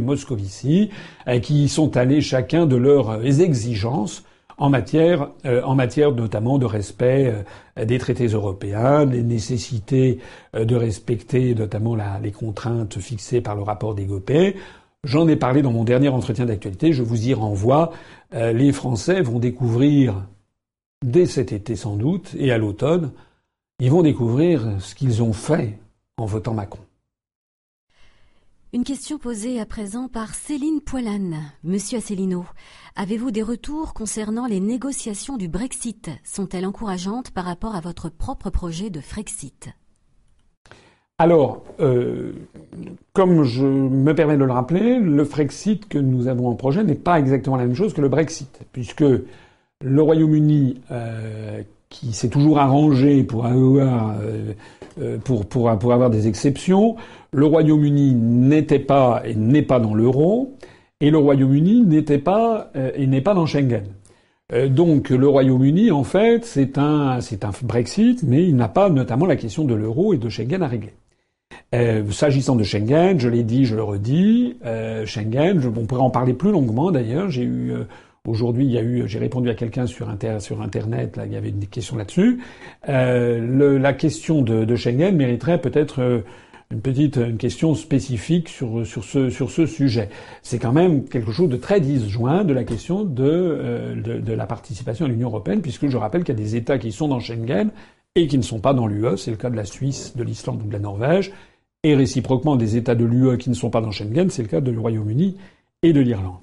[0.00, 0.90] Moscovici,
[1.42, 4.24] qui sont allés chacun de leurs exigences
[4.58, 7.32] en matière, euh, en matière notamment de respect
[7.78, 10.18] euh, des traités européens, des nécessités
[10.54, 14.56] euh, de respecter notamment les contraintes fixées par le rapport des GOPÉ.
[15.04, 17.92] J'en ai parlé dans mon dernier entretien d'actualité, je vous y renvoie.
[18.32, 20.26] les Français vont découvrir,
[21.04, 23.12] dès cet été sans doute, et à l'automne,
[23.78, 25.78] ils vont découvrir ce qu'ils ont fait
[26.16, 26.87] en votant Macron.
[28.74, 31.36] Une question posée à présent par Céline Poilane.
[31.64, 32.44] Monsieur Asselineau,
[32.96, 36.10] avez-vous des retours concernant les négociations du Brexit?
[36.22, 39.70] Sont-elles encourageantes par rapport à votre propre projet de Frexit?
[41.16, 42.32] Alors, euh,
[43.14, 46.94] comme je me permets de le rappeler, le Frexit que nous avons en projet n'est
[46.94, 52.58] pas exactement la même chose que le Brexit, puisque le Royaume-Uni, euh, qui s'est toujours
[52.58, 54.52] arrangé pour avoir, euh,
[55.24, 56.96] pour, pour, avoir des exceptions,
[57.32, 60.56] le Royaume-Uni n'était pas et n'est pas dans l'euro,
[61.00, 63.84] et le Royaume-Uni n'était pas euh, et n'est pas dans Schengen.
[64.52, 69.26] Euh, donc le Royaume-Uni, en fait, c'est un, un Brexit, mais il n'a pas notamment
[69.26, 70.94] la question de l'euro et de Schengen à régler.
[71.74, 74.56] Euh, s'agissant de Schengen, je l'ai dit, je le redis,
[75.04, 77.30] Schengen, je, on pourrait en parler plus longuement d'ailleurs.
[77.30, 77.74] J'ai eu
[78.28, 81.50] aujourd'hui, il y a eu, j'ai répondu à quelqu'un sur, internet, là, il y avait
[81.50, 82.40] une question là-dessus.
[82.86, 86.24] la question de, de Schengen mériterait peut-être
[86.70, 90.10] une petite une question spécifique sur, sur, ce, sur ce sujet.
[90.42, 94.32] C'est quand même quelque chose de très disjoint de la question de, euh, de, de,
[94.32, 97.08] la participation à l'Union européenne, puisque je rappelle qu'il y a des États qui sont
[97.08, 97.70] dans Schengen
[98.14, 99.16] et qui ne sont pas dans l'UE.
[99.16, 101.32] C'est le cas de la Suisse, de l'Islande ou de la Norvège.
[101.84, 104.60] Et réciproquement, des États de l'UE qui ne sont pas dans Schengen, c'est le cas
[104.60, 105.36] du Royaume-Uni
[105.82, 106.40] et de l'Irlande.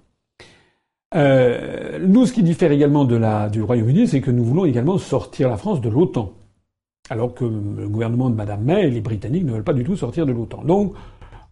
[1.16, 4.98] Euh, nous, ce qui diffère également de la, du Royaume-Uni, c'est que nous voulons également
[4.98, 6.34] sortir la France de l'OTAN
[7.10, 9.96] alors que le gouvernement de Mme May et les Britanniques ne veulent pas du tout
[9.96, 10.64] sortir de l'OTAN.
[10.64, 10.94] Donc,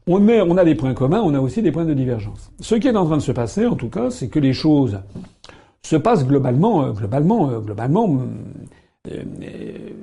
[0.08, 2.52] on, on a des points communs, on a aussi des points de divergence.
[2.60, 5.00] Ce qui est en train de se passer, en tout cas, c'est que les choses
[5.84, 8.18] se passent globalement, euh, globalement, euh, globalement,
[9.12, 9.24] euh,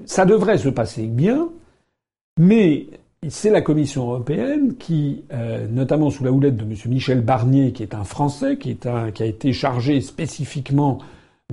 [0.06, 1.48] ça devrait se passer bien,
[2.38, 2.86] mais
[3.28, 5.24] c'est la Commission européenne qui,
[5.70, 6.74] notamment sous la houlette de M.
[6.86, 10.98] Michel Barnier, qui est un Français, qui, est un, qui a été chargé spécifiquement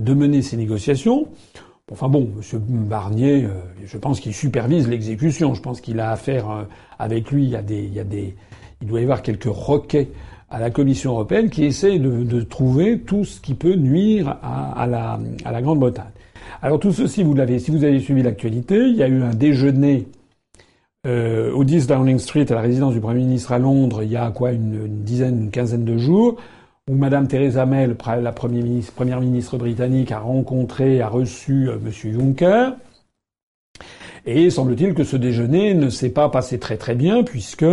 [0.00, 1.28] de mener ces négociations,
[1.90, 2.60] Enfin bon, M.
[2.86, 3.48] Barnier, euh,
[3.86, 5.54] je pense qu'il supervise l'exécution.
[5.54, 6.62] Je pense qu'il a affaire euh,
[6.98, 7.44] avec lui.
[7.44, 8.34] Il y a des, il y a des,
[8.82, 10.12] il doit y avoir quelques requêtes
[10.50, 14.82] à la Commission européenne qui essaie de, de trouver tout ce qui peut nuire à,
[14.82, 16.10] à la, à la Grande-Bretagne.
[16.60, 19.34] Alors tout ceci, vous l'avez, si vous avez suivi l'actualité, il y a eu un
[19.34, 20.08] déjeuner
[21.06, 24.16] euh, au 10 Downing Street à la résidence du Premier ministre à Londres il y
[24.16, 26.36] a quoi une, dizaine, une quinzaine de jours
[26.88, 31.90] où Madame Theresa May, la première ministre, première ministre britannique, a rencontré, a reçu M.
[31.92, 32.70] Juncker.
[34.24, 37.66] Et semble-t-il que ce déjeuner ne s'est pas passé très très bien puisque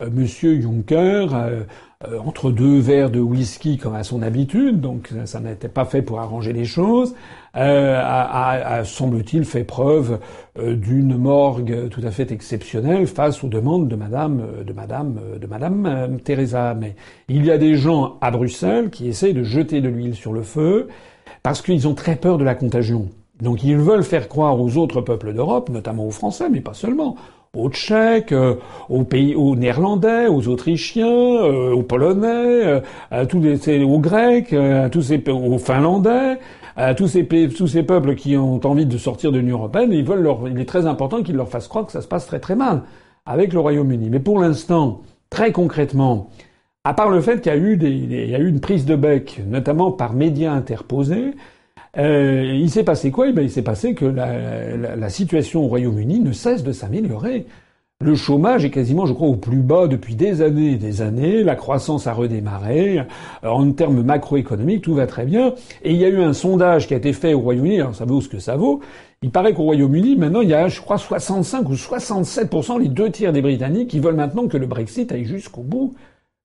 [0.00, 1.62] Monsieur Juncker, euh,
[2.06, 6.02] euh, entre deux verres de whisky comme à son habitude, donc ça, n'était pas fait
[6.02, 7.16] pour arranger les choses,
[7.56, 10.20] euh, a, semble-t-il fait preuve
[10.56, 16.18] d'une morgue tout à fait exceptionnelle face aux demandes de Madame de Madame de Madame
[16.22, 16.94] Theresa May.
[17.28, 20.42] Il y a des gens à Bruxelles qui essayent de jeter de l'huile sur le
[20.42, 20.86] feu
[21.42, 23.08] parce qu'ils ont très peur de la contagion.
[23.40, 27.16] Donc ils veulent faire croire aux autres peuples d'Europe, notamment aux Français, mais pas seulement,
[27.54, 28.56] aux Tchèques, euh,
[28.88, 34.54] aux pays, aux Néerlandais, aux Autrichiens, euh, aux Polonais, euh, tous les, aux Grecs,
[34.92, 36.38] tous ces, aux Finlandais,
[36.76, 39.92] à tous ces, tous ces peuples qui ont envie de sortir de l'Union européenne.
[39.92, 42.26] Ils veulent leur, il est très important qu'ils leur fassent croire que ça se passe
[42.26, 42.82] très très mal
[43.26, 44.10] avec le Royaume-Uni.
[44.10, 46.30] Mais pour l'instant, très concrètement,
[46.84, 48.86] à part le fait qu'il y a eu des, il y a eu une prise
[48.86, 51.32] de bec, notamment par médias interposés,
[51.96, 53.28] euh, il s'est passé quoi?
[53.28, 56.72] Eh ben, Il s'est passé que la, la, la situation au Royaume-Uni ne cesse de
[56.72, 57.46] s'améliorer.
[58.00, 61.42] Le chômage est quasiment, je crois, au plus bas depuis des années et des années.
[61.42, 63.00] La croissance a redémarré.
[63.42, 65.54] Euh, en termes macroéconomiques, tout va très bien.
[65.82, 67.80] Et il y a eu un sondage qui a été fait au Royaume-Uni.
[67.80, 68.80] Alors ça vaut ce que ça vaut.
[69.22, 73.10] Il paraît qu'au Royaume-Uni, maintenant, il y a, je crois, 65 ou 67% les deux
[73.10, 75.94] tiers des Britanniques qui veulent maintenant que le Brexit aille jusqu'au bout.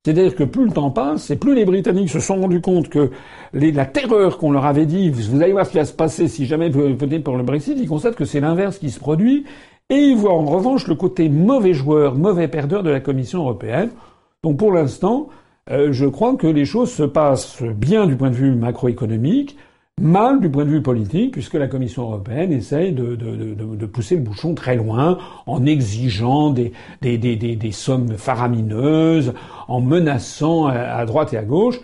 [0.05, 3.11] C'est-à-dire que plus le temps passe, et plus les Britanniques se sont rendus compte que
[3.53, 6.45] la terreur qu'on leur avait dit, vous allez voir ce qui va se passer si
[6.45, 9.45] jamais vous votez pour le Brexit, ils constatent que c'est l'inverse qui se produit,
[9.89, 13.91] et ils voient en revanche le côté mauvais joueur, mauvais perdeur de la Commission européenne.
[14.43, 15.29] Donc pour l'instant,
[15.71, 19.55] euh, je crois que les choses se passent bien du point de vue macroéconomique
[20.01, 24.53] mal du point de vue politique, puisque la Commission européenne essaye de, pousser le bouchon
[24.53, 29.33] très loin en exigeant des, sommes faramineuses,
[29.67, 31.79] en menaçant à, droite et à gauche.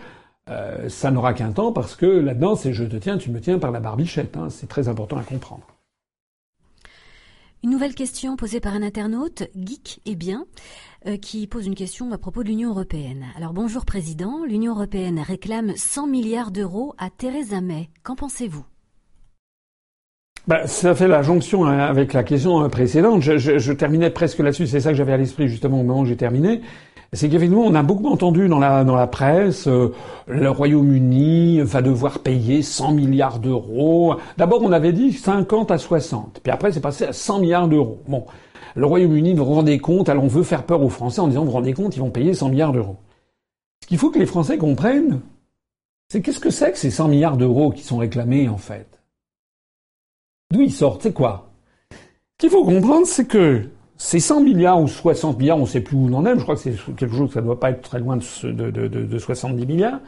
[0.49, 3.59] Euh, ça n'aura qu'un temps parce que là-dedans, c'est je te tiens, tu me tiens
[3.59, 4.35] par la barbichette.
[4.35, 4.47] Hein.
[4.49, 5.61] C'est très important à comprendre.
[7.61, 10.45] Une nouvelle question posée par un internaute, geek et bien.
[11.07, 13.23] Euh, qui pose une question à propos de l'Union européenne.
[13.37, 17.89] Alors bonjour Président, l'Union européenne réclame 100 milliards d'euros à Theresa May.
[18.03, 18.65] Qu'en pensez-vous?
[20.45, 23.21] Bah, ça fait la jonction hein, avec la question précédente.
[23.21, 24.67] Je, je, je terminais presque là-dessus.
[24.67, 26.61] C'est ça que j'avais à l'esprit justement au moment où j'ai terminé.
[27.13, 29.93] C'est qu'effectivement, on a beaucoup entendu dans la, dans la presse, euh,
[30.27, 34.15] le Royaume-Uni va devoir payer 100 milliards d'euros.
[34.37, 36.39] D'abord, on avait dit 50 à 60.
[36.43, 37.99] Puis après, c'est passé à 100 milliards d'euros.
[38.07, 38.25] Bon
[38.75, 41.41] le Royaume-Uni, vous vous rendez compte, alors on veut faire peur aux Français en disant,
[41.41, 42.97] vous vous rendez compte, ils vont payer 100 milliards d'euros.
[43.83, 45.21] Ce qu'il faut que les Français comprennent,
[46.09, 48.99] c'est qu'est-ce que c'est que ces 100 milliards d'euros qui sont réclamés, en fait?
[50.51, 51.03] D'où ils sortent?
[51.03, 51.51] C'est quoi?
[51.91, 51.97] Ce
[52.39, 53.69] qu'il faut comprendre, c'est que
[53.99, 56.41] ces 100 milliards ou 60 milliards, on ne sait plus où on en est, je
[56.41, 59.17] crois que c'est quelque chose, ça ne doit pas être très loin de, de, de
[59.19, 59.99] 70 milliards,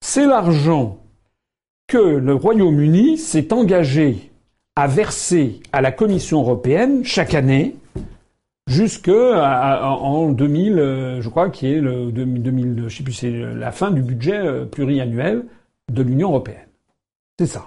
[0.00, 0.98] c'est l'argent
[1.86, 4.32] que le Royaume-Uni s'est engagé
[4.74, 7.76] à verser à la Commission européenne chaque année
[8.68, 13.70] jusque en 2000, euh, je crois, qui est le 2000, je sais plus, c'est la
[13.70, 15.44] fin du budget euh, pluriannuel
[15.92, 16.66] de l'Union européenne.
[17.38, 17.66] C'est ça.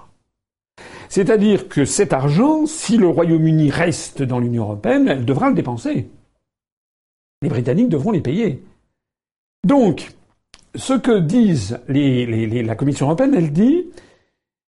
[1.14, 6.08] C'est-à-dire que cet argent, si le Royaume-Uni reste dans l'Union européenne, elle devra le dépenser.
[7.40, 8.64] Les Britanniques devront les payer.
[9.62, 10.10] Donc,
[10.74, 13.84] ce que disent la Commission européenne, elle dit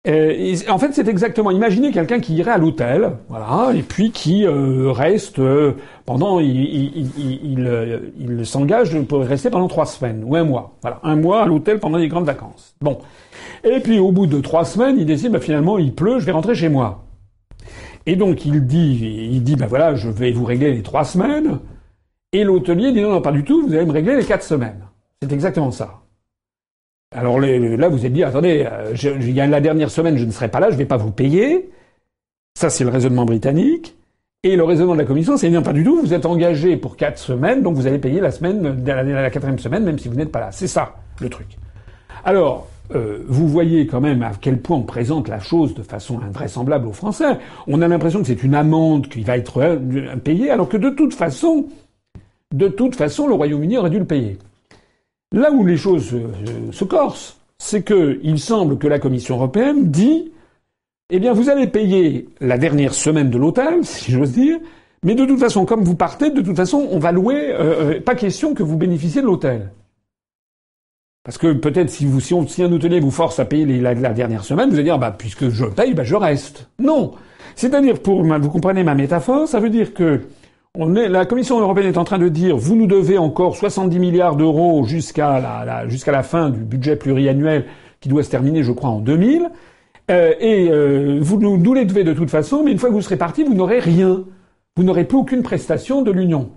[0.08, 1.50] euh, en fait, c'est exactement.
[1.50, 5.72] Imaginez quelqu'un qui irait à l'hôtel, voilà, et puis qui euh, reste euh,
[6.06, 11.16] pendant, il, il, il, s'engage pour rester pendant trois semaines ou un mois, voilà, un
[11.16, 12.74] mois à l'hôtel pendant les grandes vacances.
[12.80, 12.98] Bon,
[13.64, 16.32] et puis au bout de trois semaines, il décide, bah, finalement, il pleut, je vais
[16.32, 17.04] rentrer chez moi.
[18.06, 21.58] Et donc il dit, il dit, ben voilà, je vais vous régler les trois semaines.
[22.32, 24.86] Et l'hôtelier dit non, non, pas du tout, vous allez me régler les quatre semaines.
[25.20, 26.00] C'est exactement ça.
[27.14, 30.30] Alors là, vous êtes dit, attendez, euh, il y a la dernière semaine, je ne
[30.30, 31.70] serai pas là, je ne vais pas vous payer.
[32.54, 33.96] Ça, c'est le raisonnement britannique.
[34.44, 36.96] Et le raisonnement de la Commission, c'est non, pas du tout, vous êtes engagé pour
[36.96, 40.30] quatre semaines, donc vous allez payer la semaine, la, quatrième semaine, même si vous n'êtes
[40.30, 40.52] pas là.
[40.52, 41.58] C'est ça, le truc.
[42.24, 46.20] Alors, euh, vous voyez quand même à quel point on présente la chose de façon
[46.20, 47.38] invraisemblable aux Français.
[47.66, 50.90] On a l'impression que c'est une amende qui va être euh, payée, alors que de
[50.90, 51.66] toute façon,
[52.54, 54.38] de toute façon, le Royaume-Uni aurait dû le payer.
[55.32, 60.32] Là où les choses euh, se corsent, c'est qu'il semble que la Commission européenne dit
[61.10, 64.58] eh bien, vous allez payer la dernière semaine de l'hôtel, si j'ose dire,
[65.02, 68.00] mais de toute façon, comme vous partez, de toute façon, on va louer, euh, euh,
[68.00, 69.70] pas question que vous bénéficiez de l'hôtel.
[71.24, 74.68] Parce que peut-être si, vous, si, un hôtelier vous force à payer la, dernière semaine,
[74.68, 76.68] vous allez dire, bah, puisque je paye, bah, je reste.
[76.78, 77.14] Non.
[77.54, 80.22] C'est-à-dire, pour, vous comprenez ma métaphore, ça veut dire que
[80.86, 84.84] la Commission européenne est en train de dire vous nous devez encore 70 milliards d'euros
[84.84, 87.66] jusqu'à la, jusqu'à la fin du budget pluriannuel
[88.00, 89.50] qui doit se terminer, je crois, en 2000.
[90.10, 92.94] Euh, et euh, vous nous, nous les devez de toute façon, mais une fois que
[92.94, 94.24] vous serez parti, vous n'aurez rien.
[94.76, 96.50] Vous n'aurez plus aucune prestation de l'Union.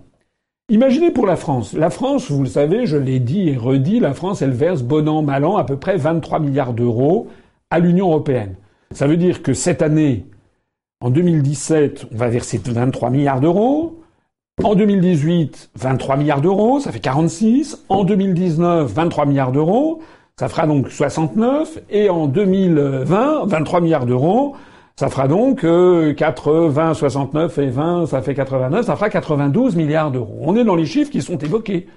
[0.68, 1.72] Imaginez pour la France.
[1.72, 5.08] La France, vous le savez, je l'ai dit et redit, la France, elle verse bon
[5.08, 7.26] an, mal an à peu près 23 milliards d'euros
[7.70, 8.54] à l'Union européenne.
[8.92, 10.26] Ça veut dire que cette année,
[11.00, 14.01] en 2017, on va verser 23 milliards d'euros.
[14.62, 17.84] En 2018, 23 milliards d'euros, ça fait 46.
[17.88, 20.02] En 2019, 23 milliards d'euros,
[20.38, 21.78] ça fera donc 69.
[21.88, 24.54] Et en 2020, 23 milliards d'euros,
[24.94, 25.64] ça fera donc
[26.16, 30.38] 80, 69 et 20, ça fait 89, ça fera 92 milliards d'euros.
[30.42, 31.88] On est dans les chiffres qui sont évoqués.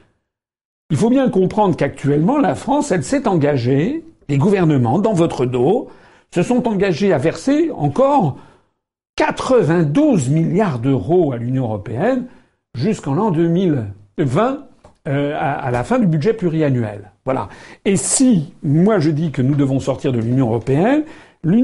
[0.89, 5.89] Il faut bien comprendre qu'actuellement, la France, elle s'est engagée, les gouvernements, dans votre dos,
[6.33, 8.37] se sont engagés à verser encore
[9.17, 12.27] 92 milliards d'euros à l'Union européenne
[12.75, 14.59] jusqu'en l'an 2020
[15.07, 17.11] euh, à, la fin du budget pluriannuel.
[17.25, 17.47] Voilà.
[17.85, 21.03] Et si moi je dis que nous devons sortir de l'Union européenne,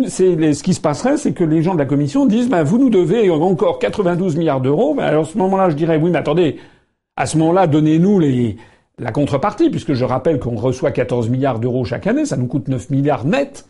[0.07, 2.77] c'est, ce qui se passerait, c'est que les gens de la Commission disent ben, vous
[2.77, 4.93] nous devez encore 92 milliards d'euros.
[4.93, 6.57] Ben, alors à ce moment-là, je dirais oui, mais attendez,
[7.15, 8.21] à ce moment-là, donnez-nous
[8.99, 12.67] la contrepartie, puisque je rappelle qu'on reçoit 14 milliards d'euros chaque année, ça nous coûte
[12.67, 13.65] 9 milliards net.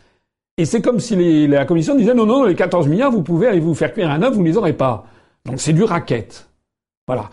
[0.58, 3.60] Et c'est comme si la Commission disait non, non, les 14 milliards, vous pouvez aller
[3.60, 5.06] vous faire cuire un œuf, vous ne les aurez pas.
[5.46, 6.51] Donc c'est du racket.
[7.08, 7.30] Voilà.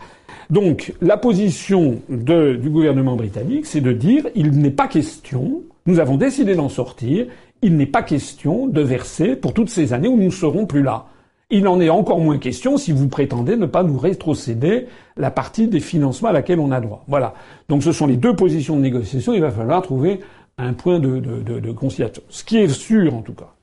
[0.50, 6.16] Donc la position du gouvernement britannique, c'est de dire il n'est pas question, nous avons
[6.16, 7.26] décidé d'en sortir,
[7.62, 10.82] il n'est pas question de verser pour toutes ces années où nous ne serons plus
[10.82, 11.06] là.
[11.50, 14.86] Il en est encore moins question si vous prétendez ne pas nous rétrocéder
[15.16, 17.04] la partie des financements à laquelle on a droit.
[17.08, 17.34] Voilà.
[17.68, 19.34] Donc ce sont les deux positions de négociation.
[19.34, 20.20] Il va falloir trouver
[20.58, 22.22] un point de, de, conciliation.
[22.28, 23.54] Ce qui est sûr, en tout cas,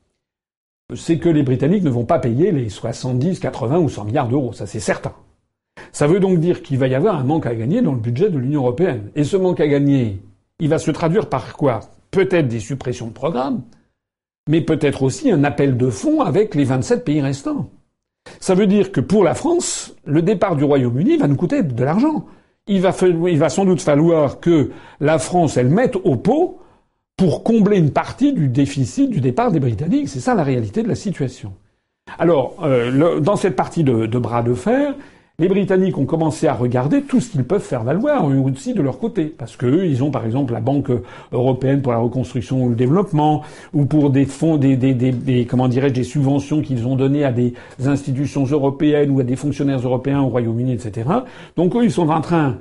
[0.95, 4.53] c'est que les Britanniques ne vont pas payer les 70, 80 ou 100 milliards d'euros.
[4.53, 5.13] Ça, c'est certain.
[5.91, 8.29] Ça veut donc dire qu'il va y avoir un manque à gagner dans le budget
[8.29, 9.11] de l'Union européenne.
[9.15, 10.21] Et ce manque à gagner,
[10.59, 11.81] il va se traduire par quoi?
[12.11, 13.61] Peut-être des suppressions de programmes,
[14.47, 17.69] mais peut-être aussi un appel de fonds avec les 27 pays restants.
[18.39, 21.83] Ça veut dire que pour la France, le départ du Royaume-Uni va nous coûter de
[21.83, 22.25] l'argent.
[22.67, 22.91] Il va,
[23.49, 26.59] sans doute falloir que la France, elle mette au pot
[27.15, 30.09] pour combler une partie du déficit du départ des Britanniques.
[30.09, 31.53] C'est ça la réalité de la situation.
[32.19, 34.95] Alors, euh, dans cette partie de, bras de fer,
[35.39, 38.97] les Britanniques ont commencé à regarder tout ce qu'ils peuvent faire valoir aussi de leur
[38.97, 40.89] côté, parce qu'eux, ils ont par exemple la Banque
[41.31, 45.67] européenne pour la reconstruction ou le développement, ou pour des fonds, des, des, des, comment
[45.67, 47.53] dirais-je, des subventions qu'ils ont données à des
[47.85, 51.07] institutions européennes ou à des fonctionnaires européens au Royaume-Uni, etc.
[51.55, 52.57] Donc eux, ils sont en train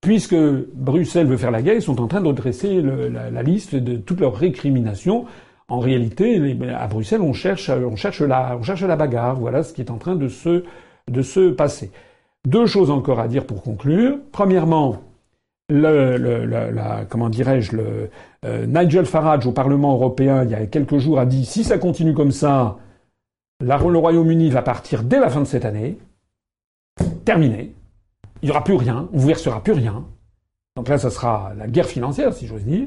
[0.00, 0.36] puisque
[0.74, 4.18] Bruxelles veut faire la guerre, ils sont en train de dresser la, liste de toutes
[4.18, 5.24] leurs récriminations.
[5.68, 9.36] En réalité, à Bruxelles, on cherche, on cherche la, on cherche la bagarre.
[9.36, 10.64] Voilà ce qui est en train de se,
[11.08, 11.92] de se passer.
[12.46, 14.18] Deux choses encore à dire pour conclure.
[14.32, 15.02] Premièrement,
[15.68, 18.10] le, la, comment dirais-je, le
[18.44, 21.78] euh, Nigel Farage au Parlement européen il y a quelques jours a dit si ça
[21.78, 22.78] continue comme ça,
[23.60, 25.98] la, le Royaume-Uni va partir dès la fin de cette année.
[27.24, 27.74] Terminé.
[28.40, 30.04] Il n'y aura plus rien, on vous versera plus rien.
[30.76, 32.86] Donc là, ça sera la guerre financière, si j'ose dire.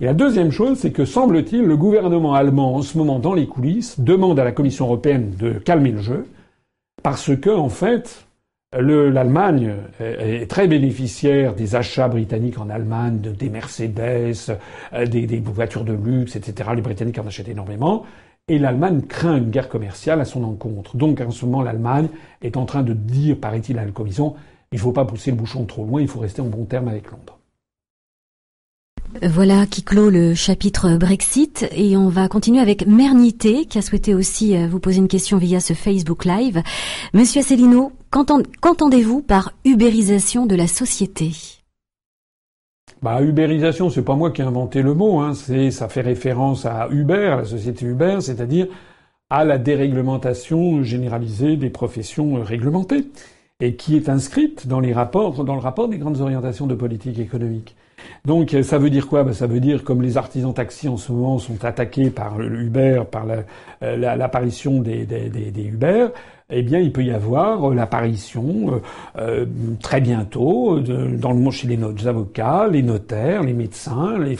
[0.00, 3.46] Et la deuxième chose, c'est que semble-t-il, le gouvernement allemand, en ce moment, dans les
[3.46, 6.26] coulisses, demande à la Commission européenne de calmer le jeu,
[7.02, 8.25] parce que, en fait,
[8.72, 14.58] l'Allemagne est très bénéficiaire des achats britanniques en Allemagne, des Mercedes,
[14.92, 16.70] euh, des, des, voitures de luxe, etc.
[16.74, 18.04] Les Britanniques en achètent énormément.
[18.48, 20.96] Et l'Allemagne craint une guerre commerciale à son encontre.
[20.96, 22.08] Donc, en ce moment, l'Allemagne
[22.42, 24.34] est en train de dire, paraît-il, à la Commission,
[24.72, 26.88] il ne faut pas pousser le bouchon trop loin, il faut rester en bon terme
[26.88, 27.38] avec Londres.
[29.22, 34.14] Voilà qui clôt le chapitre Brexit et on va continuer avec Mernité qui a souhaité
[34.14, 36.62] aussi euh, vous poser une question via ce Facebook Live.
[37.14, 41.30] Monsieur Asselineau, qu'entendez-vous par ubérisation de la société?
[43.02, 45.34] Bah, ubérisation, c'est pas moi qui ai inventé le mot, hein.
[45.34, 48.66] c'est, ça fait référence à Uber, à la société Uber, c'est-à-dire
[49.30, 53.06] à la déréglementation généralisée des professions réglementées
[53.60, 57.18] et qui est inscrite dans les rapports, dans le rapport des grandes orientations de politique
[57.18, 57.76] économique.
[58.26, 59.22] Donc ça veut dire quoi?
[59.22, 63.02] Ben, Ça veut dire comme les artisans taxis en ce moment sont attaqués par Uber,
[63.10, 63.24] par
[63.82, 65.06] euh, l'apparition des,
[65.56, 66.08] Uber,
[66.50, 68.78] eh bien il peut y avoir l'apparition euh,
[69.18, 69.46] euh,
[69.80, 74.36] très bientôt dans le monde chez les, avocats, les notaires, les médecins, les,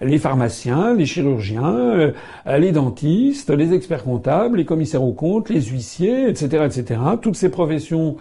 [0.00, 2.12] les pharmaciens, les chirurgiens,
[2.46, 7.00] les dentistes, les experts comptables, les commissaires aux comptes, les huissiers, etc., etc.
[7.22, 8.16] Toutes ces professions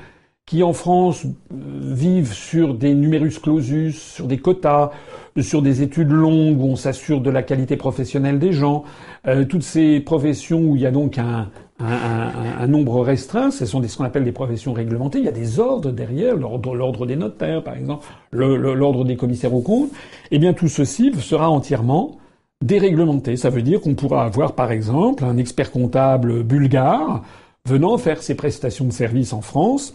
[0.49, 4.89] qui en France vivent sur des numerus clausus, sur des quotas,
[5.39, 8.83] sur des études longues où on s'assure de la qualité professionnelle des gens,
[9.27, 11.49] euh, toutes ces professions où il y a donc un,
[11.79, 13.51] un, nombre restreint.
[13.51, 15.19] Ce sont des, ce qu'on appelle des professions réglementées.
[15.19, 19.61] Il y a des ordres derrière, l'ordre, des notaires, par exemple, l'ordre des commissaires aux
[19.61, 19.91] comptes.
[20.31, 22.17] Eh bien, tout ceci sera entièrement
[22.65, 23.37] déréglementé.
[23.37, 27.21] Ça veut dire qu'on pourra avoir, par exemple, un expert comptable bulgare
[27.67, 29.93] venant faire ses prestations de services en France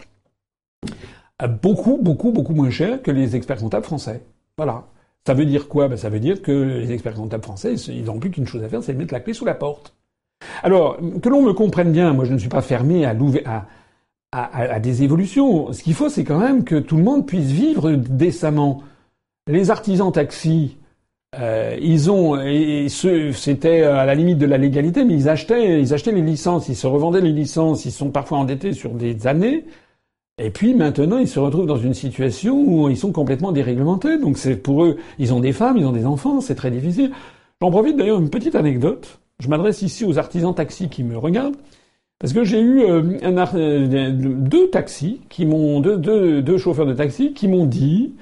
[1.62, 4.23] beaucoup, beaucoup, beaucoup moins cher que les experts comptables français.
[4.56, 4.85] Voilà.
[5.27, 5.89] Ça veut dire quoi?
[5.89, 8.69] Ben, Ça veut dire que les experts comptables français, ils n'ont plus qu'une chose à
[8.69, 9.94] faire, c'est de mettre la clé sous la porte.
[10.62, 13.15] Alors, que l'on me comprenne bien, moi je ne suis pas fermé à,
[14.32, 15.73] à, des évolutions.
[15.73, 18.82] Ce qu'il faut, c'est quand même que tout le monde puisse vivre décemment.
[19.47, 20.77] Les artisans taxis,
[21.39, 25.94] euh, ils ont, et, c'était à la limite de la légalité, mais ils achetaient, ils
[25.94, 29.65] achetaient les licences, ils se revendaient les licences, ils sont parfois endettés sur des années.
[30.39, 34.19] Et puis maintenant, ils se retrouvent dans une situation où ils sont complètement déréglementés.
[34.19, 37.12] Donc c'est pour eux, ils ont des femmes, ils ont des enfants, c'est très difficile.
[37.61, 39.20] J'en profite d'ailleurs une petite anecdote.
[39.39, 41.56] Je m'adresse ici aux artisans taxis qui me regardent.
[42.19, 47.48] Parce que j'ai eu euh, euh, deux taxis qui m'ont deux, chauffeurs de taxi qui
[47.48, 48.15] m'ont dit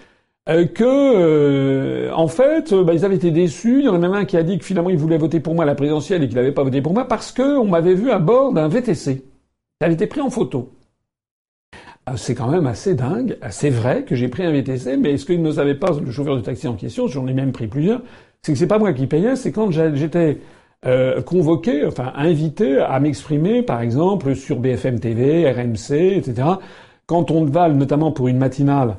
[0.49, 3.81] euh, que en fait bah, ils avaient été déçus.
[3.81, 5.55] Il y en a même un qui a dit que finalement il voulait voter pour
[5.55, 8.11] moi à la présidentielle et qu'il n'avait pas voté pour moi parce qu'on m'avait vu
[8.11, 9.25] à bord d'un VTC.
[9.81, 10.71] Ça avait été pris en photo.
[12.07, 15.25] Ah, c'est quand même assez dingue, assez vrai que j'ai pris un VTC, mais ce
[15.25, 18.03] qu'il ne savait pas, le chauffeur de taxi en question, j'en ai même pris plusieurs,
[18.43, 20.39] c'est que c'est pas moi qui payais, c'est quand j'étais
[20.85, 26.49] euh, convoqué, enfin invité à m'exprimer, par exemple, sur BFM TV, RMC, etc.
[27.07, 28.97] Quand on va, notamment pour une matinale,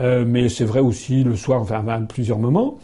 [0.00, 2.78] euh, mais c'est vrai aussi le soir, enfin à plusieurs moments,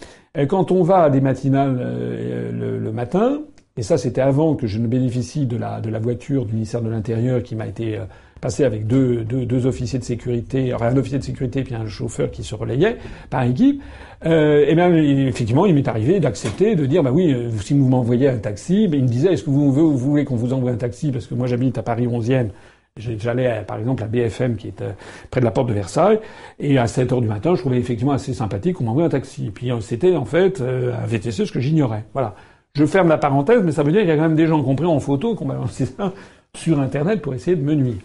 [0.49, 3.41] quand on va à des matinales euh, le, matin,
[3.79, 6.83] et ça c'était avant que je ne bénéficie de la, de la voiture du ministère
[6.83, 7.99] de l'Intérieur qui m'a été
[8.43, 12.31] passé avec deux, deux, deux, officiers de sécurité, un officier de sécurité puis un chauffeur
[12.31, 12.99] qui se relayait
[13.31, 13.81] par équipe.
[14.27, 17.89] Euh, et bien effectivement, il m'est arrivé d'accepter, de dire bah oui, euh, si vous
[17.89, 20.73] m'envoyez un taxi, ben, il me disait est-ce que vous, vous voulez qu'on vous envoie
[20.73, 21.13] un taxi?
[21.13, 22.49] Parce que moi j'habite à Paris 11e.
[22.97, 24.91] J'allais par exemple à BFM qui est euh,
[25.31, 26.19] près de la porte de Versailles
[26.59, 29.47] et à 7 heures du matin, je trouvais effectivement assez sympathique qu'on m'envoie un taxi.
[29.47, 32.05] Et puis euh, c'était en fait un VTC, ce que j'ignorais.
[32.13, 32.35] Voilà.
[32.75, 34.61] Je ferme la parenthèse, mais ça veut dire qu'il y a quand même des gens
[34.61, 36.13] qui ont pris en photo, qui ont balancé ça
[36.57, 38.01] sur Internet pour essayer de me nuire.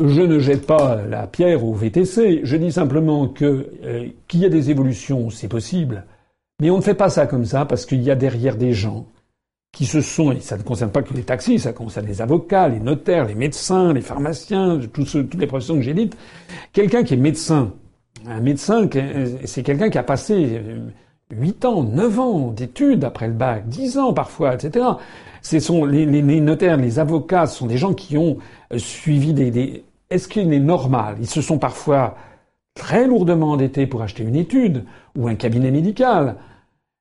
[0.00, 4.44] Je ne jette pas la pierre au VTC, je dis simplement que euh, qu'il y
[4.44, 6.04] a des évolutions, c'est possible,
[6.60, 9.06] mais on ne fait pas ça comme ça parce qu'il y a derrière des gens
[9.72, 12.68] qui se sont, et ça ne concerne pas que les taxis, ça concerne les avocats,
[12.68, 16.16] les notaires, les médecins, les pharmaciens, tous toutes les professions que j'ai dites.
[16.72, 17.72] Quelqu'un qui est médecin,
[18.26, 18.88] un médecin,
[19.44, 20.62] c'est quelqu'un qui a passé
[21.32, 24.86] 8 ans, 9 ans d'études après le bac, 10 ans parfois, etc.
[25.42, 28.38] Ce sont les, les, notaires, les avocats, ce sont des gens qui ont
[28.76, 31.16] suivi des, des est-ce qu'il est normal?
[31.20, 32.16] Ils se sont parfois
[32.74, 34.84] très lourdement endettés pour acheter une étude
[35.16, 36.36] ou un cabinet médical.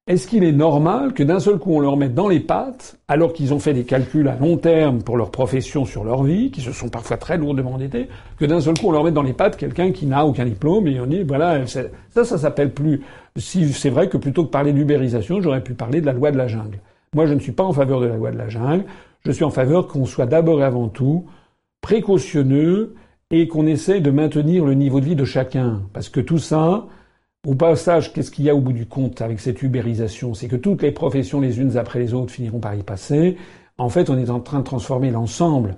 [0.07, 3.33] Est-ce qu'il est normal que d'un seul coup on leur mette dans les pattes, alors
[3.33, 6.61] qu'ils ont fait des calculs à long terme pour leur profession sur leur vie, qui
[6.61, 8.07] se sont parfois très lourdement endettés,
[8.39, 10.87] que d'un seul coup on leur mette dans les pattes quelqu'un qui n'a aucun diplôme
[10.87, 13.01] et on dit voilà ça ça s'appelle plus
[13.35, 16.37] si c'est vrai que plutôt que parler d'ubérisation j'aurais pu parler de la loi de
[16.37, 16.79] la jungle.
[17.13, 18.85] Moi je ne suis pas en faveur de la loi de la jungle,
[19.25, 21.25] je suis en faveur qu'on soit d'abord et avant tout
[21.81, 22.95] précautionneux
[23.31, 25.81] et qu'on essaie de maintenir le niveau de vie de chacun.
[25.93, 26.87] Parce que tout ça,
[27.45, 30.33] au passage, qu'est-ce qu'il y a au bout du compte avec cette ubérisation?
[30.33, 33.37] C'est que toutes les professions les unes après les autres finiront par y passer.
[33.77, 35.77] En fait, on est en train de transformer l'ensemble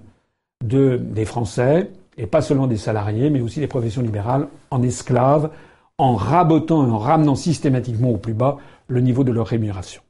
[0.63, 5.51] de, des Français, et pas seulement des salariés, mais aussi des professions libérales, en esclaves,
[5.97, 8.57] en rabotant et en ramenant systématiquement au plus bas
[8.87, 10.01] le niveau de leur rémunération.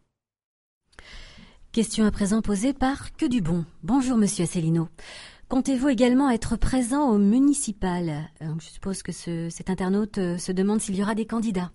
[1.71, 3.63] Question à présent posée par Que du bon.
[3.83, 4.87] Bonjour Monsieur Asselineau.
[5.49, 8.29] Comptez-vous également être présent au municipal?
[8.43, 11.71] Euh, Je suppose que cet internaute euh, se demande s'il y aura des candidats.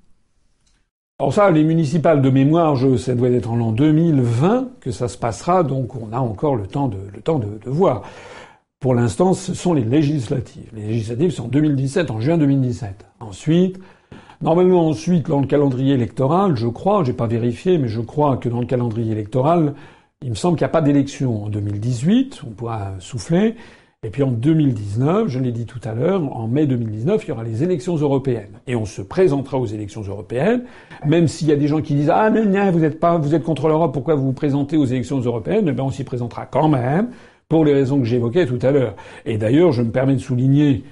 [1.19, 5.19] Alors ça, les municipales de mémoire, ça doit être en l'an 2020 que ça se
[5.19, 8.03] passera, donc on a encore le temps de, le temps de, voir.
[8.79, 10.71] Pour l'instant, ce sont les législatives.
[10.73, 13.07] Les législatives sont en 2017, en juin 2017.
[13.19, 13.81] Ensuite,
[14.41, 18.49] normalement ensuite, dans le calendrier électoral, je crois, j'ai pas vérifié, mais je crois que
[18.49, 19.75] dans le calendrier électoral,
[20.25, 23.57] il me semble qu'il n'y a pas d'élection en 2018, on pourra souffler.
[24.03, 27.33] Et puis en 2019, je l'ai dit tout à l'heure, en mai 2019, il y
[27.33, 28.61] aura les élections européennes.
[28.67, 30.65] Et on se présentera aux élections européennes,
[31.05, 33.35] même s'il y a des gens qui disent Ah, mais non, vous êtes pas, vous
[33.35, 35.67] êtes contre l'Europe, pourquoi vous vous présentez aux élections européennes?
[35.69, 37.09] Eh bien, on s'y présentera quand même,
[37.49, 38.95] pour les raisons que j'évoquais tout à l'heure.
[39.27, 40.85] Et d'ailleurs, je me permets de souligner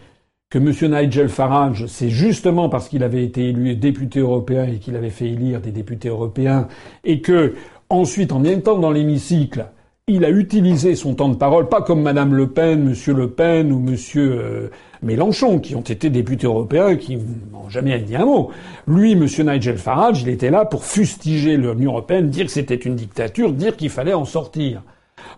[0.52, 0.70] que M.
[0.92, 5.28] Nigel Farage, c'est justement parce qu'il avait été élu député européen et qu'il avait fait
[5.28, 6.68] élire des députés européens
[7.04, 7.54] et que
[7.92, 9.66] Ensuite, en même temps dans l'hémicycle,
[10.08, 13.70] il a utilisé son temps de parole, pas comme Madame Le Pen, Monsieur Le Pen
[13.70, 14.70] ou Monsieur euh,
[15.02, 18.50] Mélenchon, qui ont été députés européens, qui n'ont jamais dit un mot.
[18.86, 22.96] Lui, Monsieur Nigel Farage, il était là pour fustiger l'Union européenne, dire que c'était une
[22.96, 24.80] dictature, dire qu'il fallait en sortir.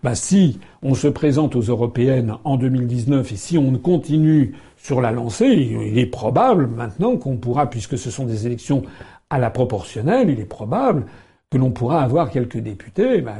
[0.05, 5.11] Bah, si on se présente aux européennes en 2019 et si on continue sur la
[5.11, 8.85] lancée, il est probable maintenant qu'on pourra, puisque ce sont des élections
[9.29, 11.07] à la proportionnelle, il est probable
[11.55, 13.21] que l'on pourra avoir quelques députés.
[13.21, 13.37] Ben,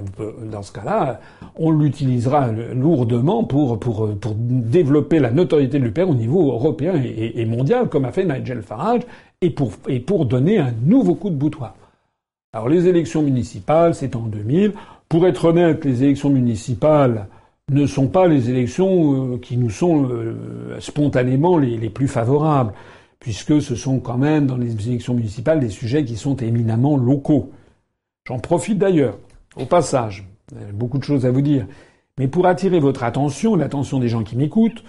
[0.49, 1.19] dans ce cas-là,
[1.57, 3.77] on l'utilisera lourdement pour,
[4.37, 9.03] développer la notoriété de l'UPR au niveau européen et, mondial, comme a fait Nigel Farage,
[9.41, 11.75] et pour, donner un nouveau coup de boutoir.
[12.53, 14.75] Alors les élections municipales, c'est en 2000.
[15.09, 17.27] Pour être honnête, les élections municipales
[17.73, 22.75] ne sont pas les élections euh, qui nous sont euh, spontanément les, plus favorables,
[23.19, 27.51] puisque ce sont quand même dans les élections municipales des sujets qui sont éminemment locaux.
[28.27, 29.19] J'en profite d'ailleurs,
[29.55, 30.27] au passage,
[30.73, 31.67] beaucoup de choses à vous dire,
[32.19, 34.83] mais pour attirer votre attention, l'attention des gens qui m'écoutent,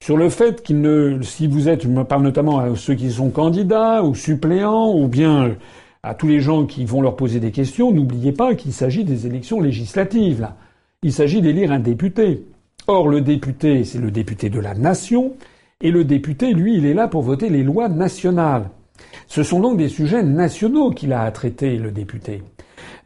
[0.00, 3.10] sur le fait qu'il ne, si vous êtes, je me parle notamment à ceux qui
[3.10, 5.56] sont candidats ou suppléants, ou bien
[6.04, 9.26] à tous les gens qui vont leur poser des questions, n'oubliez pas qu'il s'agit des
[9.26, 10.56] élections législatives, là.
[11.02, 12.46] Il s'agit d'élire un député.
[12.86, 15.32] Or, le député, c'est le député de la nation,
[15.80, 18.70] et le député, lui, il est là pour voter les lois nationales.
[19.26, 22.42] Ce sont donc des sujets nationaux qu'il a à traiter, le député.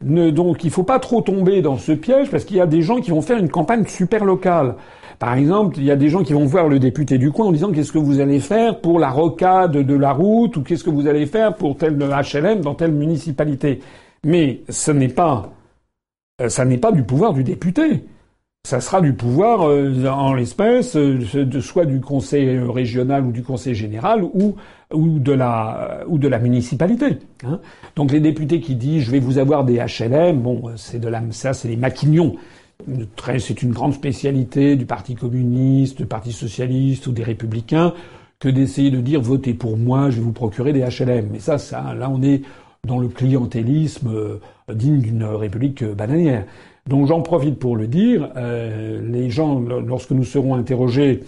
[0.03, 2.81] Donc, il ne faut pas trop tomber dans ce piège, parce qu'il y a des
[2.81, 4.75] gens qui vont faire une campagne super locale.
[5.19, 7.51] Par exemple, il y a des gens qui vont voir le député du coin en
[7.51, 10.89] disant qu'est-ce que vous allez faire pour la rocade de la route ou qu'est-ce que
[10.89, 13.81] vous allez faire pour tel HLM dans telle municipalité?
[14.23, 15.51] Mais ce n'est pas,
[16.41, 18.03] euh, ça n'est pas du pouvoir du député.
[18.63, 21.19] Ça sera du pouvoir, euh, en l'espèce, euh,
[21.61, 24.55] soit du conseil régional ou du conseil général ou,
[24.93, 27.17] ou de la ou de la municipalité.
[27.43, 27.59] Hein.
[27.95, 31.21] Donc les députés qui disent je vais vous avoir des HLM, bon, c'est de la
[31.31, 32.35] ça, c'est les maquignons
[33.39, 37.93] c'est une grande spécialité du Parti communiste, du Parti socialiste ou des républicains
[38.39, 41.29] que d'essayer de dire votez pour moi, je vais vous procurer des HLM.
[41.31, 42.41] Mais ça, ça, là, on est
[42.87, 44.39] dans le clientélisme euh,
[44.73, 46.45] digne d'une république bananière.
[46.87, 48.29] Donc j'en profite pour le dire.
[48.35, 51.21] Euh, les gens, lorsque nous serons interrogés,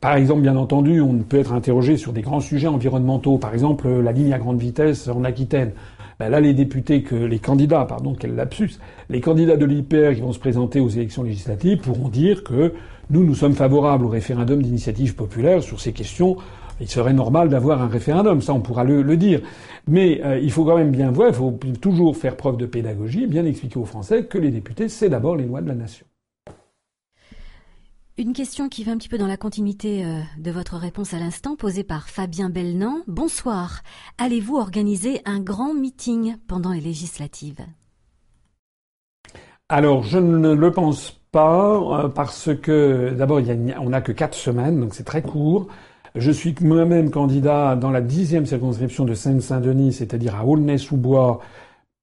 [0.00, 3.88] par exemple, bien entendu, on peut être interrogé sur des grands sujets environnementaux, par exemple
[3.88, 5.72] la ligne à grande vitesse en Aquitaine.
[6.20, 8.78] Ben là, les députés, que les candidats, pardon, quel lapsus,
[9.10, 12.72] les candidats de l'IPR qui vont se présenter aux élections législatives pourront dire que
[13.10, 16.36] nous, nous sommes favorables au référendum d'initiative populaire sur ces questions.
[16.80, 19.40] Il serait normal d'avoir un référendum, ça on pourra le, dire.
[19.86, 23.26] Mais euh, il faut quand même bien voir, il faut toujours faire preuve de pédagogie,
[23.26, 26.06] bien expliquer aux Français que les députés, c'est d'abord les lois de la nation.
[28.16, 31.18] Une question qui va un petit peu dans la continuité euh, de votre réponse à
[31.18, 32.98] l'instant, posée par Fabien Belnan.
[33.08, 33.82] Bonsoir.
[34.18, 37.66] Allez-vous organiser un grand meeting pendant les législatives?
[39.68, 43.40] Alors, je ne le pense pas, euh, parce que d'abord,
[43.80, 45.66] on n'a que quatre semaines, donc c'est très court.
[46.16, 51.40] Je suis moi-même candidat dans la dixième circonscription de Seine-Saint-Denis, c'est-à-dire à Aulnay-sous-Bois,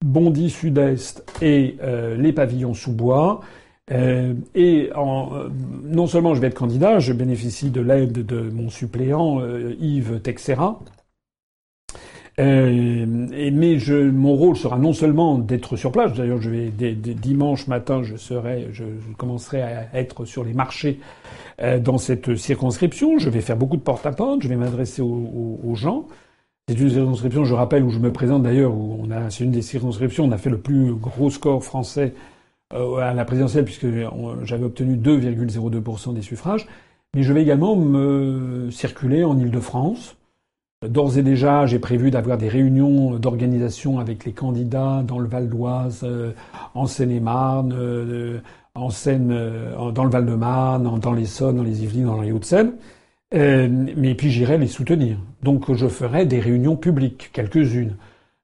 [0.03, 3.39] Bondy Sud-Est et euh, les pavillons sous bois.
[3.91, 9.39] Euh, et non seulement je vais être candidat, je bénéficie de l'aide de mon suppléant
[9.39, 10.81] euh, Yves Texera.
[12.37, 16.13] Et, mais je, mon rôle sera non seulement d'être sur place.
[16.13, 18.83] D'ailleurs, je vais dimanche matin, je serai, je,
[19.17, 20.99] commencerai à être sur les marchés
[21.59, 23.19] dans cette circonscription.
[23.19, 24.41] Je vais faire beaucoup de porte-à-porte.
[24.41, 26.07] Je vais m'adresser aux, aux, gens.
[26.67, 29.51] C'est une circonscription, je rappelle, où je me présente d'ailleurs, où on a, c'est une
[29.51, 32.13] des circonscriptions, on a fait le plus gros score français
[32.73, 33.87] euh, à la présidentielle, puisque
[34.43, 36.67] j'avais obtenu 2,02% des suffrages.
[37.13, 40.15] Mais je vais également me circuler en Ile-de-France.
[40.87, 45.47] D'ores et déjà, j'ai prévu d'avoir des réunions d'organisation avec les candidats dans le Val
[45.47, 46.31] d'Oise, euh,
[46.73, 48.39] en Seine-et-Marne, euh,
[48.73, 49.27] en Seine,
[49.93, 52.73] dans le Val-de-Marne, dans l'Essonne, dans les Yvelines, dans les Hauts-de-Seine.
[53.31, 55.17] mais puis j'irai les soutenir.
[55.43, 57.95] Donc je ferai des réunions publiques, quelques-unes.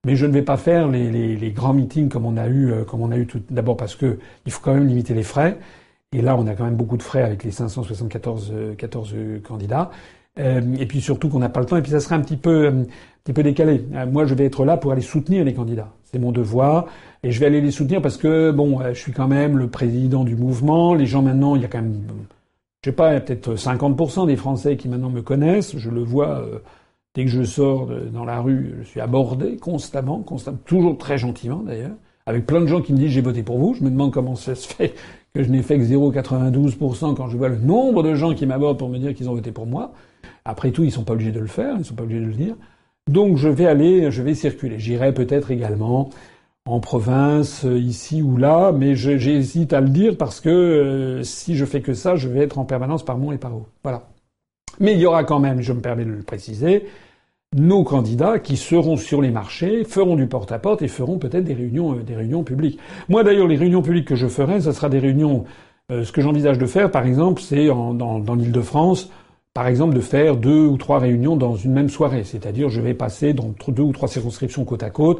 [0.07, 2.71] Mais je ne vais pas faire les, les, les grands meetings comme on a eu,
[2.71, 5.23] euh, comme on a eu tout d'abord parce que il faut quand même limiter les
[5.23, 5.57] frais.
[6.13, 9.91] Et là, on a quand même beaucoup de frais avec les 574 14 euh, candidats.
[10.39, 11.77] Euh, et puis surtout qu'on n'a pas le temps.
[11.77, 12.85] Et puis ça serait un petit peu, un
[13.23, 13.83] petit peu décalé.
[14.11, 15.89] moi, je vais être là pour aller soutenir les candidats.
[16.03, 16.85] C'est mon devoir.
[17.23, 20.23] Et je vais aller les soutenir parce que bon, je suis quand même le président
[20.23, 20.93] du mouvement.
[20.93, 22.03] Les gens maintenant, il y a quand même,
[22.83, 25.77] je sais pas, peut-être 50% des Français qui maintenant me connaissent.
[25.77, 26.43] Je le vois.
[27.15, 31.63] Dès que je sors dans la rue, je suis abordé constamment, constamment, toujours très gentiment
[31.65, 31.95] d'ailleurs,
[32.27, 33.73] avec plein de gens qui me disent j'ai voté pour vous.
[33.73, 34.93] Je me demande comment ça se fait
[35.33, 38.79] que je n'ai fait que 0,92% quand je vois le nombre de gens qui m'abordent
[38.79, 39.93] pour me dire qu'ils ont voté pour moi.
[40.45, 42.33] Après tout, ils sont pas obligés de le faire, ils sont pas obligés de le
[42.33, 42.55] dire.
[43.09, 44.79] Donc je vais aller, je vais circuler.
[44.79, 46.09] J'irai peut-être également
[46.67, 51.65] en province, ici ou là, mais j'hésite à le dire parce que euh, si je
[51.65, 53.67] fais que ça, je vais être en permanence par Mont et par haut.
[53.83, 54.03] Voilà.
[54.79, 56.85] Mais il y aura quand même, je me permets de le préciser,
[57.55, 61.93] nos candidats qui seront sur les marchés, feront du porte-à-porte et feront peut-être des réunions,
[61.93, 62.79] euh, des réunions publiques.
[63.07, 65.45] Moi d'ailleurs, les réunions publiques que je ferai, ce sera des réunions.
[65.89, 69.09] Euh, ce que j'envisage de faire, par exemple, c'est dans, dans l'Île-de-France,
[69.57, 72.23] par exemple, de faire deux ou trois réunions dans une même soirée.
[72.23, 75.19] C'est-à-dire, je vais passer dans deux ou trois circonscriptions côte à côte.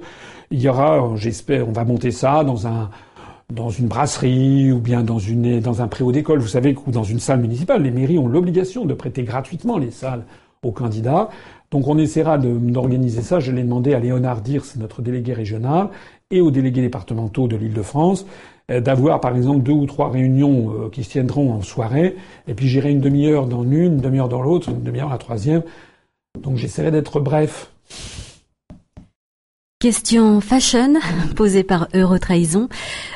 [0.51, 2.91] Il y aura, j'espère, on va monter ça dans un
[3.51, 6.37] dans une brasserie ou bien dans une dans un préau d'école.
[6.37, 9.89] Vous savez, ou dans une salle municipale, les mairies ont l'obligation de prêter gratuitement les
[9.89, 10.23] salles
[10.61, 11.29] aux candidats.
[11.71, 13.39] Donc on essaiera d'organiser ça.
[13.39, 15.89] Je l'ai demandé à Léonard Dirs, notre délégué régional,
[16.29, 18.27] et aux délégués départementaux de l'Île-de-France, euh,
[18.69, 22.15] d'avoir par exemple deux ou trois réunions euh, qui se tiendront en soirée,
[22.47, 25.63] et puis j'irai une demi-heure dans l'une, une demi-heure dans l'autre, une demi-heure la troisième.
[26.41, 27.71] Donc j'essaierai d'être bref.
[29.79, 30.95] Question fashion
[31.35, 32.67] posée par Eurotrahison.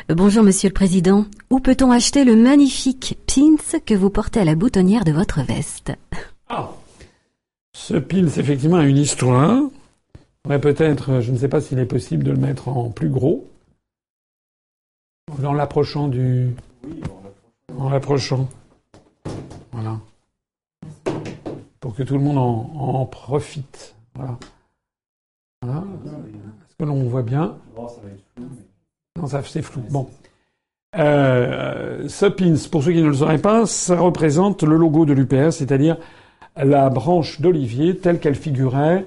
[0.09, 1.25] Euh, bonjour Monsieur le Président.
[1.49, 5.91] Où peut-on acheter le magnifique pins que vous portez à la boutonnière de votre veste?
[6.49, 6.69] Ah
[7.73, 9.61] ce pins, effectivement, a une histoire.
[10.47, 13.50] Ouais, peut-être, je ne sais pas s'il est possible de le mettre en plus gros.
[15.43, 16.55] En l'approchant du.
[16.83, 17.01] Oui,
[17.77, 18.47] en l'approchant.
[19.71, 19.97] Voilà.
[21.79, 23.95] Pour que tout le monde en, profite.
[24.15, 24.37] Voilà.
[25.63, 27.55] Est-ce que l'on voit bien?
[29.17, 29.81] Non, ça c'est flou.
[29.89, 30.07] Bon.
[30.97, 35.13] Euh, ce pins, pour ceux qui ne le sauraient pas, ça représente le logo de
[35.13, 35.97] l'UPR, c'est-à-dire
[36.57, 39.05] la branche d'olivier telle qu'elle figurait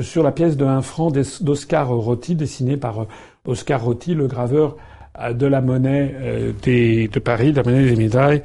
[0.00, 3.04] sur la pièce de 1 franc d'Oscar Rotti, dessinée par euh,
[3.46, 4.76] Oscar Rotti, le graveur
[5.32, 8.42] de la monnaie euh, de Paris, de la monnaie des médailles,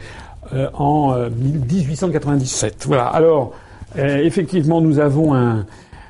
[0.73, 2.85] en 1897.
[2.87, 3.07] Voilà.
[3.07, 3.53] Alors,
[3.97, 5.65] effectivement, nous avons un.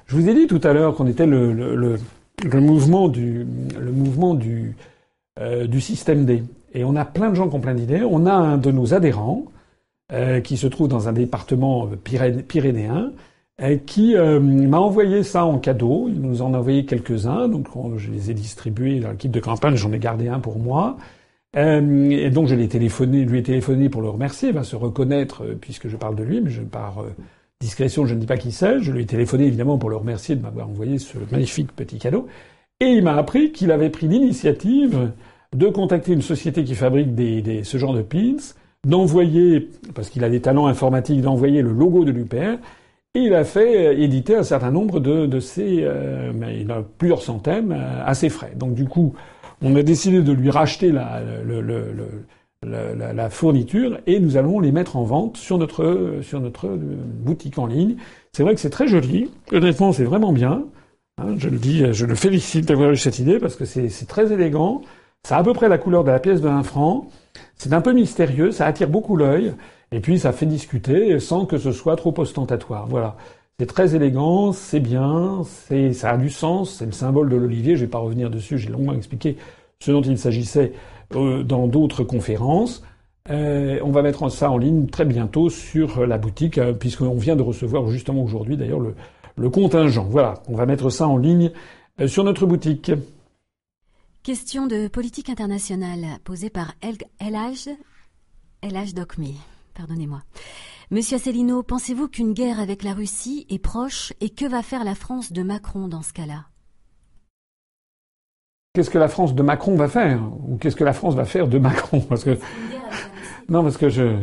[0.05, 3.47] Je vous ai dit tout à l'heure qu'on était le, le, mouvement du,
[3.79, 4.75] le mouvement du,
[5.65, 6.43] du système D.
[6.75, 8.03] Et on a plein de gens qui ont plein d'idées.
[8.07, 9.45] On a un de nos adhérents
[10.13, 11.89] euh, qui se trouve dans un département
[12.47, 13.09] pyrénéen, euh,
[13.85, 16.07] qui euh, m'a envoyé ça en cadeau.
[16.07, 17.67] Il nous en a envoyé quelques-uns, donc
[17.97, 19.75] je les ai distribués dans l'équipe de campagne.
[19.75, 20.97] J'en ai gardé un pour moi.
[21.55, 24.49] et donc je l'ai téléphoné, lui ai téléphoné pour le remercier.
[24.49, 27.03] Il va se reconnaître puisque je parle de lui, mais je, par
[27.59, 28.79] discrétion, je ne dis pas qui c'est.
[28.79, 32.27] Je lui ai téléphoné évidemment pour le remercier de m'avoir envoyé ce magnifique petit cadeau.
[32.79, 35.11] Et il m'a appris qu'il avait pris l'initiative
[35.55, 38.37] de contacter une société qui fabrique des, des, ce genre de pins
[38.85, 42.57] d'envoyer, parce qu'il a des talents informatiques, d'envoyer le logo de l'UPR,
[43.15, 46.83] et il a fait euh, éditer un certain nombre de, de ces, euh, il a
[46.97, 48.53] plusieurs centaines, euh, à ses frais.
[48.55, 49.15] Donc du coup,
[49.61, 51.21] on a décidé de lui racheter la,
[52.63, 57.65] la, fourniture et nous allons les mettre en vente sur notre sur notre boutique en
[57.65, 57.95] ligne.
[58.33, 59.31] C'est vrai que c'est très joli.
[59.51, 60.65] Honnêtement, c'est vraiment bien.
[61.19, 64.31] Hein, je le dis, je le félicite d'avoir eu cette idée parce que c'est très
[64.31, 64.83] élégant.
[65.23, 67.07] Ça a à peu près la couleur de la pièce de 1 franc.
[67.55, 69.53] C'est un peu mystérieux, ça attire beaucoup l'œil,
[69.91, 72.87] et puis ça fait discuter sans que ce soit trop ostentatoire.
[72.87, 73.15] Voilà.
[73.59, 77.75] C'est très élégant, c'est bien, c'est, ça a du sens, c'est le symbole de l'olivier,
[77.75, 79.35] je vais pas revenir dessus, j'ai longuement expliqué
[79.79, 80.73] ce dont il s'agissait
[81.15, 82.83] euh, dans d'autres conférences.
[83.31, 87.35] Euh, on va mettre ça en ligne très bientôt sur la boutique, euh, puisqu'on vient
[87.35, 88.93] de recevoir justement aujourd'hui d'ailleurs le,
[89.35, 90.05] le contingent.
[90.05, 91.51] Voilà, on va mettre ça en ligne
[92.05, 92.91] sur notre boutique.
[94.21, 96.75] Question de politique internationale posée par
[97.19, 97.69] Elage,
[98.61, 99.35] Elage Dokmi.
[99.77, 100.23] Pardonnez-moi.
[100.89, 104.95] Monsieur Asselineau, pensez-vous qu'une guerre avec la Russie est proche et que va faire la
[104.95, 106.45] France de Macron dans ce cas-là?
[108.73, 110.19] Qu'est-ce que la France de Macron va faire?
[110.47, 112.01] Ou qu'est-ce que la France va faire de Macron?
[112.01, 112.37] Parce que
[113.49, 114.17] non, parce que je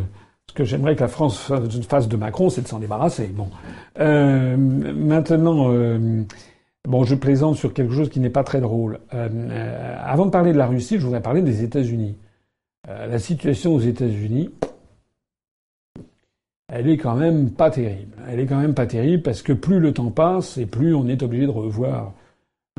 [0.50, 1.52] ce que j'aimerais que la France
[1.88, 3.28] fasse de Macron, c'est de s'en débarrasser.
[3.28, 3.48] Bon,
[4.00, 5.72] euh, maintenant.
[5.72, 6.24] Euh,
[6.86, 9.00] Bon, je plaisante sur quelque chose qui n'est pas très drôle.
[9.14, 12.18] Euh, euh, avant de parler de la Russie, je voudrais parler des États-Unis.
[12.88, 14.50] Euh, la situation aux États-Unis,
[16.74, 18.16] elle est quand même pas terrible.
[18.28, 21.06] Elle est quand même pas terrible parce que plus le temps passe et plus on
[21.06, 22.12] est obligé de revoir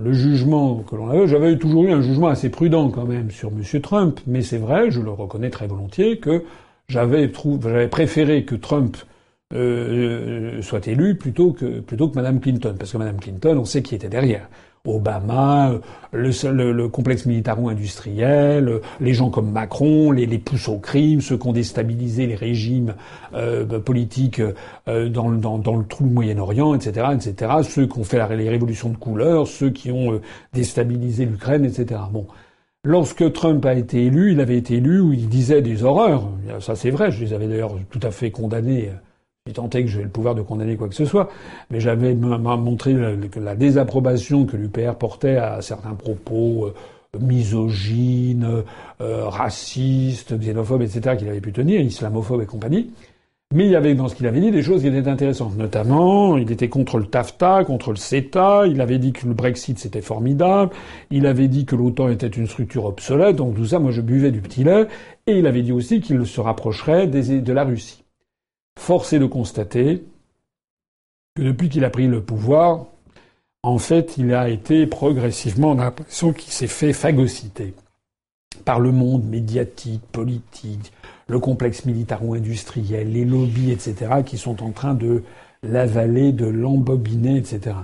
[0.04, 1.28] le jugement que l'on avait.
[1.28, 3.82] J'avais toujours eu un jugement assez prudent quand même sur M.
[3.82, 6.44] Trump, mais c'est vrai, je le reconnais très volontiers, que
[6.90, 8.98] j'avais préféré que Trump
[9.54, 13.82] euh, soit élu plutôt que plutôt que Madame Clinton, parce que Madame Clinton, on sait
[13.82, 14.50] qui était derrière.
[14.86, 15.72] Obama,
[16.12, 21.48] le, le, complexe militaro-industriel, les gens comme Macron, les, les poussent au crime, ceux qui
[21.48, 22.96] ont déstabilisé les régimes
[23.34, 24.42] euh, politiques
[24.88, 28.90] euh, dans, dans, dans, le trou Moyen-Orient, etc., etc., ceux qui ont fait les révolutions
[28.90, 30.22] de couleur, ceux qui ont euh,
[30.54, 32.02] déstabilisé l'Ukraine, etc.
[32.12, 32.28] Bon.
[32.84, 36.30] Lorsque Trump a été élu, il avait été élu où il disait des horreurs.
[36.60, 37.10] Ça, c'est vrai.
[37.10, 38.92] Je les avais d'ailleurs tout à fait condamnés
[39.48, 41.30] j'ai tenté que j'ai le pouvoir de condamner quoi que ce soit,
[41.70, 42.96] mais j'avais montré
[43.36, 48.64] la, désapprobation que l'UPR portait à certains propos euh, misogynes,
[49.02, 52.90] euh, racistes, xénophobes, etc., qu'il avait pu tenir, islamophobes et compagnie.
[53.54, 55.56] Mais il y avait dans ce qu'il avait dit des choses qui étaient intéressantes.
[55.56, 58.66] Notamment, il était contre le TAFTA, contre le CETA.
[58.66, 60.72] Il avait dit que le Brexit c'était formidable.
[61.12, 63.36] Il avait dit que l'OTAN était une structure obsolète.
[63.36, 64.88] Donc tout ça, moi je buvais du petit lait.
[65.28, 68.05] Et il avait dit aussi qu'il se rapprocherait de la Russie.
[68.80, 70.04] Force est de constater
[71.36, 72.88] que depuis qu'il a pris le pouvoir,
[73.64, 77.74] en fait, il a été progressivement, on a l'impression qu'il s'est fait phagocyter
[78.64, 80.94] par le monde médiatique, politique,
[81.28, 85.24] le complexe militaro-industriel, les lobbies, etc., qui sont en train de
[85.64, 87.76] l'avaler, de l'embobiner, etc.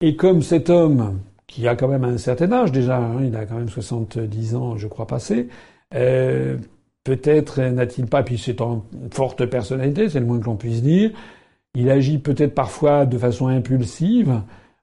[0.00, 3.46] Et comme cet homme, qui a quand même un certain âge déjà, hein, il a
[3.46, 5.48] quand même 70 ans, je crois, passé,
[5.94, 6.56] euh,
[7.04, 8.80] peut-être n'a-t-il pas, puis c'est une
[9.12, 11.10] forte personnalité, c'est le moins que l'on puisse dire,
[11.74, 14.40] il agit peut-être parfois de façon impulsive,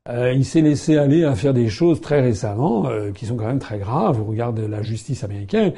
[0.10, 3.46] euh, il s'est laissé aller à faire des choses très récemment euh, qui sont quand
[3.46, 4.18] même très graves.
[4.18, 5.74] Vous regardez la justice américaine,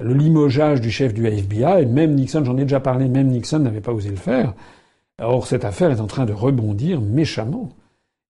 [0.00, 3.80] le limogeage du chef du FBI, même Nixon, j'en ai déjà parlé, même Nixon n'avait
[3.80, 4.54] pas osé le faire.
[5.20, 7.70] Or, cette affaire est en train de rebondir méchamment.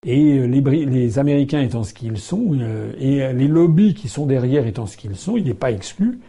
[0.05, 2.55] Et euh, les, les Américains étant ce qu'ils sont,
[2.98, 6.20] et les lobbies qui sont derrière étant ce qu'ils sont, il n'est pas exclu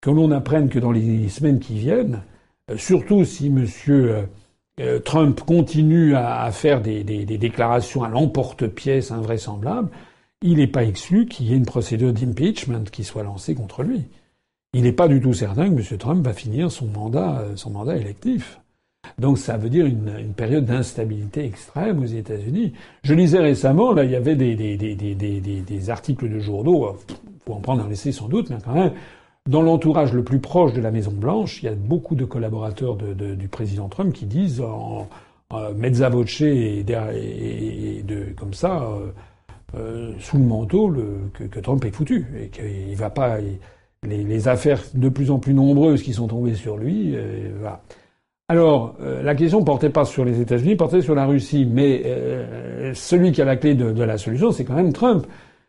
[0.00, 2.22] que l'on apprenne que dans les semaines qui viennent,
[2.76, 4.28] surtout si Monsieur
[4.78, 9.88] euh, Trump continue à, faire des, déclarations à l'emporte-pièce invraisemblables,
[10.42, 14.02] il n'est pas exclu qu'il y ait une procédure d'impeachment qui soit lancée contre lui.
[14.74, 15.98] Il n'est pas du tout certain que M.
[15.98, 18.60] Trump va finir son mandat, euh, son mandat électif.
[19.18, 22.74] Donc ça veut dire une, période d'instabilité extrême aux États-Unis.
[23.02, 26.98] Je lisais récemment, là, il y avait des, articles de journaux,
[27.46, 28.92] faut en prendre un essai sans doute, mais quand même,
[29.46, 32.96] dans l'entourage le plus proche de la Maison Blanche, il y a beaucoup de collaborateurs
[32.96, 35.08] du président Trump qui disent en,
[35.76, 36.84] mezza voce et,
[38.36, 39.12] comme ça, euh,
[39.76, 40.92] euh, sous le manteau,
[41.32, 43.38] que, Trump est foutu et qu'il va pas.
[44.02, 47.50] Les, affaires de plus en plus nombreuses qui sont tombées sur lui, euh.
[48.48, 51.66] Alors, la question portait pas sur les États-Unis, portait sur la Russie.
[51.68, 52.04] Mais
[52.94, 55.26] celui qui a la clé de la solution, c'est quand même Trump.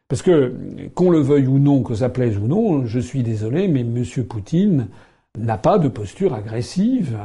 [0.09, 0.53] Parce que,
[0.95, 4.03] qu'on le veuille ou non, que ça plaise ou non, je suis désolé, mais M.
[4.27, 4.87] Poutine
[5.37, 7.17] n'a pas de posture agressive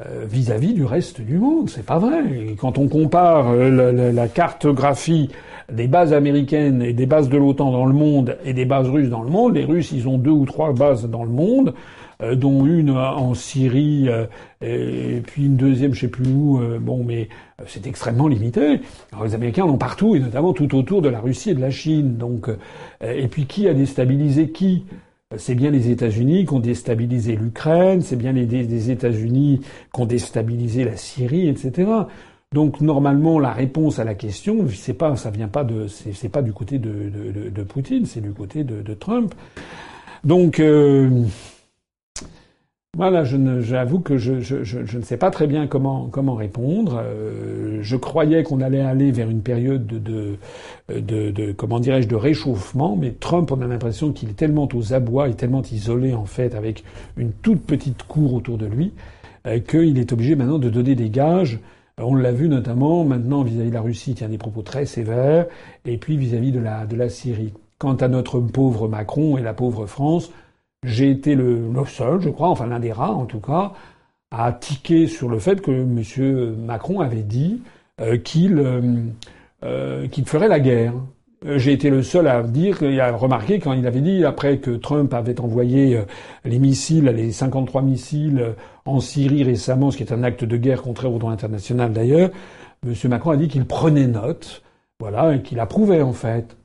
[0.00, 1.68] euh, vis-à-vis du reste du monde.
[1.68, 2.22] C'est pas vrai.
[2.58, 5.28] quand on compare euh, la, cartographie
[5.72, 9.10] des bases américaines et des bases de l'OTAN dans le monde et des bases russes
[9.10, 11.74] dans le monde, les Russes, ils ont deux ou trois bases dans le monde.
[12.20, 14.26] Euh, dont une en Syrie, euh,
[14.60, 16.60] et puis une deuxième, je sais plus où.
[16.60, 17.28] Euh, bon, mais
[17.66, 18.80] c'est extrêmement limité.
[19.12, 21.60] Alors, les Américains en ont partout, et notamment tout autour de la Russie et de
[21.60, 22.16] la Chine.
[22.16, 22.50] Donc,
[23.00, 24.84] et puis qui a déstabilisé qui?
[25.36, 29.60] C'est bien les États-Unis qui ont déstabilisé l'Ukraine, c'est bien les, les États-Unis
[29.94, 31.86] qui ont déstabilisé la Syrie, etc.
[32.52, 36.40] Donc normalement, la réponse à la question, c'est pas, ça vient pas de, c'est pas
[36.40, 39.34] du côté de, de, de Poutine, c'est du côté de, Trump.
[40.24, 40.60] Donc
[42.96, 47.02] voilà, j'avoue que je, je, je, ne sais pas très bien comment, répondre.
[47.04, 53.12] Euh, je croyais qu'on allait aller vers une période de, comment dirais-je, de réchauffement, mais
[53.12, 56.82] Trump, on a l'impression qu'il est tellement aux abois et tellement isolé en fait, avec
[57.18, 58.94] une toute petite cour autour de lui,
[59.46, 61.60] euh, qu'il est obligé maintenant de donner des gages.
[61.98, 65.46] On l'a vu notamment maintenant vis-à-vis de la Russie, il tient des propos très sévères,
[65.84, 67.52] et puis vis-à-vis de la, de la Syrie.
[67.78, 70.32] Quant à notre pauvre Macron et la pauvre France,
[70.84, 73.72] j'ai été le, seul, je crois, enfin l'un des rares en tout cas,
[74.30, 76.56] à tiquer sur le fait que M.
[76.64, 77.62] Macron avait dit
[78.00, 78.80] euh, qu'il euh,
[79.64, 80.94] euh, qu'il ferait la guerre.
[81.44, 84.72] J'ai été le seul à dire, et à remarquer quand il avait dit, après que
[84.72, 86.02] Trump avait envoyé
[86.44, 90.82] les missiles, les 53 missiles en Syrie récemment, ce qui est un acte de guerre
[90.82, 92.30] contraire au droit international d'ailleurs,
[92.84, 92.92] M.
[93.04, 94.64] Macron a dit qu'il prenait note,
[94.98, 96.56] voilà, et qu'il approuvait en fait.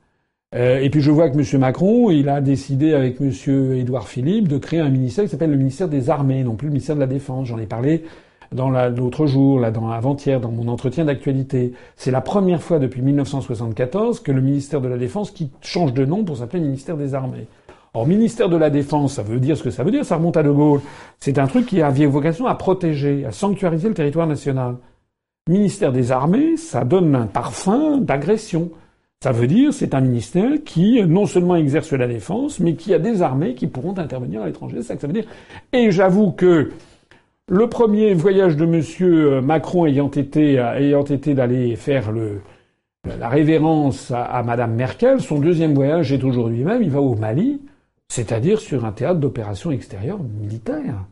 [0.54, 1.60] Euh, et puis je vois que M.
[1.60, 3.32] Macron, il a décidé avec M.
[3.72, 6.72] Édouard Philippe de créer un ministère qui s'appelle le ministère des Armées, non plus le
[6.72, 7.48] ministère de la Défense.
[7.48, 8.04] J'en ai parlé
[8.52, 11.72] dans l'autre jour, là, dans avant-hier, dans mon entretien d'actualité.
[11.96, 16.04] C'est la première fois depuis 1974 que le ministère de la Défense qui change de
[16.04, 17.48] nom pour s'appeler ministère des Armées.
[17.92, 20.36] Or, ministère de la Défense, ça veut dire ce que ça veut dire, ça remonte
[20.36, 20.80] à De Gaulle.
[21.18, 24.76] C'est un truc qui a vocation à protéger, à sanctuariser le territoire national.
[25.48, 28.70] Ministère des Armées, ça donne un parfum d'agression.
[29.24, 32.98] Ça veut dire c'est un ministère qui non seulement exerce la défense, mais qui a
[32.98, 34.82] des armées qui pourront intervenir à l'étranger.
[34.82, 35.24] C'est ça que ça veut dire.
[35.72, 36.72] Et j'avoue que
[37.48, 39.40] le premier voyage de M.
[39.40, 42.42] Macron ayant été, ayant été d'aller faire le,
[43.18, 47.14] la révérence à, à Mme Merkel, son deuxième voyage est aujourd'hui même, il va au
[47.14, 47.62] Mali,
[48.08, 51.06] c'est-à-dire sur un théâtre d'opération extérieure militaire.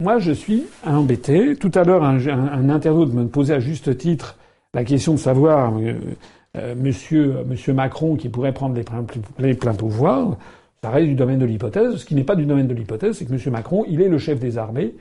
[0.00, 1.54] Moi, je suis embêté.
[1.54, 4.38] Tout à l'heure, un, internaute me posait à juste titre
[4.72, 5.92] la question de savoir euh,
[6.56, 9.06] euh, monsieur, monsieur Macron qui pourrait prendre les pleins,
[9.38, 10.36] les pleins pouvoirs,
[10.82, 11.96] ça reste du domaine de l'hypothèse.
[11.96, 14.18] Ce qui n'est pas du domaine de l'hypothèse, c'est que monsieur Macron, il est le
[14.18, 14.94] chef des armées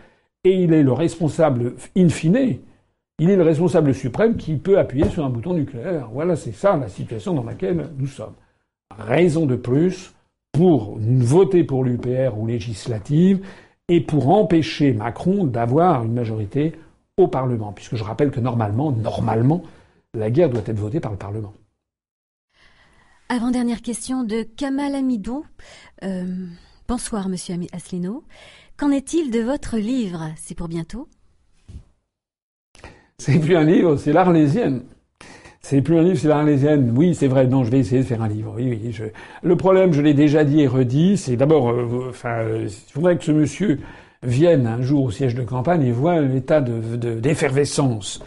[0.43, 2.59] et il est le responsable in fine,
[3.19, 6.09] il est le responsable suprême qui peut appuyer sur un bouton nucléaire.
[6.11, 8.33] Voilà, c'est ça la situation dans laquelle nous sommes.
[8.97, 10.13] Raison de plus
[10.51, 13.45] pour voter pour l'UPR ou législative
[13.87, 16.73] et pour empêcher Macron d'avoir une majorité
[17.17, 19.63] au Parlement, puisque je rappelle que normalement, normalement,
[20.17, 21.53] la guerre doit être votée par le Parlement.
[23.29, 25.45] Avant-dernière question de Kamal Amidou.
[26.03, 26.25] Euh,
[26.87, 28.23] bonsoir, monsieur Asselineau.
[28.75, 30.31] Qu'en est-il de votre livre?
[30.35, 31.07] C'est pour bientôt
[33.17, 34.83] C'est plus un livre, c'est l'Arlésienne.
[35.61, 36.91] C'est plus un livre, c'est l'Arlésienne.
[36.93, 37.47] Oui, c'est vrai.
[37.47, 38.53] Non, je vais essayer de faire un livre.
[38.57, 38.91] Oui, oui.
[38.91, 39.05] Je...
[39.43, 43.17] Le problème, je l'ai déjà dit et redit, c'est d'abord, euh, enfin, euh, il faudrait
[43.17, 43.79] que ce monsieur
[44.23, 48.19] vienne un jour au siège de campagne et voit l'état d'effervescence.
[48.19, 48.25] De,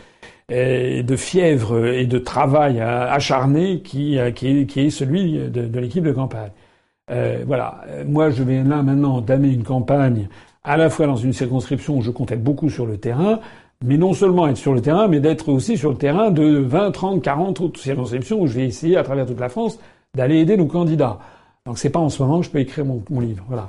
[0.50, 6.04] de fièvre et de travail acharné qui, qui, est, qui est celui de, de l'équipe
[6.04, 6.50] de campagne.
[7.10, 7.82] Euh, voilà.
[8.06, 10.28] Moi, je vais là maintenant entamer une campagne
[10.62, 13.40] à la fois dans une circonscription où je compte être beaucoup sur le terrain,
[13.84, 16.90] mais non seulement être sur le terrain, mais d'être aussi sur le terrain de 20,
[16.90, 19.78] 30, 40 autres circonscriptions où je vais essayer à travers toute la France
[20.16, 21.18] d'aller aider nos candidats.
[21.66, 23.44] Donc c'est pas en ce moment que je peux écrire mon, mon livre.
[23.48, 23.68] Voilà.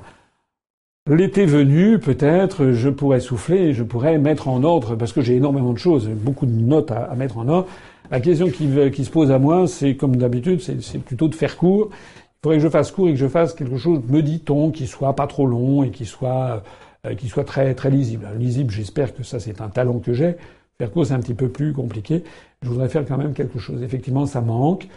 [1.07, 5.71] L'été venu, peut-être, je pourrais souffler je pourrais mettre en ordre, parce que j'ai énormément
[5.71, 7.67] de choses, beaucoup de notes à, mettre en ordre.
[8.09, 8.65] La question qui,
[9.05, 11.89] se pose à moi, c'est comme d'habitude, c'est plutôt de faire court.
[11.91, 14.87] Il faudrait que je fasse court et que je fasse quelque chose, me dit-on, qui
[14.87, 16.63] soit pas trop long et qui soit,
[17.05, 18.27] euh, soit très, très lisible.
[18.39, 20.37] Lisible, j'espère que ça, c'est un talent que j'ai.
[20.79, 22.23] Faire court, c'est un petit peu plus compliqué.
[22.63, 23.83] Je voudrais faire quand même quelque chose.
[23.83, 24.87] Effectivement, ça manque.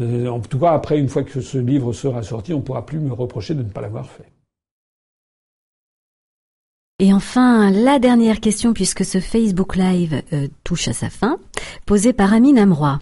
[0.00, 3.00] Euh, en tout cas, après, une fois que ce livre sera sorti, on pourra plus
[3.00, 4.35] me reprocher de ne pas l'avoir fait.
[6.98, 11.38] Et enfin, la dernière question, puisque ce Facebook Live euh, touche à sa fin,
[11.84, 12.98] posée par Amine Amroy,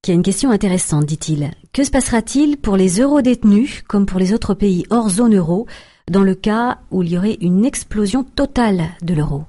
[0.00, 1.50] qui a une question intéressante, dit-il.
[1.74, 5.66] Que se passera-t-il pour les euro-détenus, comme pour les autres pays hors zone euro,
[6.10, 9.44] dans le cas où il y aurait une explosion totale de l'euro?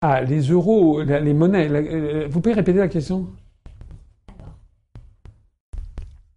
[0.00, 1.68] Ah, les euros, les monnaies.
[1.70, 3.28] Euh, vous pouvez répéter la question?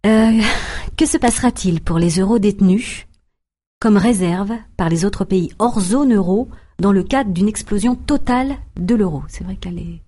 [0.06, 0.40] Euh,
[0.96, 3.06] Que se passera-t-il pour les euro-détenus
[3.80, 6.48] comme réserve par les autres pays hors zone euro
[6.78, 9.22] dans le cadre d'une explosion totale de l'euro.
[9.28, 10.02] C'est vrai qu'elle est.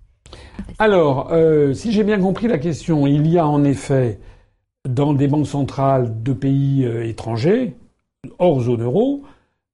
[0.77, 4.19] Alors, euh, si j'ai bien compris la question, il y a en effet
[4.87, 7.75] dans des banques centrales de pays euh, étrangers,
[8.37, 9.23] hors zone euro,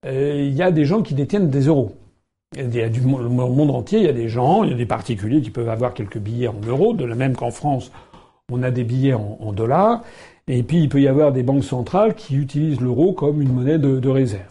[0.05, 1.95] euh, il y a des gens qui détiennent des euros.
[2.57, 5.49] Il du monde entier, il y a des gens, il y a des particuliers qui
[5.49, 7.91] peuvent avoir quelques billets en euros, de la même qu'en France,
[8.49, 10.03] on a des billets en dollars.
[10.47, 13.80] Et puis il peut y avoir des banques centrales qui utilisent l'euro comme une monnaie
[13.80, 14.43] de, réserve.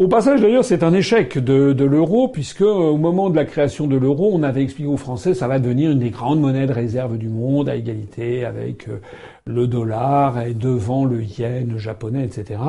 [0.00, 3.86] Au passage, d'ailleurs, c'est un échec de, l'euro, puisque euh, au moment de la création
[3.86, 6.72] de l'euro, on avait expliqué aux Français ça va devenir une des grandes monnaies de
[6.72, 9.00] réserve du monde, à égalité avec euh,
[9.46, 12.60] le dollar et devant le yen japonais, etc.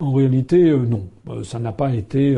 [0.00, 1.08] En réalité, euh, non,
[1.44, 2.36] ça n'a pas été.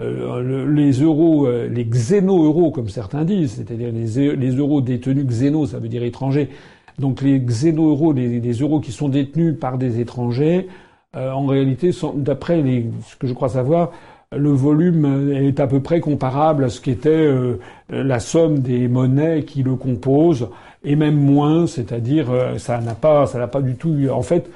[0.00, 5.88] les euros, les xéno-euros, comme certains disent, c'est-à-dire les, les euros détenus xéno, ça veut
[5.88, 6.50] dire étrangers,
[6.98, 10.68] donc les xéno-euros, les, euros qui sont détenus par des étrangers,
[11.16, 12.62] euh, en réalité, d'après
[13.06, 13.92] ce que je crois savoir,
[14.36, 17.58] le volume est à peu près comparable à ce qu'était euh,
[17.88, 20.48] la somme des monnaies qui le composent,
[20.84, 23.96] et même moins, c'est-à-dire euh, ça n'a pas, ça n'a pas du tout.
[24.10, 24.50] En fait,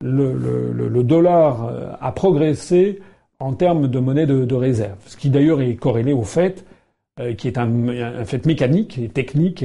[0.00, 3.00] le, dollar a progressé
[3.38, 6.64] en termes de monnaie de, réserve, ce qui d'ailleurs est corrélé au fait,
[7.38, 9.64] qui est un, fait mécanique et technique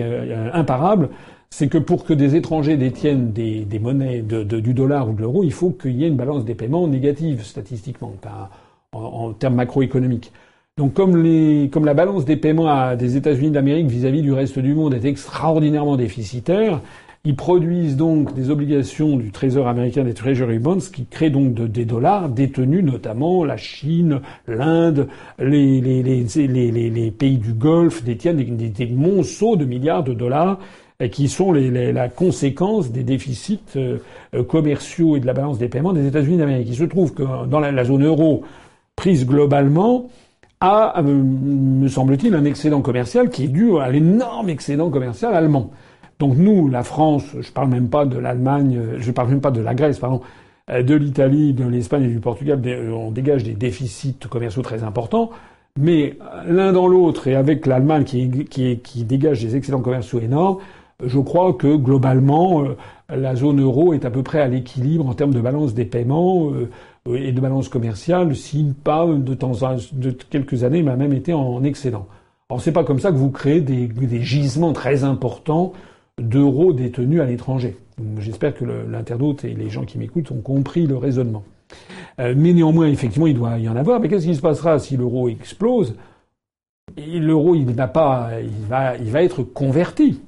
[0.53, 1.09] imparable,
[1.51, 5.51] c'est que pour que des étrangers détiennent des, monnaies du dollar ou de l'euro, il
[5.51, 8.13] faut qu'il y ait une balance des paiements négative statistiquement,
[8.93, 10.31] en, termes macroéconomiques.
[10.77, 15.05] Donc comme, la balance des paiements des États-Unis d'Amérique vis-à-vis du reste du monde est
[15.05, 16.81] extraordinairement déficitaire,
[17.25, 21.83] ils produisent donc des obligations du Trésor américain des Treasury Bonds qui créent donc des
[21.83, 29.65] dollars détenus notamment la Chine, l'Inde, les, pays du Golfe détiennent des, des monceaux de
[29.65, 30.59] milliards de dollars
[31.07, 33.99] qui sont les, la conséquence des déficits euh,
[34.45, 36.67] commerciaux et de la balance des paiements des États-Unis d'Amérique.
[36.69, 38.43] Il se trouve que dans la, zone euro,
[38.97, 40.09] prise globalement,
[40.59, 45.71] a, euh, me semble-t-il, un excédent commercial qui est dû à l'énorme excédent commercial allemand.
[46.19, 49.61] Donc nous, la France, je parle même pas de l'Allemagne, je parle même pas de
[49.61, 50.19] la Grèce, pardon,
[50.69, 52.61] euh, de l'Italie, de l'Espagne et du Portugal,
[52.93, 55.29] on dégage des déficits commerciaux très importants.
[55.79, 60.57] Mais l'un dans l'autre et avec l'Allemagne qui, qui, qui dégage des excédents commerciaux énormes,
[61.03, 62.75] je crois que globalement, euh,
[63.09, 66.51] la zone euro est à peu près à l'équilibre en termes de balance des paiements
[66.51, 66.69] euh,
[67.15, 69.53] et de balance commerciale, si pas de temps
[69.93, 72.07] de quelques années, il a même été en excédent.
[72.49, 75.73] Alors c'est pas comme ça que vous créez des, gisements très importants
[76.19, 77.77] d'euros détenus à l'étranger.
[78.19, 81.43] J'espère que l'internaute et les gens qui m'écoutent ont compris le raisonnement.
[82.19, 83.99] Euh, mais néanmoins, effectivement, il doit y en avoir.
[83.99, 85.95] Mais qu'est-ce qui se passera si l'euro explose?
[86.97, 90.19] L'euro, il n'a pas, il va, il va être converti.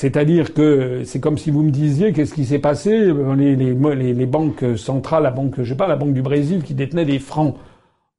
[0.00, 3.12] C'est-à-dire que c'est comme si vous me disiez qu'est-ce qui s'est passé?
[3.36, 7.54] Les, banques centrales, la banque, je la banque du Brésil qui détenait des francs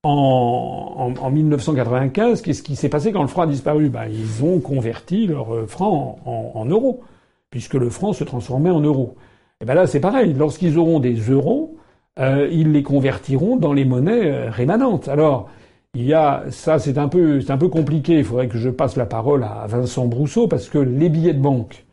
[0.03, 3.89] en, en, en 1995, qu'est-ce qui s'est passé quand le franc a disparu?
[3.89, 7.01] Ben, Ils ont converti leur euh, franc en, euros,
[7.49, 9.15] puisque le franc se transformait en euros.
[9.59, 10.35] Et ben là, c'est pareil.
[10.35, 11.77] Lorsqu'ils auront des euros,
[12.19, 15.07] euh, ils les convertiront dans les monnaies euh, rémanentes.
[15.07, 15.49] Alors,
[15.95, 18.19] il y a ça, c'est un peu, c'est un peu compliqué.
[18.19, 21.41] Il faudrait que je passe la parole à Vincent Brousseau parce que les billets de
[21.41, 21.85] banque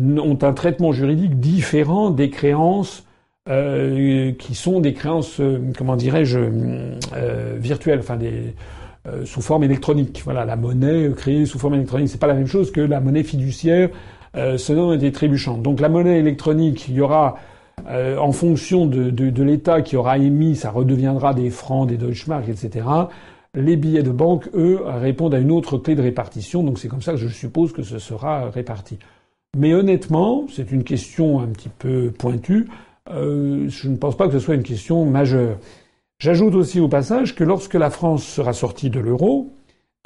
[0.00, 3.04] ont un traitement juridique différent des créances
[3.48, 6.38] euh, qui sont des créances, euh, comment dirais-je,
[7.14, 8.54] euh, virtuelles, enfin des
[9.06, 10.20] euh, sous forme électronique.
[10.24, 13.22] Voilà, la monnaie créée sous forme électronique, c'est pas la même chose que la monnaie
[13.22, 13.90] fiduciaire
[14.36, 15.58] euh, selon des trébuchants.
[15.58, 17.36] Donc la monnaie électronique, il y aura
[17.86, 22.86] en fonction de, l'État qui aura émis, ça redeviendra des francs, des Deutschmark, etc.
[23.54, 27.02] Les billets de banque, eux, répondent à une autre clé de répartition, donc c'est comme
[27.02, 28.98] ça que je suppose que ce sera réparti.
[29.56, 32.68] Mais honnêtement, c'est une question un petit peu pointue.
[33.10, 35.58] Euh, je ne pense pas que ce soit une question majeure.
[36.18, 39.52] J'ajoute aussi au passage que lorsque la France sera sortie de l'euro,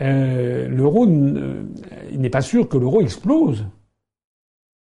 [0.01, 3.67] euh, l'euro, n'est pas sûr que l'euro explose.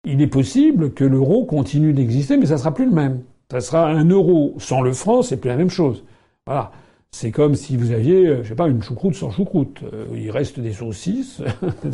[0.09, 3.23] Il est possible que l'euro continue d'exister, mais ça sera plus le même.
[3.51, 6.05] Ça sera un euro sans le franc, c'est plus la même chose.
[6.47, 6.71] Voilà.
[7.11, 9.81] C'est comme si vous aviez, euh, je sais pas, une choucroute sans choucroute.
[9.83, 11.43] Euh, il reste des saucisses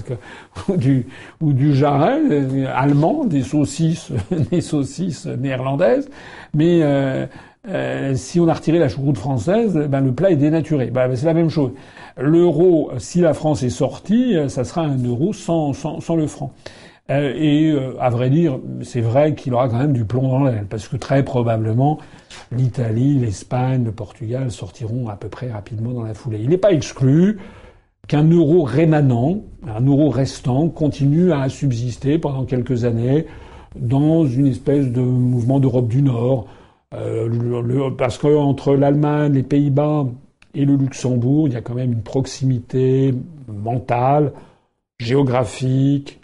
[0.68, 1.06] ou du
[1.40, 4.12] ou jarret euh, allemand, des saucisses,
[4.50, 6.10] des saucisses néerlandaises.
[6.52, 6.82] Mais
[8.14, 10.90] si on a retiré la choucroute française, ben le plat est dénaturé.
[10.90, 11.70] Ben, c'est la même chose.
[12.18, 16.52] L'euro, si la France est sortie, ça sera un euro sans, sans, sans le franc.
[17.12, 20.44] Euh, et euh, à vrai dire, c'est vrai qu'il aura quand même du plomb dans
[20.44, 21.98] l'aile, parce que très probablement
[22.50, 26.40] l'Italie, l'Espagne, le Portugal sortiront à peu près rapidement dans la foulée.
[26.42, 27.38] Il n'est pas exclu
[28.08, 33.26] qu'un euro rémanent, un euro restant, continue à subsister pendant quelques années
[33.76, 36.46] dans une espèce de mouvement d'Europe du Nord,
[36.94, 40.06] euh, parce qu'entre l'Allemagne, les Pays-Bas
[40.54, 43.14] et le Luxembourg, il y a quand même une proximité
[43.48, 44.32] mentale,
[44.98, 46.20] géographique,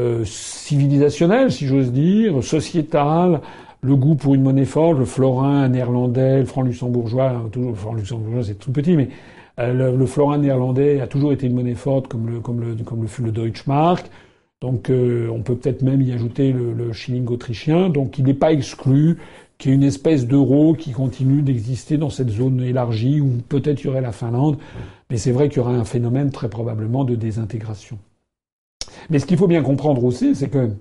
[0.00, 3.40] euh, civilisationnel, si j'ose dire, sociétal,
[3.80, 7.94] le goût pour une monnaie forte, le florin néerlandais, le franc luxembourgeois, toujours le franc
[7.94, 9.10] luxembourgeois c'est tout petit, mais
[9.60, 13.02] euh, le, florin néerlandais a toujours été une monnaie forte comme le, comme le, comme
[13.02, 14.10] le fut le Deutschmark.
[14.60, 17.88] Donc euh, on peut peut-être même y ajouter le, le shilling autrichien.
[17.88, 19.18] Donc il n'est pas exclu
[19.58, 23.84] qu'il y ait une espèce d'euro qui continue d'exister dans cette zone élargie où peut-être
[23.84, 24.58] y aurait la Finlande.
[25.08, 27.96] Mais c'est vrai qu'il y aura un phénomène très probablement de désintégration.
[29.10, 30.74] Mais ce qu'il faut bien comprendre aussi, c'est que, je ne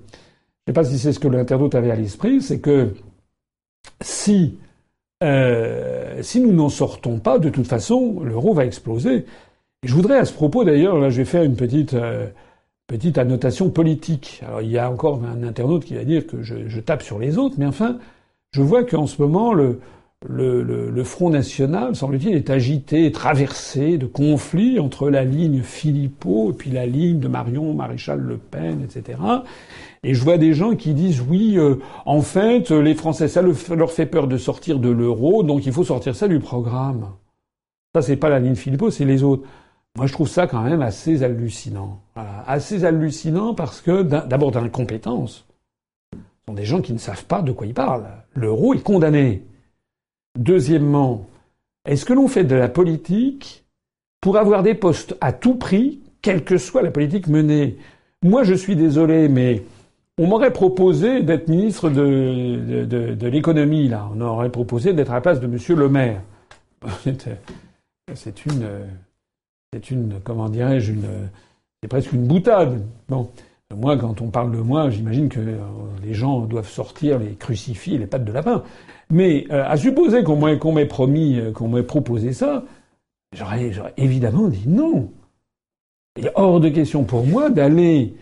[0.67, 2.93] sais pas si c'est ce que l'internaute avait à l'esprit, c'est que
[4.01, 4.57] si,
[5.23, 9.25] euh, si nous n'en sortons pas, de toute façon, l'euro va exploser.
[9.83, 12.27] Je voudrais à ce propos, d'ailleurs, là je vais faire une petite, euh,
[12.87, 14.41] petite annotation politique.
[14.45, 17.19] Alors il y a encore un internaute qui va dire que je, je tape sur
[17.19, 17.97] les autres, mais enfin,
[18.51, 19.79] je vois qu'en ce moment, le,
[20.27, 26.71] le, Front National, semble-t-il, est agité, traversé de conflits entre la ligne Philippot et puis
[26.71, 29.19] la ligne de Marion Maréchal Le Pen, etc.
[30.03, 31.75] Et je vois des gens qui disent oui, euh,
[32.05, 35.83] en fait, les Français, ça leur fait peur de sortir de l'euro, donc il faut
[35.83, 37.07] sortir ça du programme.
[37.93, 39.47] Ça, c'est pas la ligne Philippot, c'est les autres.
[39.95, 42.01] Moi, je trouve ça quand même assez hallucinant.
[42.47, 45.45] Assez hallucinant parce que, d'abord, d'incompétence.
[46.11, 46.17] Ce
[46.47, 48.07] sont des gens qui ne savent pas de quoi ils parlent.
[48.33, 49.43] L'euro est condamné.
[50.37, 51.27] Deuxièmement,
[51.85, 53.65] est-ce que l'on fait de la politique
[54.21, 57.77] pour avoir des postes à tout prix, quelle que soit la politique menée?
[58.23, 59.63] Moi, je suis désolé, mais
[60.17, 64.09] on m'aurait proposé d'être ministre de, l'économie, là.
[64.15, 66.21] On aurait proposé d'être à la place de Monsieur Le Maire.
[68.15, 68.67] C'est une,
[69.73, 70.93] c'est une, comment dirais-je,
[71.81, 72.81] c'est presque une boutade.
[73.07, 73.29] Bon.
[73.75, 75.39] Moi, quand on parle de moi, j'imagine que
[76.03, 78.63] les gens doivent sortir les crucifix les pattes de lapin.
[79.09, 80.37] Mais euh, à supposer qu'on
[80.71, 82.63] m'ait promis, euh, qu'on m'ait proposé ça,
[83.35, 85.11] j'aurais évidemment dit non.
[86.17, 88.15] Il est hors de question pour moi d'aller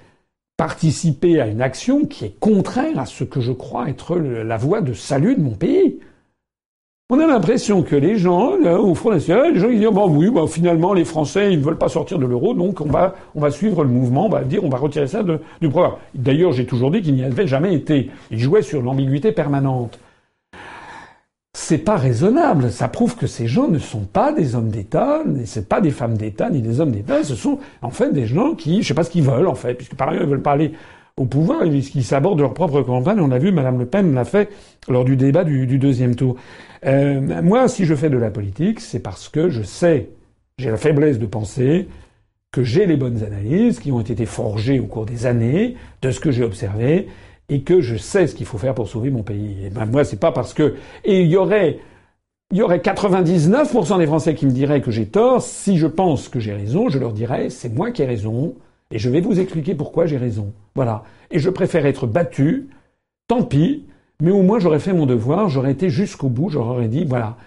[0.58, 4.82] participer à une action qui est contraire à ce que je crois être la voie
[4.82, 6.00] de salut de mon pays.
[7.14, 10.30] On a l'impression que les gens, au Front National, les gens ils disent bon oui,
[10.30, 13.84] bah, finalement les Français ils ne veulent pas sortir de l'euro, donc on va suivre
[13.84, 15.96] le mouvement, on va dire on va retirer ça du programme.
[16.16, 18.10] D'ailleurs, j'ai toujours dit qu'il n'y avait jamais été.
[18.32, 20.00] Ils jouaient sur l'ambiguïté permanente
[21.54, 22.72] c'est pas raisonnable.
[22.72, 26.16] Ça prouve que ces gens ne sont pas des hommes d'État, c'est pas des femmes
[26.18, 27.24] d'État ni des hommes d'État.
[27.26, 29.74] Ce sont en fait des gens qui, je sais pas ce qu'ils veulent en fait,
[29.74, 30.72] puisque par ailleurs ils veulent pas aller
[31.22, 33.20] au pouvoir qui s'abordent leur propre campagne.
[33.20, 34.50] On a vu, Madame Le Pen l'a fait
[34.88, 36.36] lors du débat du, deuxième tour.
[36.86, 40.10] Euh, moi, si je fais de la politique, c'est parce que je sais,
[40.58, 41.88] j'ai la faiblesse de penser
[42.52, 46.20] que j'ai les bonnes analyses qui ont été forgées au cours des années de ce
[46.20, 47.08] que j'ai observé
[47.50, 49.66] et que je sais ce qu'il faut faire pour sauver mon pays.
[49.66, 50.76] Et ben moi, c'est pas parce que
[51.06, 51.80] et il y aurait
[52.50, 55.42] il y aurait 99% des Français qui me diraient que j'ai tort.
[55.42, 58.56] Si je pense que j'ai raison, je leur dirais c'est moi qui ai raison
[58.92, 60.54] et je vais vous expliquer pourquoi j'ai raison.
[60.76, 61.04] Voilà.
[61.32, 62.70] Et je préfère être battu,
[63.28, 63.86] tant pis,
[64.22, 67.38] mais au moins j'aurais fait mon devoir, j'aurais été jusqu'au bout, j'aurais dit voilà.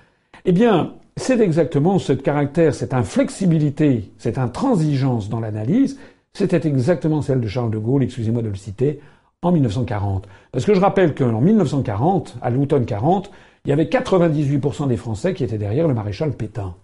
[0.45, 5.99] Eh bien, c'est exactement ce caractère, cette inflexibilité, cette intransigeance dans l'analyse,
[6.33, 9.01] c'était exactement celle de Charles de Gaulle, excusez-moi de le citer,
[9.43, 10.27] en 1940.
[10.51, 13.31] Parce que je rappelle qu'en 1940, à l'automne 40,
[13.65, 16.75] il y avait 98% des Français qui étaient derrière le maréchal Pétain.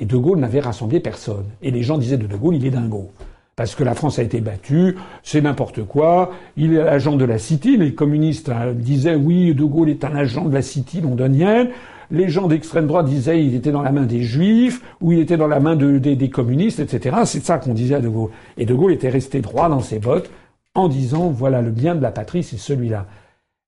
[0.00, 1.46] Et De Gaulle n'avait rassemblé personne.
[1.62, 3.12] Et les gens disaient de De Gaulle, il est dingo.
[3.56, 7.38] Parce que la France a été battue, c'est n'importe quoi, il est agent de la
[7.38, 11.68] City, les communistes hein, disaient oui, De Gaulle est un agent de la City londonienne,
[12.10, 15.36] les gens d'extrême droite disaient il était dans la main des juifs, ou il était
[15.36, 17.16] dans la main des, communistes, etc.
[17.24, 18.30] C'est ça qu'on disait à De Gaulle.
[18.56, 20.30] Et De Gaulle était resté droit dans ses bottes
[20.74, 23.06] en disant voilà le bien de la patrie, c'est celui-là.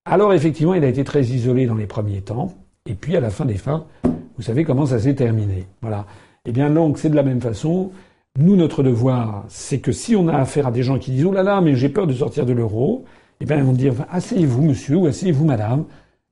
[0.04, 2.54] Alors effectivement, il a été très isolé dans les premiers temps,
[2.86, 5.66] et puis à la fin des fins, vous savez comment ça s'est terminé.
[5.80, 6.06] Voilà.
[6.44, 7.90] Eh bien donc c'est de la même façon.
[8.38, 11.32] Nous, notre devoir, c'est que si on a affaire à des gens qui disent oh
[11.32, 13.04] là là, mais j'ai peur de sortir de l'euro,
[13.40, 15.84] eh bien on dit asseyez-vous, monsieur, ou asseyez-vous, madame,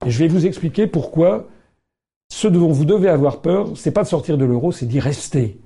[0.05, 1.47] et je vais vous expliquer pourquoi
[2.31, 5.59] ce dont vous devez avoir peur, c'est pas de sortir de l'euro, c'est d'y rester.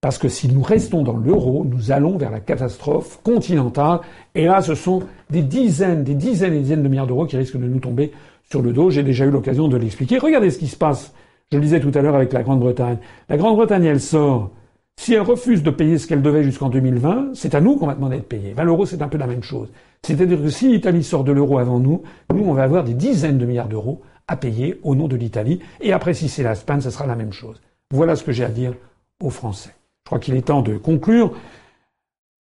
[0.00, 4.00] Parce que si nous restons dans l'euro, nous allons vers la catastrophe continentale.
[4.34, 7.38] Et là, ce sont des dizaines, des dizaines et des dizaines de milliards d'euros qui
[7.38, 8.12] risquent de nous tomber
[8.50, 8.90] sur le dos.
[8.90, 10.18] J'ai déjà eu l'occasion de l'expliquer.
[10.18, 11.14] Regardez ce qui se passe.
[11.50, 12.98] Je le disais tout à l'heure avec la Grande-Bretagne.
[13.30, 14.50] La Grande-Bretagne, elle sort.
[14.96, 17.94] Si elle refuse de payer ce qu'elle devait jusqu'en 2020, c'est à nous qu'on va
[17.94, 18.54] demander de payer.
[18.54, 19.68] Ben, l'euro, c'est un peu la même chose.
[20.02, 22.02] C'est-à-dire que si l'Italie sort de l'euro avant nous,
[22.32, 25.60] nous, on va avoir des dizaines de milliards d'euros à payer au nom de l'Italie.
[25.80, 27.60] Et après, si c'est l'Espagne, ce sera la même chose.
[27.92, 28.74] Voilà ce que j'ai à dire
[29.22, 29.70] aux Français.
[30.04, 31.32] Je crois qu'il est temps de conclure.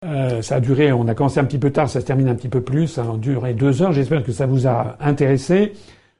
[0.05, 2.35] Euh, ça a duré, on a commencé un petit peu tard, ça se termine un
[2.35, 3.91] petit peu plus, ça a duré deux heures.
[3.91, 5.73] J'espère que ça vous a intéressé.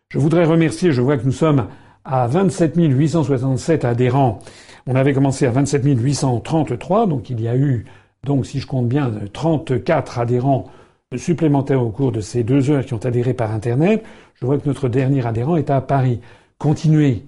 [0.10, 1.68] Je voudrais remercier, je vois que nous sommes
[2.04, 4.40] à 27 867 adhérents.
[4.88, 7.86] On avait commencé à 27 833, donc il y a eu,
[8.24, 10.70] donc si je compte bien, 34 adhérents
[11.16, 14.04] supplémentaires au cours de ces deux heures qui ont adhéré par Internet.
[14.36, 16.20] Je vois que notre dernier adhérent est à Paris.
[16.58, 17.24] Continuez.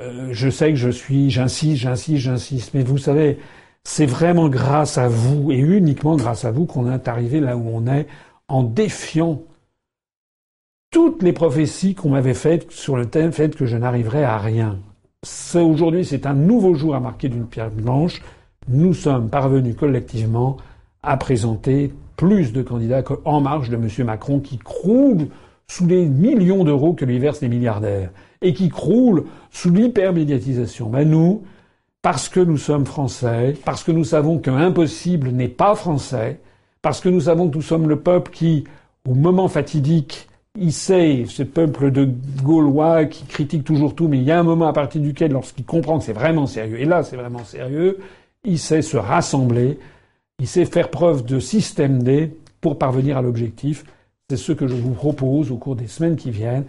[0.00, 3.38] Euh, je sais que je suis, j'insiste, j'insiste, j'insiste, mais vous savez,
[3.84, 7.68] c'est vraiment grâce à vous et uniquement grâce à vous qu'on est arrivé là où
[7.68, 8.06] on est
[8.48, 9.42] en défiant
[10.90, 14.78] toutes les prophéties qu'on m'avait faites sur le fait que je n'arriverais à rien.
[15.54, 18.20] Aujourd'hui, c'est un nouveau jour à marquer d'une pierre blanche.
[18.68, 20.56] Nous sommes parvenus collectivement
[21.02, 23.88] à présenter plus de candidats qu'en marge de M.
[24.06, 25.28] Macron qui croule
[25.66, 28.10] sous les millions d'euros que lui versent les milliardaires
[28.42, 30.90] et qui croule sous l'hypermédiatisation.
[31.04, 31.42] Nous,
[32.02, 36.40] parce que nous sommes français, parce que nous savons qu'un impossible n'est pas français,
[36.82, 38.64] parce que nous savons que nous sommes le peuple qui,
[39.08, 40.28] au moment fatidique,
[40.58, 42.08] il sait, ce peuple de
[42.42, 45.64] Gaulois qui critique toujours tout, mais il y a un moment à partir duquel, lorsqu'il
[45.64, 47.98] comprend que c'est vraiment sérieux, et là c'est vraiment sérieux,
[48.44, 49.78] il sait se rassembler,
[50.38, 53.84] il sait faire preuve de système D pour parvenir à l'objectif.
[54.30, 56.64] C'est ce que je vous propose au cours des semaines qui viennent.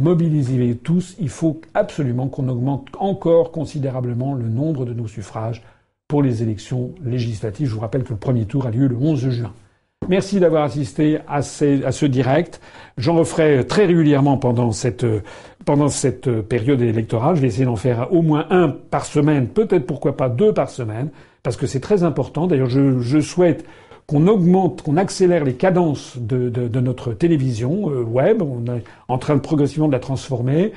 [0.00, 5.62] Mobilisez tous, il faut absolument qu'on augmente encore considérablement le nombre de nos suffrages
[6.08, 7.68] pour les élections législatives.
[7.68, 9.52] Je vous rappelle que le premier tour a lieu le 11 juin.
[10.08, 12.60] Merci d'avoir assisté à, ce direct.
[12.96, 15.06] J'en referai très régulièrement pendant cette,
[16.48, 17.36] période électorale.
[17.36, 20.70] Je vais essayer d'en faire au moins un par semaine, peut-être pourquoi pas deux par
[20.70, 21.10] semaine,
[21.42, 22.46] parce que c'est très important.
[22.46, 23.64] D'ailleurs, je, souhaite
[24.06, 28.42] qu'on augmente, qu'on accélère les cadences de, de, de notre télévision euh, web.
[28.42, 30.72] On est en train de progressivement de la transformer.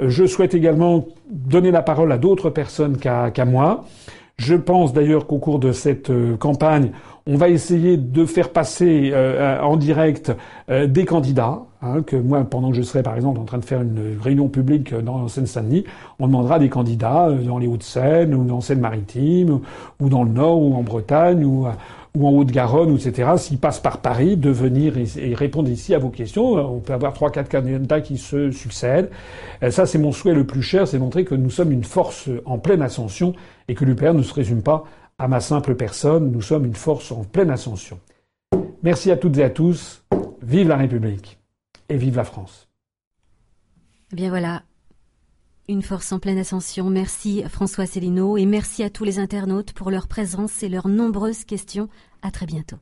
[0.00, 3.84] Euh, je souhaite également donner la parole à d'autres personnes qu'à moi.
[4.38, 6.90] Je pense d'ailleurs qu'au cours de cette euh, campagne,
[7.26, 9.12] on va essayer de faire passer
[9.60, 10.32] en direct
[10.68, 11.62] des candidats.
[11.82, 14.46] Hein, que moi, pendant que je serai par exemple en train de faire une réunion
[14.46, 15.82] publique dans Seine-Saint-Denis,
[16.20, 19.58] on demandera des candidats dans les Hauts-de-Seine ou dans Seine-Maritime
[19.98, 21.66] ou dans le Nord ou en Bretagne ou
[22.16, 26.08] ou en Haute-Garonne, etc., s'ils passent par Paris, de venir et, répondre ici à vos
[26.08, 26.54] questions.
[26.54, 29.10] On peut avoir trois, quatre candidats qui se succèdent.
[29.62, 32.28] Euh, ça, c'est mon souhait le plus cher, c'est montrer que nous sommes une force
[32.46, 33.34] en pleine ascension
[33.68, 34.84] et que l'UPR ne se résume pas
[35.18, 36.30] à ma simple personne.
[36.30, 38.00] Nous sommes une force en pleine ascension.
[38.82, 40.04] Merci à toutes et à tous.
[40.42, 41.38] Vive la République
[41.88, 42.68] et vive la France.
[44.12, 44.62] Eh bien voilà,
[45.68, 46.90] une force en pleine ascension.
[46.90, 51.44] Merci François Célineau et merci à tous les internautes pour leur présence et leurs nombreuses
[51.44, 51.88] questions.
[52.22, 52.76] À très bientôt.